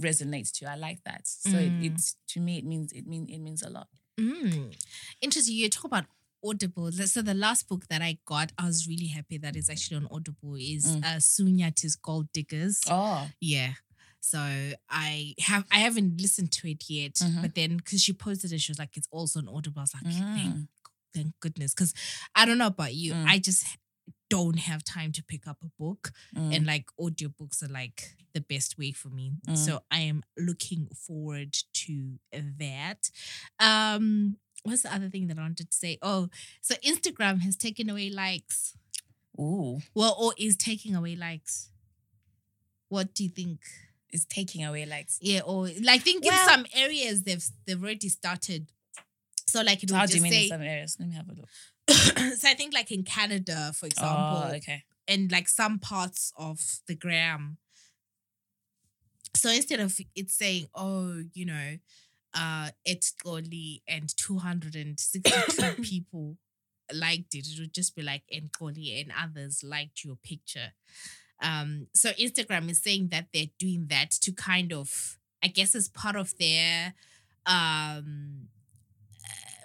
resonate 0.00 0.50
to. 0.52 0.66
I 0.70 0.76
like 0.76 1.02
that. 1.04 1.26
So 1.26 1.50
Mm. 1.50 1.82
it, 1.84 1.92
it's 1.92 2.16
to 2.28 2.40
me 2.40 2.58
it 2.58 2.64
means 2.64 2.92
it 2.92 3.06
mean 3.06 3.28
it 3.28 3.38
means 3.38 3.62
a 3.62 3.70
lot. 3.70 3.88
Mm. 4.18 4.74
Interesting. 5.20 5.54
You 5.56 5.68
talk 5.68 5.84
about 5.84 6.06
Audible. 6.44 6.90
So 6.92 7.22
the 7.22 7.34
last 7.34 7.68
book 7.68 7.86
that 7.88 8.02
I 8.02 8.18
got, 8.24 8.50
I 8.58 8.66
was 8.66 8.88
really 8.88 9.06
happy 9.06 9.38
that 9.38 9.54
it's 9.54 9.70
actually 9.70 9.98
on 9.98 10.08
Audible. 10.10 10.56
Is 10.56 10.96
Mm. 10.96 11.04
uh, 11.04 11.20
Sue 11.20 11.44
Nyathi's 11.46 11.96
Gold 11.96 12.32
Diggers. 12.32 12.80
Oh. 12.88 13.28
Yeah. 13.40 13.74
So 14.20 14.38
I 14.88 15.34
have 15.40 15.64
I 15.70 15.78
haven't 15.78 16.20
listened 16.20 16.52
to 16.52 16.68
it 16.70 16.84
yet, 16.88 17.14
Mhm. 17.14 17.42
but 17.42 17.54
then 17.54 17.76
because 17.76 18.02
she 18.02 18.12
posted 18.12 18.52
it, 18.52 18.60
she 18.60 18.70
was 18.72 18.78
like, 18.78 18.96
"It's 18.96 19.08
also 19.10 19.40
on 19.40 19.48
Audible." 19.48 19.80
I 19.80 19.82
was 19.82 19.94
like, 19.94 20.04
"Thank, 20.14 20.54
Mm. 20.54 20.68
thank 21.14 21.40
goodness," 21.40 21.74
because 21.74 21.92
I 22.34 22.44
don't 22.46 22.58
know 22.58 22.68
about 22.68 22.94
you, 22.94 23.14
Mm. 23.14 23.26
I 23.26 23.38
just 23.40 23.64
don't 24.36 24.58
have 24.70 24.82
time 24.84 25.12
to 25.12 25.22
pick 25.32 25.46
up 25.46 25.58
a 25.62 25.70
book, 25.82 26.12
Mm. 26.34 26.56
and 26.56 26.66
like 26.66 26.86
audiobooks 26.98 27.62
are 27.62 27.72
like 27.80 27.98
the 28.34 28.40
best 28.40 28.78
way 28.78 28.92
for 28.92 29.10
me. 29.10 29.26
Mm. 29.46 29.56
So 29.56 29.72
I 29.90 30.00
am 30.00 30.22
looking 30.48 30.88
forward 31.06 31.52
to 31.84 32.18
that. 32.58 33.10
Um, 33.60 34.36
what's 34.64 34.82
the 34.82 34.94
other 34.94 35.08
thing 35.10 35.26
that 35.28 35.38
I 35.38 35.42
wanted 35.42 35.70
to 35.70 35.76
say? 35.76 35.98
Oh, 36.02 36.28
so 36.60 36.74
Instagram 36.92 37.40
has 37.42 37.56
taken 37.56 37.90
away 37.90 38.08
likes. 38.10 38.76
Ooh. 39.38 39.80
Well, 39.94 40.14
or 40.18 40.34
is 40.38 40.56
taking 40.56 40.94
away 40.94 41.16
likes. 41.16 41.70
What 42.88 43.14
do 43.14 43.24
you 43.24 43.30
think? 43.30 43.60
is 44.14 44.26
taking 44.26 44.62
away 44.62 44.84
likes. 44.84 45.16
Yeah, 45.22 45.40
or 45.40 45.68
like 45.68 45.88
I 45.88 45.98
think 45.98 46.22
Well- 46.22 46.42
in 46.42 46.48
some 46.54 46.66
areas 46.74 47.22
they've 47.22 47.42
they've 47.64 47.82
already 47.82 48.10
started. 48.10 48.70
So 49.46 49.62
like 49.62 49.82
it 49.82 49.90
will 49.90 49.96
How 49.98 50.04
do 50.06 50.12
just 50.12 50.16
you 50.16 50.30
mean 50.30 50.42
in 50.42 50.48
some 50.48 50.60
areas? 50.60 50.96
Let 51.00 51.08
me 51.08 51.14
have 51.14 51.28
a 51.30 51.32
look. 51.32 51.48
so 51.90 52.48
I 52.48 52.54
think 52.54 52.74
like 52.74 52.90
in 52.90 53.02
Canada, 53.04 53.72
for 53.74 53.86
example, 53.86 54.42
Oh, 54.46 54.52
okay. 54.56 54.84
and 55.08 55.30
like 55.30 55.48
some 55.48 55.78
parts 55.78 56.32
of 56.36 56.80
the 56.86 56.94
gram. 56.94 57.58
So 59.34 59.50
instead 59.50 59.80
of 59.80 59.98
it 60.14 60.30
saying, 60.30 60.66
oh, 60.74 61.22
you 61.34 61.46
know, 61.46 61.78
uh, 62.34 62.70
it's 62.84 63.12
Xolie 63.24 63.82
and 63.88 64.14
262 64.16 65.82
people 65.82 66.36
liked 66.92 67.34
it, 67.34 67.46
it 67.48 67.60
would 67.60 67.74
just 67.74 67.96
be 67.96 68.02
like 68.02 68.22
Xolie 68.32 69.00
and 69.00 69.12
others 69.18 69.62
liked 69.64 70.04
your 70.04 70.16
picture. 70.16 70.72
Um, 71.42 71.88
so 71.94 72.10
Instagram 72.10 72.70
is 72.70 72.82
saying 72.82 73.08
that 73.08 73.26
they're 73.32 73.46
doing 73.58 73.86
that 73.88 74.12
to 74.22 74.32
kind 74.32 74.72
of, 74.72 75.18
I 75.42 75.48
guess, 75.48 75.74
as 75.74 75.88
part 75.88 76.16
of 76.16 76.36
their 76.38 76.94
um 77.44 78.48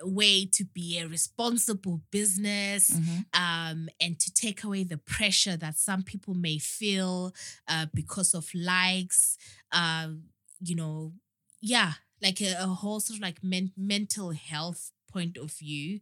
way 0.03 0.45
to 0.45 0.63
be 0.65 0.99
a 0.99 1.07
responsible 1.07 2.01
business 2.11 2.91
Mhm. 2.91 3.25
um, 3.33 3.89
and 3.99 4.19
to 4.19 4.31
take 4.33 4.63
away 4.63 4.83
the 4.83 4.97
pressure 4.97 5.57
that 5.57 5.77
some 5.77 6.03
people 6.03 6.33
may 6.35 6.57
feel 6.59 7.33
uh, 7.67 7.87
because 7.93 8.33
of 8.33 8.49
likes, 8.53 9.37
um, 9.71 10.23
you 10.59 10.75
know, 10.75 11.13
yeah, 11.61 11.93
like 12.21 12.41
a, 12.41 12.53
a 12.59 12.67
whole 12.67 12.99
sort 12.99 13.17
of 13.17 13.21
like 13.23 13.43
men- 13.43 13.73
mental 13.75 14.31
health 14.31 14.91
point 15.11 15.37
of 15.37 15.51
view, 15.53 15.99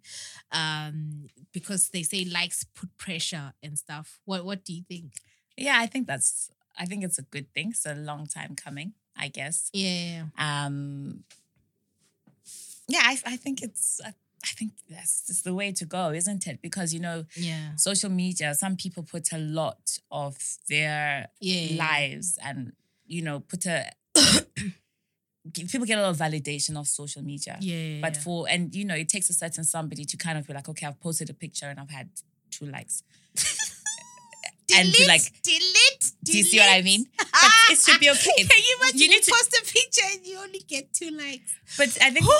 um, 0.51 1.27
because 1.53 1.89
they 1.89 2.03
say 2.03 2.25
likes 2.25 2.63
put 2.63 2.95
pressure 2.97 3.53
and 3.63 3.77
stuff. 3.77 4.19
What 4.25 4.45
What 4.45 4.65
do 4.65 4.73
you 4.73 4.83
think? 4.87 5.13
Yeah, 5.57 5.77
I 5.79 5.87
think 5.87 6.07
that's 6.07 6.49
I 6.77 6.85
think 6.85 7.03
it's 7.05 7.17
a 7.19 7.21
good 7.23 7.53
thing. 7.53 7.69
It's 7.71 7.85
a 7.85 7.95
long 7.95 8.27
time 8.27 8.55
coming, 8.55 8.93
I 9.15 9.29
guess. 9.29 9.69
Yeah, 9.73 10.25
Um 10.37 11.23
yeah, 12.87 13.01
I, 13.03 13.17
I 13.25 13.37
think 13.37 13.61
it's 13.61 13.99
I, 14.03 14.09
I 14.43 14.53
think 14.57 14.73
that's 14.89 15.25
just 15.27 15.43
the 15.43 15.53
way 15.53 15.71
to 15.71 15.85
go, 15.85 16.11
isn't 16.11 16.47
it? 16.47 16.61
Because 16.61 16.93
you 16.93 16.99
know, 16.99 17.25
yeah, 17.35 17.75
social 17.75 18.09
media, 18.09 18.53
some 18.53 18.75
people 18.75 19.03
put 19.03 19.31
a 19.33 19.37
lot 19.37 19.97
of 20.11 20.37
their 20.69 21.29
yeah, 21.39 21.83
lives 21.83 22.37
and 22.43 22.73
you 23.07 23.21
know, 23.21 23.39
put 23.39 23.65
a 23.65 23.91
people 25.53 25.85
get 25.85 25.97
a 25.97 26.01
lot 26.01 26.09
of 26.09 26.17
validation 26.17 26.77
off 26.77 26.87
social 26.87 27.23
media. 27.23 27.57
yeah. 27.59 28.01
But 28.01 28.17
for 28.17 28.47
and 28.49 28.73
you 28.73 28.85
know, 28.85 28.95
it 28.95 29.09
takes 29.09 29.29
a 29.29 29.33
certain 29.33 29.63
somebody 29.63 30.05
to 30.05 30.17
kind 30.17 30.37
of 30.37 30.47
be 30.47 30.53
like, 30.53 30.69
okay, 30.69 30.85
I've 30.85 30.99
posted 30.99 31.29
a 31.29 31.33
picture 31.33 31.67
and 31.67 31.79
I've 31.79 31.89
had 31.89 32.09
two 32.51 32.65
likes. 32.65 33.03
And 34.73 34.87
be 34.87 34.91
delete, 34.93 35.07
like, 35.07 35.21
delete. 35.43 36.11
Do 36.23 36.37
you 36.37 36.43
see 36.43 36.57
what 36.57 36.69
I 36.71 36.81
mean? 36.81 37.05
But 37.17 37.51
it 37.71 37.77
should 37.79 37.99
be 37.99 38.09
okay. 38.09 38.31
Can 38.37 38.47
you 38.67 38.77
imagine 38.81 38.99
You 38.99 39.05
you, 39.05 39.09
need 39.11 39.23
to- 39.23 39.31
post 39.31 39.53
a 39.53 39.63
picture 39.71 40.01
and 40.11 40.25
you 40.25 40.37
only 40.39 40.59
get 40.67 40.91
two 40.93 41.11
likes? 41.11 41.53
But 41.77 41.89
I 42.01 42.09
think 42.11 42.25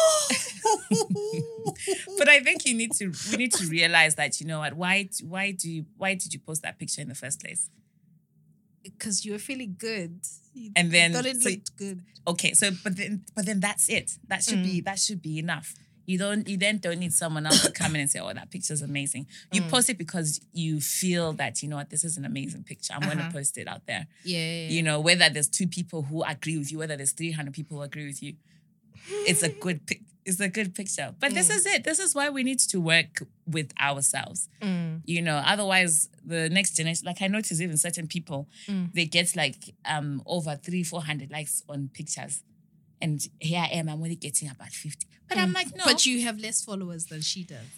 but 2.18 2.30
I 2.30 2.40
think 2.40 2.66
you 2.66 2.74
need 2.74 2.94
to 2.94 3.12
we 3.32 3.38
need 3.38 3.54
to 3.54 3.68
realize 3.68 4.16
that 4.16 4.40
you 4.40 4.48
know 4.48 4.60
what 4.60 4.74
why 4.74 5.10
why 5.24 5.52
do 5.52 5.70
you 5.70 5.86
why 5.98 6.14
did 6.16 6.34
you 6.34 6.40
post 6.40 6.62
that 6.64 6.80
picture 6.80 7.02
in 7.02 7.10
the 7.10 7.16
first 7.16 7.42
place? 7.42 7.70
because 8.84 9.26
you 9.26 9.32
were 9.32 9.40
feeling 9.40 9.76
good. 9.80 10.20
You 10.54 10.70
And 10.76 10.92
then- 10.92 11.12
thought 11.14 11.26
it 11.26 11.42
so- 11.42 11.50
looked 11.50 11.76
good. 11.76 12.04
Okay, 12.28 12.54
so 12.54 12.70
but 12.84 12.96
then 12.96 13.24
but 13.36 13.46
then 13.48 13.60
that's 13.60 13.90
it. 13.90 14.18
That 14.28 14.44
should 14.44 14.62
be 14.64 14.82
Mm. 14.82 14.86
that 14.86 15.00
should 15.00 15.22
be 15.24 15.40
enough. 15.40 15.74
You 16.06 16.18
don't 16.18 16.48
you 16.48 16.58
then 16.58 16.78
don't 16.78 17.00
need 17.00 17.14
someone 17.14 17.46
else 17.46 17.62
to 17.64 17.72
come 17.72 17.96
in 17.96 18.02
and 18.02 18.10
say, 18.10 18.20
Oh, 18.20 18.32
that 18.34 18.52
picture's 18.52 18.82
amazing. 18.82 19.28
You 19.52 19.62
Mm. 19.64 19.70
post 19.70 19.90
it 19.90 19.98
because 19.98 20.40
you 20.54 20.80
feel 20.82 21.34
that, 21.34 21.62
you 21.64 21.70
know 21.70 21.78
what, 21.78 21.90
this 21.90 22.04
is 22.04 22.18
an 22.18 22.26
amazing 22.26 22.64
picture. 22.64 22.94
I'm 22.94 23.02
gonna 23.02 23.22
Uh-huh. 23.22 23.32
post 23.32 23.58
it 23.58 23.68
out 23.68 23.86
there. 23.88 24.08
Yeah, 24.24 24.70
You 24.70 24.84
know, 24.84 25.00
whether 25.00 25.30
there's 25.30 25.48
two 25.50 25.68
people 25.68 26.04
who 26.04 26.24
agree 26.24 26.58
with 26.58 26.72
you, 26.72 26.78
whether 26.80 26.96
there's 26.98 27.12
300 27.14 27.54
people 27.54 27.78
who 27.78 27.84
agree 27.84 28.06
with 28.08 28.22
you, 28.24 28.36
it's 29.28 29.44
a 29.44 29.50
good 29.50 29.86
pic. 29.88 30.02
It's 30.26 30.40
a 30.40 30.50
good 30.50 30.74
picture. 30.74 31.14
But 31.20 31.34
this 31.36 31.50
Mm. 31.50 31.56
is 31.58 31.66
it. 31.68 31.84
This 31.84 32.00
is 32.00 32.16
why 32.16 32.30
we 32.32 32.42
need 32.44 32.58
to 32.60 32.82
work 32.82 33.22
with 33.46 33.72
ourselves. 33.80 34.50
Mm, 34.62 35.02
You 35.06 35.22
know, 35.22 35.38
otherwise 35.38 36.10
the 36.24 36.50
next 36.50 36.76
generation, 36.76 37.04
like 37.06 37.22
I 37.22 37.28
notice 37.28 37.62
even 37.62 37.78
certain 37.78 38.08
people, 38.08 38.48
Mm. 38.68 38.92
they 38.94 39.06
get 39.06 39.36
like 39.36 39.76
um 39.86 40.24
over 40.26 40.56
three, 40.56 40.84
four 40.84 41.04
hundred 41.04 41.30
likes 41.32 41.62
on 41.70 41.90
pictures. 41.90 42.42
And 43.06 43.22
here 43.40 43.60
I 43.62 43.68
am, 43.78 43.88
I'm 43.90 44.02
only 44.02 44.16
getting 44.16 44.50
about 44.50 44.70
50. 44.70 45.06
But 45.30 45.38
I'm 45.38 45.54
like, 45.54 45.68
no. 45.76 45.84
Mm. 45.84 45.92
But 45.92 46.06
you 46.08 46.22
have 46.24 46.40
less 46.40 46.62
followers 46.64 47.06
than 47.06 47.22
she 47.22 47.44
does. 47.44 47.72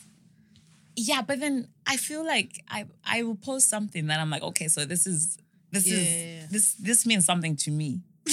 yeah, 0.96 1.22
but 1.22 1.40
then 1.40 1.68
I 1.86 1.98
feel 1.98 2.24
like 2.26 2.52
I 2.70 2.86
I 3.06 3.24
will 3.24 3.36
post 3.50 3.66
something 3.70 4.08
that 4.08 4.20
I'm 4.22 4.30
like, 4.36 4.44
okay, 4.52 4.68
so 4.76 4.86
this 4.86 5.06
is 5.06 5.38
this 5.74 5.86
Yeah. 5.88 5.98
is 5.98 6.50
this 6.54 6.66
this 6.88 7.06
means 7.06 7.26
something 7.26 7.56
to 7.66 7.72
me. 7.72 7.90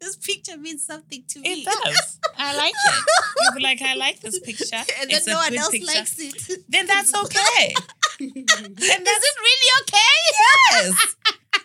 this 0.00 0.16
picture 0.16 0.56
means 0.66 0.84
something 0.84 1.22
to 1.28 1.40
me. 1.40 1.48
It 1.52 1.64
does. 1.64 2.18
I 2.38 2.56
like 2.56 2.72
it. 2.88 3.04
You'll 3.40 3.56
be 3.56 3.62
like, 3.70 3.82
I 3.82 3.94
like 3.94 4.20
this 4.20 4.38
picture. 4.40 4.76
and 5.00 5.10
then 5.10 5.16
It's 5.18 5.26
no 5.26 5.36
one 5.36 5.54
else 5.54 5.70
picture. 5.70 5.86
likes 5.98 6.14
it. 6.18 6.64
Then 6.68 6.86
that's 6.86 7.12
okay. 7.24 7.74
then 8.20 9.00
Is 9.14 9.22
it 9.30 9.36
really 9.48 9.70
okay? 9.82 10.14
yes. 10.40 11.16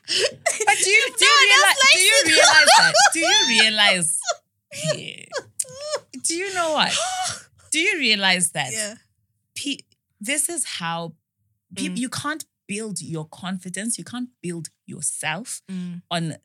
But 0.07 0.75
do 0.83 0.89
you, 0.89 1.05
do 1.17 1.25
no 1.25 1.41
you? 1.41 1.63
Do 1.93 1.99
you 1.99 2.21
realize 2.25 2.65
that? 2.77 2.93
Do 3.13 3.19
you 3.19 3.47
realize? 3.49 4.19
Yeah. 4.95 5.25
Do 6.23 6.35
you 6.35 6.53
know 6.53 6.71
what? 6.73 6.93
Do 7.71 7.79
you 7.79 7.97
realize 7.97 8.51
that? 8.51 8.71
yeah. 8.71 8.95
Pe- 9.55 9.79
this 10.21 10.47
is 10.49 10.65
how 10.65 11.13
people. 11.75 11.95
Mm. 11.97 11.99
You 11.99 12.09
can't 12.09 12.45
build 12.67 13.01
your 13.01 13.25
confidence. 13.25 13.97
You 13.97 14.03
can't 14.05 14.29
build 14.41 14.69
yourself 14.85 15.61
Mm, 15.69 16.01
on 16.09 16.35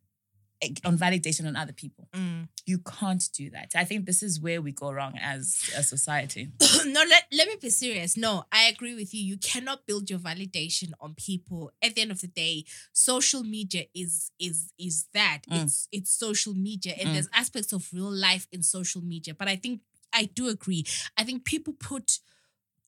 on 0.85 0.99
validation 0.99 1.47
on 1.47 1.57
other 1.57 1.73
people. 1.73 2.09
Mm. 2.15 2.49
You 2.67 2.79
can't 2.79 3.23
do 3.33 3.51
that. 3.51 3.73
I 3.75 3.85
think 3.85 4.05
this 4.07 4.23
is 4.23 4.41
where 4.41 4.61
we 4.61 4.73
go 4.73 4.93
wrong 4.93 5.15
as 5.21 5.71
a 5.77 5.83
society. 5.83 6.49
no, 6.87 7.01
let, 7.09 7.25
let 7.33 7.49
me 7.49 7.57
be 7.61 7.71
serious. 7.71 8.17
No, 8.17 8.45
I 8.53 8.65
agree 8.65 8.95
with 8.95 9.15
you. 9.15 9.23
You 9.23 9.39
cannot 9.39 9.87
build 9.87 10.11
your 10.11 10.19
validation 10.19 10.91
on 11.01 11.15
people. 11.15 11.73
At 11.83 11.95
the 11.95 12.03
end 12.03 12.11
of 12.11 12.21
the 12.21 12.29
day, 12.29 12.65
social 12.93 13.43
media 13.43 13.85
is 13.95 14.31
is 14.39 14.73
is 14.79 15.07
that. 15.15 15.41
Mm. 15.51 15.65
It's 15.65 15.89
it's 15.91 16.11
social 16.11 16.55
media 16.55 16.95
and 16.99 17.09
Mm. 17.09 17.13
there's 17.15 17.29
aspects 17.33 17.73
of 17.73 17.89
real 17.93 18.13
life 18.13 18.47
in 18.53 18.63
social 18.63 19.01
media. 19.03 19.35
But 19.35 19.49
I 19.49 19.57
think 19.57 19.81
I 20.13 20.25
do 20.25 20.49
agree. 20.49 20.85
I 21.17 21.25
think 21.25 21.45
people 21.45 21.73
put 21.73 22.19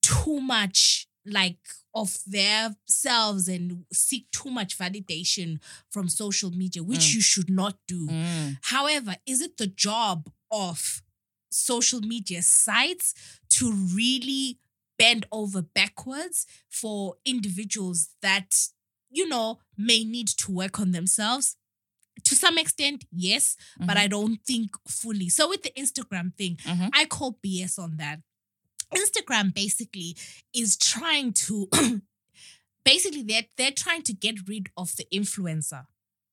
too 0.02 0.40
much 0.40 1.06
like 1.24 1.58
of 1.94 2.18
their 2.26 2.74
selves 2.86 3.48
and 3.48 3.84
seek 3.92 4.30
too 4.30 4.50
much 4.50 4.78
validation 4.78 5.60
from 5.90 6.08
social 6.08 6.50
media, 6.50 6.82
which 6.82 7.00
Mm. 7.10 7.14
you 7.14 7.20
should 7.20 7.50
not 7.50 7.78
do. 7.86 8.06
Mm. 8.08 8.58
However, 8.62 9.16
is 9.26 9.40
it 9.40 9.56
the 9.58 9.66
job 9.66 10.30
of 10.50 11.02
social 11.50 12.00
media 12.00 12.42
sites 12.42 13.14
to 13.50 13.70
really 13.72 14.58
bend 14.98 15.26
over 15.30 15.60
backwards 15.62 16.46
for 16.70 17.16
individuals 17.24 18.10
that, 18.22 18.68
you 19.10 19.28
know, 19.28 19.58
may 19.76 20.04
need 20.04 20.28
to 20.28 20.50
work 20.50 20.80
on 20.80 20.92
themselves? 20.92 21.56
To 22.24 22.36
some 22.36 22.56
extent, 22.58 23.04
yes, 23.10 23.56
but 23.78 23.96
I 23.96 24.06
don't 24.06 24.38
think 24.46 24.70
fully. 24.86 25.28
So, 25.28 25.48
with 25.48 25.62
the 25.62 25.72
Instagram 25.76 26.36
thing, 26.36 26.56
Mhm. 26.56 26.90
I 26.92 27.06
call 27.06 27.38
BS 27.42 27.78
on 27.78 27.96
that. 27.96 28.20
Instagram 28.94 29.54
basically 29.54 30.16
is 30.54 30.76
trying 30.76 31.32
to 31.32 31.68
basically 32.84 33.22
they're 33.22 33.46
they're 33.56 33.70
trying 33.72 34.02
to 34.02 34.12
get 34.12 34.48
rid 34.48 34.68
of 34.76 34.94
the 34.96 35.06
influencer, 35.12 35.86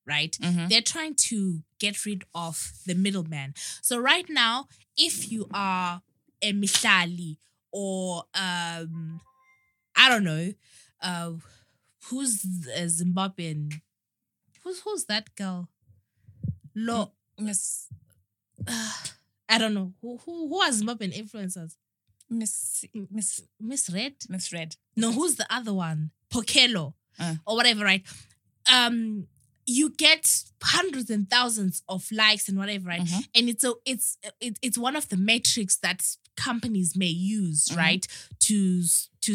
right? 0.06 0.36
Mhm. 0.40 0.68
They're 0.68 0.82
trying 0.82 1.14
to 1.30 1.62
get 1.78 2.04
rid 2.06 2.24
of 2.34 2.72
the 2.86 2.94
middleman. 2.94 3.54
So 3.82 3.98
right 3.98 4.28
now, 4.28 4.66
if 4.96 5.30
you 5.30 5.48
are 5.52 6.02
a 6.42 6.52
Mihlali 6.52 7.38
or 7.72 8.24
um 8.34 9.20
I 9.96 10.08
don't 10.08 10.24
know, 10.24 10.52
uh 11.02 11.32
who's 12.04 12.44
a 12.74 12.86
Zimbabwean 12.86 13.80
who's 14.64 14.80
who's 14.80 15.04
that 15.06 15.34
girl? 15.36 15.68
Lo 16.74 17.12
Miss 17.38 17.88
I 19.48 19.58
don't 19.58 19.74
know. 19.74 19.92
Who 20.00 20.18
who 20.18 20.48
who 20.48 20.60
are 20.60 20.70
Zimbabwean 20.70 21.12
influencers? 21.14 21.76
Miss 22.30 22.84
Miss 23.10 23.42
Miss 23.60 23.90
Red? 23.90 24.14
Miss 24.28 24.52
Red. 24.52 24.76
No, 24.96 25.12
who's 25.12 25.36
the 25.36 25.46
other 25.52 25.74
one? 25.74 26.10
Pokello 26.32 26.94
Uh. 27.18 27.34
or 27.46 27.56
whatever, 27.56 27.84
right? 27.84 28.04
Um, 28.72 29.26
you 29.66 29.90
get 29.90 30.42
hundreds 30.62 31.10
and 31.10 31.28
thousands 31.28 31.82
of 31.88 32.10
likes 32.12 32.48
and 32.48 32.56
whatever, 32.58 32.88
right? 32.88 33.02
Mhm. 33.02 33.28
And 33.34 33.48
it's 33.48 33.64
a 33.64 33.74
it's 33.84 34.16
it, 34.40 34.58
it's 34.62 34.78
one 34.78 34.96
of 34.96 35.08
the 35.08 35.16
metrics 35.16 35.76
that 35.78 36.16
companies 36.36 36.96
may 36.96 37.06
use, 37.08 37.66
Mhm. 37.68 37.76
right? 37.76 38.06
To 38.40 38.82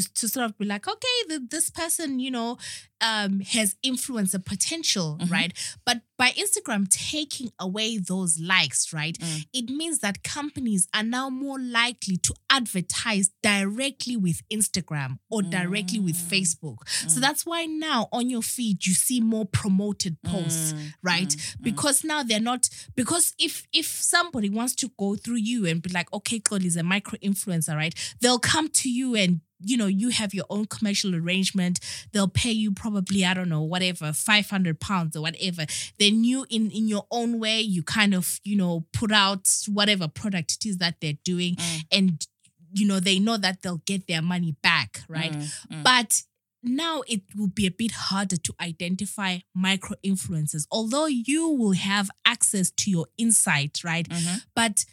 to 0.02 0.14
to 0.14 0.28
sort 0.30 0.46
of 0.46 0.58
be 0.58 0.66
like, 0.66 0.88
okay, 0.88 1.18
the, 1.30 1.48
this 1.50 1.70
person, 1.70 2.20
you 2.20 2.32
know, 2.32 2.58
um, 3.02 3.42
has 3.42 3.76
influencer 3.86 4.44
potential, 4.44 5.18
Mhm. 5.22 5.30
right? 5.30 5.54
But 5.86 6.02
by 6.18 6.32
Instagram 6.32 6.88
taking 6.90 7.52
away 7.60 7.98
those 7.98 8.40
likes, 8.40 8.94
right, 8.94 9.18
Mm. 9.20 9.46
it 9.54 9.70
means 9.70 10.00
that 10.00 10.24
companies 10.24 10.88
are 10.94 11.04
now 11.04 11.30
more 11.30 11.60
likely 11.60 12.18
to 12.18 12.34
advertise 12.50 13.30
directly 13.44 14.16
with 14.16 14.42
Instagram 14.50 15.20
or 15.30 15.42
directly 15.44 16.00
with 16.00 16.16
Mm. 16.16 16.30
Facebook. 16.30 16.78
So 17.08 17.18
Mm. 17.18 17.22
that's 17.22 17.46
why 17.46 17.66
now 17.66 18.08
on 18.12 18.30
your 18.30 18.42
feed 18.42 18.86
you 18.86 18.94
see 18.94 19.20
more 19.20 19.46
promoted 19.46 20.22
posts, 20.24 20.74
Mm, 20.74 20.94
right? 21.04 21.30
mm, 21.30 21.36
mm. 21.58 21.64
Because 21.64 22.04
now 22.04 22.24
they're 22.24 22.40
not 22.40 22.70
because 22.96 23.34
if 23.38 23.68
if 23.74 23.86
somebody 24.02 24.50
wants 24.50 24.74
to 24.76 24.92
go 24.98 25.16
through 25.16 25.38
you 25.52 25.66
and 25.66 25.82
be 25.82 25.90
like, 25.90 26.12
okay, 26.14 26.40
Chloe 26.40 26.66
is 26.66 26.78
a 26.78 26.84
micro 26.84 27.20
influencer, 27.20 27.76
right? 27.76 27.94
They'll 28.22 28.40
come 28.40 28.70
to 28.70 28.90
you 28.90 29.16
and 29.16 29.42
you 29.60 29.78
know, 29.78 29.88
you 29.88 30.10
have 30.10 30.34
your 30.34 30.46
own 30.50 30.66
commercial 30.66 31.16
arrangement. 31.16 31.80
They'll 32.12 32.28
pay 32.28 32.52
you 32.52 32.72
probably, 32.72 33.26
I 33.26 33.34
don't 33.34 33.50
know, 33.50 33.62
whatever, 33.62 34.12
500 34.14 34.80
pounds 34.80 35.16
or 35.16 35.22
whatever. 35.22 35.66
Then 36.00 36.24
you, 36.24 36.46
in, 36.50 36.72
in 36.72 36.88
your 36.88 37.06
own 37.12 37.40
way, 37.40 37.62
you 37.62 37.84
kind 37.84 38.14
of, 38.14 38.40
you 38.44 38.56
know, 38.56 38.86
put 38.94 39.12
out 39.12 39.50
whatever 39.68 40.08
product 40.08 40.58
it 40.60 40.70
is 40.70 40.78
that 40.78 40.96
they're 41.02 41.18
doing. 41.24 41.56
Mm. 41.56 41.86
And, 41.92 42.28
you 42.74 42.88
know, 42.88 43.00
they 43.00 43.20
know 43.20 43.38
that 43.38 43.62
they'll 43.62 43.82
get 43.86 44.08
their 44.08 44.22
money 44.22 44.56
back, 44.62 45.02
right? 45.08 45.32
Mm, 45.32 45.68
mm. 45.72 45.84
But 45.84 46.24
now 46.62 47.04
it 47.08 47.22
will 47.36 47.48
be 47.48 47.66
a 47.68 47.72
bit 47.72 47.92
harder 47.92 48.38
to 48.38 48.54
identify 48.60 49.38
micro 49.54 49.96
influencers, 50.06 50.66
although 50.72 51.06
you 51.06 51.48
will 51.50 51.74
have 51.74 52.10
access 52.26 52.72
to 52.72 52.90
your 52.90 53.06
insight, 53.18 53.84
right? 53.84 54.10
Mhm. 54.10 54.44
But 54.56 54.86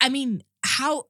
I 0.00 0.08
mean, 0.08 0.42
how 0.64 1.06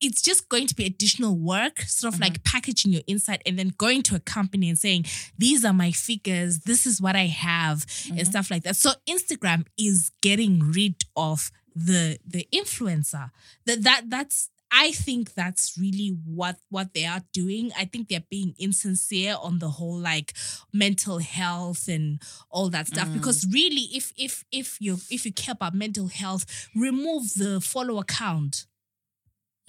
it's 0.00 0.22
just 0.22 0.48
going 0.48 0.66
to 0.66 0.74
be 0.74 0.86
additional 0.86 1.36
work, 1.36 1.82
sort 1.82 2.14
of 2.14 2.20
Mhm. 2.20 2.24
like 2.24 2.44
packaging 2.44 2.92
your 2.92 3.02
insight 3.06 3.42
and 3.46 3.58
then 3.58 3.72
going 3.76 4.02
to 4.04 4.14
a 4.16 4.20
company 4.20 4.68
and 4.68 4.78
saying, 4.78 5.04
These 5.38 5.64
are 5.64 5.72
my 5.74 5.92
figures, 5.92 6.60
this 6.60 6.86
is 6.86 7.00
what 7.00 7.16
I 7.16 7.26
have, 7.26 7.86
and 8.10 8.20
Mhm. 8.20 8.26
stuff 8.26 8.50
like 8.50 8.62
that. 8.64 8.76
So 8.76 8.94
Instagram 9.08 9.66
is 9.76 10.10
getting 10.22 10.60
rid 10.72 11.04
of 11.16 11.50
the 11.74 12.18
the 12.26 12.46
influencer. 12.52 13.30
That 13.66 13.82
that 13.82 14.10
that's 14.10 14.48
I 14.72 14.92
think 14.92 15.34
that's 15.34 15.76
really 15.76 16.08
what 16.24 16.56
what 16.68 16.94
they 16.94 17.04
are 17.04 17.22
doing. 17.32 17.72
I 17.76 17.84
think 17.86 18.08
they're 18.08 18.24
being 18.30 18.54
insincere 18.58 19.34
on 19.40 19.58
the 19.58 19.68
whole 19.70 19.98
like 19.98 20.32
mental 20.72 21.18
health 21.18 21.88
and 21.88 22.22
all 22.50 22.70
that 22.70 22.86
stuff. 22.86 23.08
Mm. 23.08 23.14
Because 23.14 23.46
really, 23.48 23.88
if 23.92 24.12
if 24.16 24.44
if 24.52 24.76
you 24.80 25.00
if 25.10 25.24
you 25.26 25.32
care 25.32 25.52
about 25.52 25.74
mental 25.74 26.06
health, 26.08 26.44
remove 26.74 27.34
the 27.34 27.60
follower 27.60 28.04
count. 28.04 28.66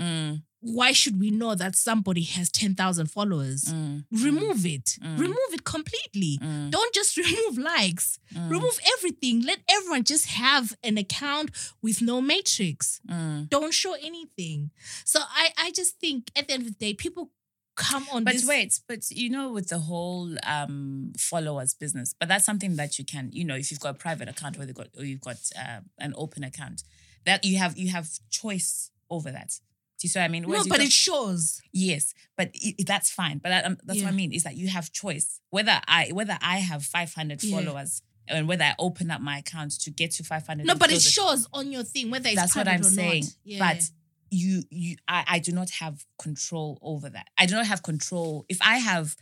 Mm, 0.02 0.42
Why 0.62 0.92
should 0.92 1.20
we 1.20 1.32
know 1.32 1.56
that 1.56 1.76
somebody 1.76 2.24
has 2.24 2.50
ten 2.52 2.76
thousand 2.76 3.08
followers? 3.12 3.66
mm, 3.66 4.04
Remove 4.12 4.66
it. 4.66 4.98
Mm. 5.04 5.20
Remove 5.20 5.52
it 5.54 5.64
completely. 5.64 6.40
mm, 6.42 6.70
Don't 6.72 6.94
just 6.94 7.18
remove 7.26 7.58
likes. 7.58 8.20
mm, 8.34 8.50
Remove 8.50 8.80
everything. 8.98 9.42
Let 9.42 9.60
everyone 9.70 10.04
just 10.04 10.28
have 10.28 10.76
an 10.84 10.98
account 10.98 11.52
with 11.82 12.02
no 12.02 12.22
matrix 12.22 13.00
mm. 13.10 13.50
don't 13.50 13.74
show 13.74 13.94
anything. 13.94 14.72
So 15.06 15.20
I 15.42 15.50
I 15.58 15.72
just 15.72 16.00
think 16.00 16.32
at 16.36 16.48
the 16.48 16.54
end 16.56 16.64
of 16.68 16.70
the 16.70 16.86
day, 16.86 16.94
people 16.94 17.32
come 17.76 18.06
on. 18.14 18.24
But 18.24 18.34
this, 18.34 18.46
wait, 18.46 18.80
but 18.88 19.10
you 19.10 19.30
know, 19.30 19.52
with 19.52 19.70
the 19.70 19.80
whole 19.80 20.36
um 20.46 21.14
followers 21.18 21.74
business, 21.74 22.14
but 22.20 22.28
that's 22.30 22.46
something 22.46 22.76
that 22.76 23.00
you 23.00 23.06
can, 23.06 23.30
you 23.32 23.44
know, 23.46 23.56
if 23.56 23.72
you've 23.72 23.80
got 23.80 23.96
a 23.96 24.00
private 24.06 24.30
account 24.30 24.58
or, 24.60 24.66
you've 24.66 24.76
got, 24.76 24.88
or 24.98 25.04
you've 25.06 25.22
got 25.22 25.38
uh, 25.58 25.80
an 25.98 26.14
open 26.18 26.44
account, 26.44 26.84
that 27.26 27.44
you 27.44 27.58
have 27.58 27.78
you 27.78 27.90
have 27.90 28.08
choice 28.30 28.92
over 29.10 29.32
that. 29.32 29.60
Do 30.02 30.08
you 30.08 30.10
see 30.10 30.20
what 30.20 30.26
I 30.26 30.30
mean? 30.30 30.42
no, 30.44 30.50
Whereas 30.50 30.66
you 30.66 30.70
but 30.72 30.82
it 30.82 30.92
shows. 30.92 31.62
Yes, 31.72 32.14
but 32.36 32.50
i 32.56 32.74
i- 32.80 32.84
that's 32.86 33.12
fine. 33.12 33.38
But 33.38 33.50
that, 33.50 33.66
um, 33.66 33.78
that's 33.84 34.02
what 34.02 34.08
I 34.08 34.16
mean 34.16 34.34
is 34.34 34.44
that 34.44 34.56
you 34.58 34.68
have 34.70 34.92
choice 34.92 35.40
whether 35.52 35.80
I 35.88 36.10
whether 36.12 36.38
I 36.42 36.58
have 36.58 36.84
five 36.84 37.14
hundred 37.14 37.44
Yeah. 37.44 37.56
followers 37.58 38.02
and 38.28 38.48
whether 38.48 38.64
I 38.64 38.74
open 38.80 39.12
up 39.12 39.22
my 39.22 39.38
account 39.38 39.72
to 39.82 39.92
get 39.92 40.10
to 40.14 40.24
five 40.24 40.48
hundred. 40.48 40.66
No, 40.66 40.74
but 40.76 40.92
it 40.92 41.02
shows 41.02 41.48
on 41.54 41.72
your 41.72 41.84
thing 41.84 42.10
whether 42.10 42.28
it's 42.30 42.36
That's 42.42 42.56
what 42.56 42.68
I'm 42.68 42.82
saying. 42.84 43.26
Yeah. 43.44 43.60
But 43.60 43.90
you 44.32 44.64
you 44.72 44.96
I, 45.08 45.24
I 45.28 45.40
do 45.40 45.52
not 45.52 45.70
have 45.82 46.04
control 46.20 46.80
over 46.82 47.08
that. 47.10 47.28
I 47.38 47.46
do 47.46 47.54
not 47.54 47.68
have 47.68 47.84
control 47.84 48.46
if 48.50 48.60
I 48.62 48.78
have 48.78 49.16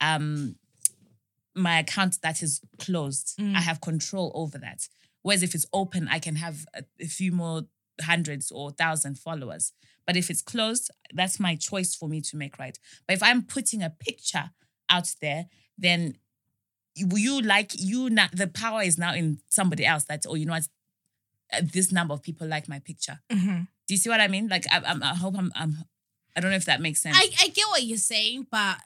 um 0.00 0.56
my 1.54 1.78
account 1.78 2.20
that 2.22 2.42
is 2.42 2.60
closed. 2.78 3.34
Mm. 3.38 3.54
I 3.54 3.60
have 3.60 3.80
control 3.80 4.32
over 4.34 4.58
that. 4.58 4.88
Whereas 5.22 5.42
if 5.42 5.54
it's 5.54 5.66
open, 5.72 6.08
I 6.08 6.18
can 6.18 6.36
have 6.36 6.66
a, 6.74 6.82
a 7.00 7.06
few 7.06 7.32
more 7.32 7.62
hundreds 8.02 8.50
or 8.50 8.70
thousand 8.72 9.18
followers. 9.18 9.72
But 10.06 10.16
if 10.16 10.30
it's 10.30 10.42
closed, 10.42 10.90
that's 11.12 11.40
my 11.40 11.56
choice 11.56 11.94
for 11.94 12.08
me 12.08 12.20
to 12.22 12.36
make, 12.36 12.58
right? 12.58 12.78
But 13.06 13.14
if 13.14 13.22
I'm 13.22 13.42
putting 13.42 13.82
a 13.82 13.90
picture 13.90 14.50
out 14.88 15.12
there, 15.20 15.46
then 15.76 16.16
you, 16.94 17.08
you 17.16 17.42
like 17.42 17.72
you 17.74 18.08
now 18.08 18.28
the 18.32 18.46
power 18.46 18.82
is 18.82 18.96
now 18.98 19.12
in 19.14 19.40
somebody 19.48 19.84
else 19.84 20.04
that 20.04 20.24
oh 20.26 20.34
you 20.34 20.46
know 20.46 20.52
what 20.54 20.68
uh, 21.52 21.60
this 21.72 21.92
number 21.92 22.14
of 22.14 22.22
people 22.22 22.46
like 22.46 22.68
my 22.68 22.78
picture. 22.78 23.20
Mhm. 23.30 23.68
Do 23.86 23.94
you 23.94 23.98
see 23.98 24.08
what 24.08 24.20
I 24.20 24.28
mean? 24.28 24.48
Like 24.48 24.64
I, 24.72 24.80
I'm, 24.84 25.02
I 25.02 25.14
hope 25.14 25.34
I'm, 25.36 25.52
I'm 25.54 25.84
I 26.36 26.40
don't 26.40 26.50
know 26.50 26.56
if 26.56 26.64
that 26.66 26.80
makes 26.80 27.02
sense. 27.02 27.16
I 27.18 27.28
I 27.42 27.48
get 27.48 27.66
what 27.68 27.82
you're 27.82 27.98
saying, 27.98 28.46
but 28.50 28.78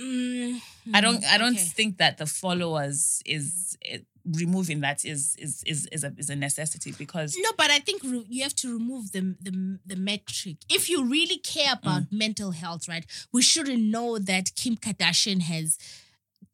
mm, 0.00 0.60
I 0.94 1.00
don't 1.00 1.24
I 1.24 1.38
don't 1.38 1.54
okay. 1.56 1.64
think 1.64 1.98
that 1.98 2.18
the 2.18 2.26
followers 2.26 3.22
is 3.26 3.76
it, 3.80 4.06
removing 4.24 4.80
that 4.80 5.04
is 5.04 5.34
is 5.38 5.62
is 5.66 5.86
is 5.92 6.04
a 6.04 6.12
is 6.18 6.28
a 6.30 6.36
necessity 6.36 6.92
because 6.92 7.36
No, 7.38 7.50
but 7.56 7.70
I 7.70 7.78
think 7.78 8.02
re- 8.02 8.26
you 8.28 8.42
have 8.42 8.54
to 8.56 8.72
remove 8.72 9.12
the, 9.12 9.34
the 9.40 9.78
the 9.86 9.96
metric. 9.96 10.56
If 10.68 10.88
you 10.90 11.04
really 11.04 11.38
care 11.38 11.72
about 11.72 12.02
Mm. 12.02 12.12
mental 12.12 12.50
health, 12.52 12.88
right? 12.88 13.04
We 13.32 13.42
shouldn't 13.42 13.82
know 13.82 14.18
that 14.18 14.54
Kim 14.56 14.76
Kardashian 14.76 15.40
has 15.42 15.78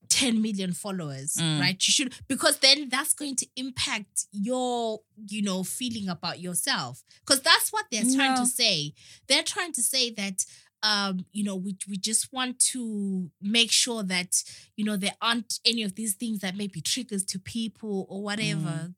10 0.09 0.41
million 0.41 0.73
followers, 0.73 1.35
Mm. 1.35 1.61
right? 1.61 1.87
You 1.89 1.93
should 1.93 2.15
because 2.29 2.59
then 2.59 2.89
that's 2.89 3.13
going 3.13 3.35
to 3.37 3.47
impact 3.57 4.27
your, 4.31 5.01
you 5.29 5.43
know, 5.43 5.65
feeling 5.65 6.09
about 6.09 6.39
yourself. 6.41 7.03
Because 7.21 7.43
that's 7.43 7.73
what 7.73 7.87
they're 7.91 8.05
trying 8.05 8.35
No. 8.35 8.45
to 8.45 8.47
say. 8.47 8.95
They're 9.27 9.43
trying 9.43 9.73
to 9.73 9.83
say 9.83 10.11
that 10.13 10.45
um, 10.87 11.27
you 11.33 11.45
know, 11.45 11.57
we 11.57 11.77
we 11.89 11.97
just 11.99 12.33
want 12.33 12.61
to 12.73 13.31
make 13.43 13.73
sure 13.73 14.03
that 14.05 14.43
you 14.77 14.85
know 14.85 14.97
there 14.97 15.17
aren't 15.21 15.61
any 15.67 15.83
of 15.83 15.95
these 15.97 16.15
things 16.15 16.41
that 16.41 16.57
may 16.57 16.69
be 16.69 16.81
triggers 16.81 17.25
to 17.27 17.39
people 17.39 18.07
or 18.09 18.23
whatever. 18.23 18.91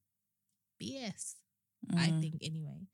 BS, 0.81 1.37
I 1.97 2.11
Mm. 2.11 2.21
think 2.21 2.35
anyway. 2.43 2.87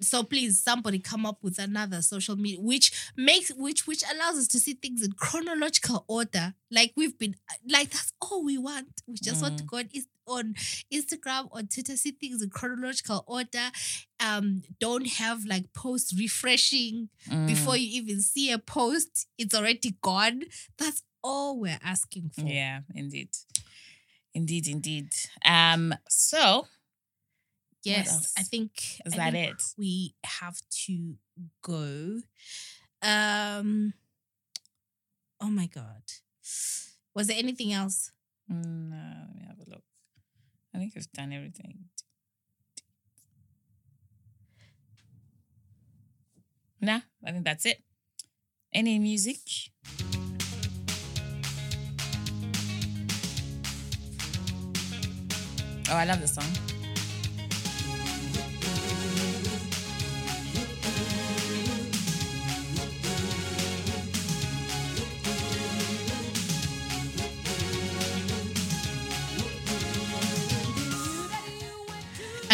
So 0.00 0.22
please, 0.24 0.62
somebody 0.62 0.98
come 0.98 1.24
up 1.26 1.38
with 1.42 1.58
another 1.58 2.02
social 2.02 2.36
media 2.36 2.60
which 2.60 2.92
makes 3.16 3.50
which 3.56 3.86
which 3.86 4.02
allows 4.12 4.36
us 4.38 4.46
to 4.48 4.58
see 4.60 4.74
things 4.74 5.02
in 5.02 5.12
chronological 5.12 6.04
order. 6.08 6.54
Like 6.70 6.92
we've 6.96 7.16
been 7.18 7.36
like 7.68 7.90
that's 7.90 8.12
all 8.20 8.44
we 8.44 8.58
want. 8.58 8.88
We 9.06 9.14
just 9.14 9.40
want 9.42 9.58
to 9.58 9.64
go 9.64 9.78
on, 9.78 9.88
on 10.26 10.54
Instagram 10.92 11.48
on 11.52 11.68
Twitter, 11.68 11.96
see 11.96 12.10
things 12.10 12.42
in 12.42 12.50
chronological 12.50 13.24
order. 13.26 13.70
Um, 14.20 14.62
don't 14.80 15.06
have 15.06 15.44
like 15.44 15.72
post 15.74 16.14
refreshing 16.18 17.08
Mm. 17.28 17.46
before 17.46 17.76
you 17.76 17.88
even 18.02 18.20
see 18.22 18.50
a 18.50 18.58
post, 18.58 19.26
it's 19.38 19.54
already 19.54 19.94
gone. 20.02 20.42
That's 20.78 21.02
all 21.22 21.58
we're 21.60 21.78
asking 21.84 22.30
for. 22.34 22.42
Yeah, 22.42 22.80
indeed. 22.94 23.28
Indeed, 24.34 24.68
indeed. 24.68 25.10
Um, 25.44 25.94
so 26.08 26.66
Yes. 27.84 28.34
I 28.36 28.42
think 28.42 29.00
is 29.06 29.14
I 29.14 29.16
that 29.16 29.32
think 29.32 29.50
it? 29.54 29.62
We 29.78 30.14
have 30.24 30.56
to 30.86 31.14
go. 31.62 32.20
Um. 33.02 33.94
Oh 35.40 35.48
my 35.50 35.66
god, 35.66 36.02
was 37.14 37.28
there 37.28 37.38
anything 37.38 37.72
else? 37.72 38.10
Mm, 38.50 38.90
No, 38.90 38.96
let 39.26 39.34
me 39.36 39.42
have 39.46 39.58
a 39.64 39.70
look. 39.70 39.84
I 40.74 40.78
think 40.78 40.92
I've 40.96 41.10
done 41.12 41.32
everything. 41.32 41.84
Nah, 46.80 47.00
I 47.24 47.30
think 47.32 47.44
that's 47.44 47.66
it. 47.66 47.82
Any 48.72 48.98
music? 48.98 49.38
Oh, 55.90 55.94
I 55.96 56.04
love 56.04 56.20
this 56.20 56.34
song. 56.34 56.77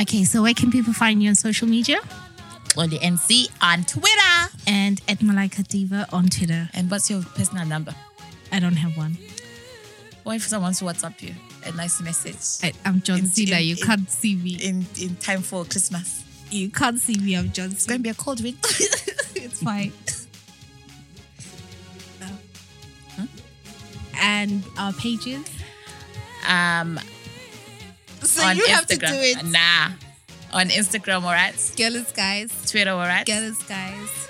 Okay, 0.05 0.25
so 0.25 0.43
where 0.43 0.53
can 0.53 0.71
people 0.71 0.93
find 0.93 1.23
you 1.23 1.31
on 1.31 1.35
social 1.35 1.67
media? 1.67 1.99
On 2.77 2.91
the 2.91 2.99
NC 2.99 3.49
on 3.63 3.85
Twitter. 3.85 4.53
And 4.67 5.01
at 5.09 5.21
Malaika 5.21 5.67
Diva 5.67 6.07
on 6.13 6.29
Twitter. 6.29 6.69
And 6.75 6.91
what's 6.91 7.09
your 7.09 7.23
personal 7.23 7.65
number? 7.65 7.95
I 8.53 8.61
don't 8.61 8.77
have 8.77 8.95
one. 8.99 9.17
What 10.25 10.37
if 10.37 10.43
someone 10.43 10.65
wants 10.75 10.81
to 10.81 10.85
WhatsApp 10.85 11.23
you? 11.23 11.35
A 11.65 11.73
nice 11.73 12.03
message. 12.03 12.37
I, 12.63 12.73
I'm 12.87 13.01
John 13.01 13.21
In- 13.21 13.27
Cena. 13.29 13.57
in- 13.57 13.65
You 13.67 13.77
in- 13.81 13.87
can't 13.87 14.11
see 14.11 14.37
me. 14.37 14.51
in 14.57 14.87
in 15.01 15.17
time 15.17 15.41
for 15.41 15.65
Christmas. 15.65 16.23
You 16.51 16.69
can't 16.69 17.01
see 17.01 17.17
me. 17.19 17.35
I'm 17.37 17.51
John 17.53 17.71
It's 17.71 17.87
gonna 17.87 18.01
be 18.01 18.11
a 18.11 18.15
cold 18.15 18.43
winter. 18.43 18.69
it's 19.37 19.63
fine. 19.63 19.93
And 24.21 24.63
our 24.79 24.93
pages. 24.93 25.45
um, 26.49 26.99
So 28.35 28.45
on 28.45 28.57
you 28.57 28.65
Instagram. 28.65 28.69
have 28.69 28.87
to 28.87 28.97
do 28.97 29.07
it. 29.13 29.45
Nah, 29.45 29.91
on 30.53 30.69
Instagram, 30.69 31.23
alright. 31.25 31.73
Girl 31.77 31.95
in 31.97 32.07
Skies. 32.07 32.71
Twitter, 32.71 32.91
alright. 32.91 33.27
Girl 33.27 33.43
in 33.43 33.55
Skies. 33.55 34.29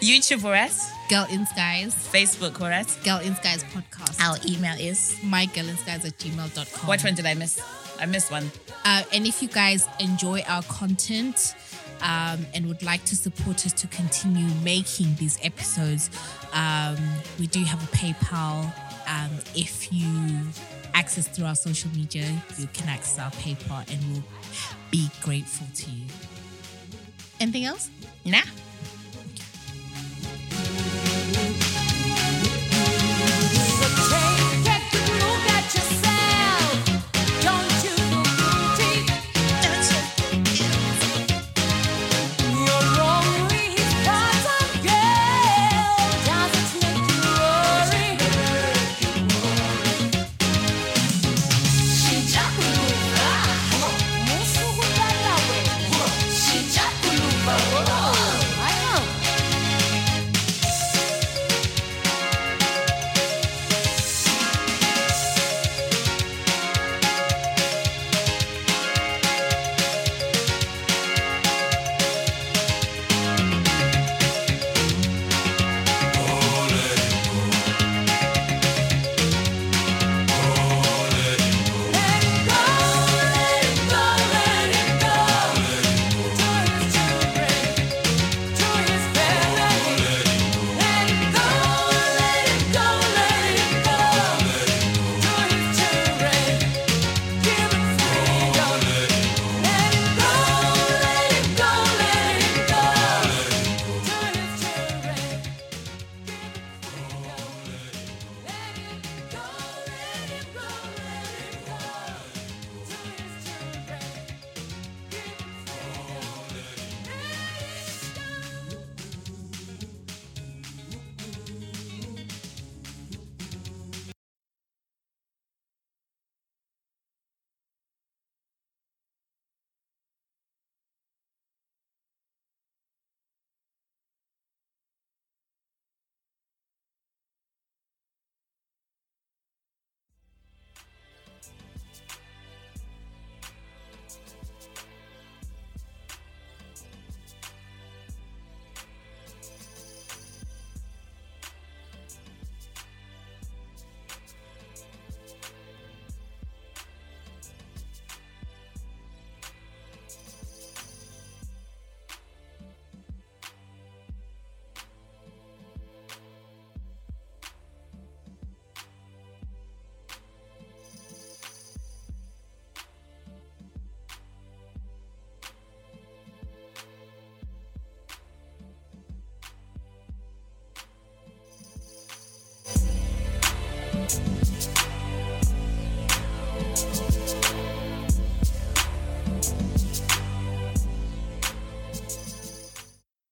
YouTube, 0.00 0.44
alright. 0.44 0.72
Girl 1.10 1.26
in 1.30 1.44
Skies. 1.46 1.94
Facebook, 1.94 2.60
alright. 2.60 2.86
Girl 3.04 3.18
in 3.18 3.34
Skies 3.36 3.64
podcast. 3.64 4.20
Our 4.20 4.38
email 4.46 4.74
is. 4.78 5.16
My 5.22 5.46
girl 5.46 5.64
in 5.68 5.76
at 5.86 6.00
gmail.com. 6.18 6.88
What 6.88 7.02
one 7.02 7.14
did 7.14 7.26
I 7.26 7.34
miss? 7.34 7.60
I 8.00 8.06
missed 8.06 8.30
one. 8.30 8.50
Uh, 8.84 9.02
and 9.12 9.26
if 9.26 9.42
you 9.42 9.48
guys 9.48 9.86
enjoy 9.98 10.42
our 10.48 10.62
content 10.62 11.54
um, 12.00 12.46
and 12.54 12.66
would 12.66 12.82
like 12.82 13.04
to 13.06 13.16
support 13.16 13.66
us 13.66 13.74
to 13.74 13.86
continue 13.88 14.48
making 14.64 15.14
these 15.16 15.38
episodes, 15.42 16.08
um, 16.54 16.96
we 17.38 17.46
do 17.46 17.62
have 17.64 17.82
a 17.82 17.96
PayPal. 17.96 18.72
Um, 19.06 19.30
if 19.54 19.92
you 19.92 20.46
access 20.94 21.28
through 21.28 21.46
our 21.46 21.54
social 21.54 21.90
media, 21.92 22.26
you 22.58 22.68
can 22.72 22.88
access 22.88 23.18
our 23.18 23.30
PayPal 23.32 23.88
and 23.90 24.12
we'll 24.12 24.24
be 24.90 25.08
grateful 25.22 25.66
to 25.74 25.90
you. 25.90 26.04
Anything 27.40 27.64
else? 27.64 27.90
Nah. 28.24 28.42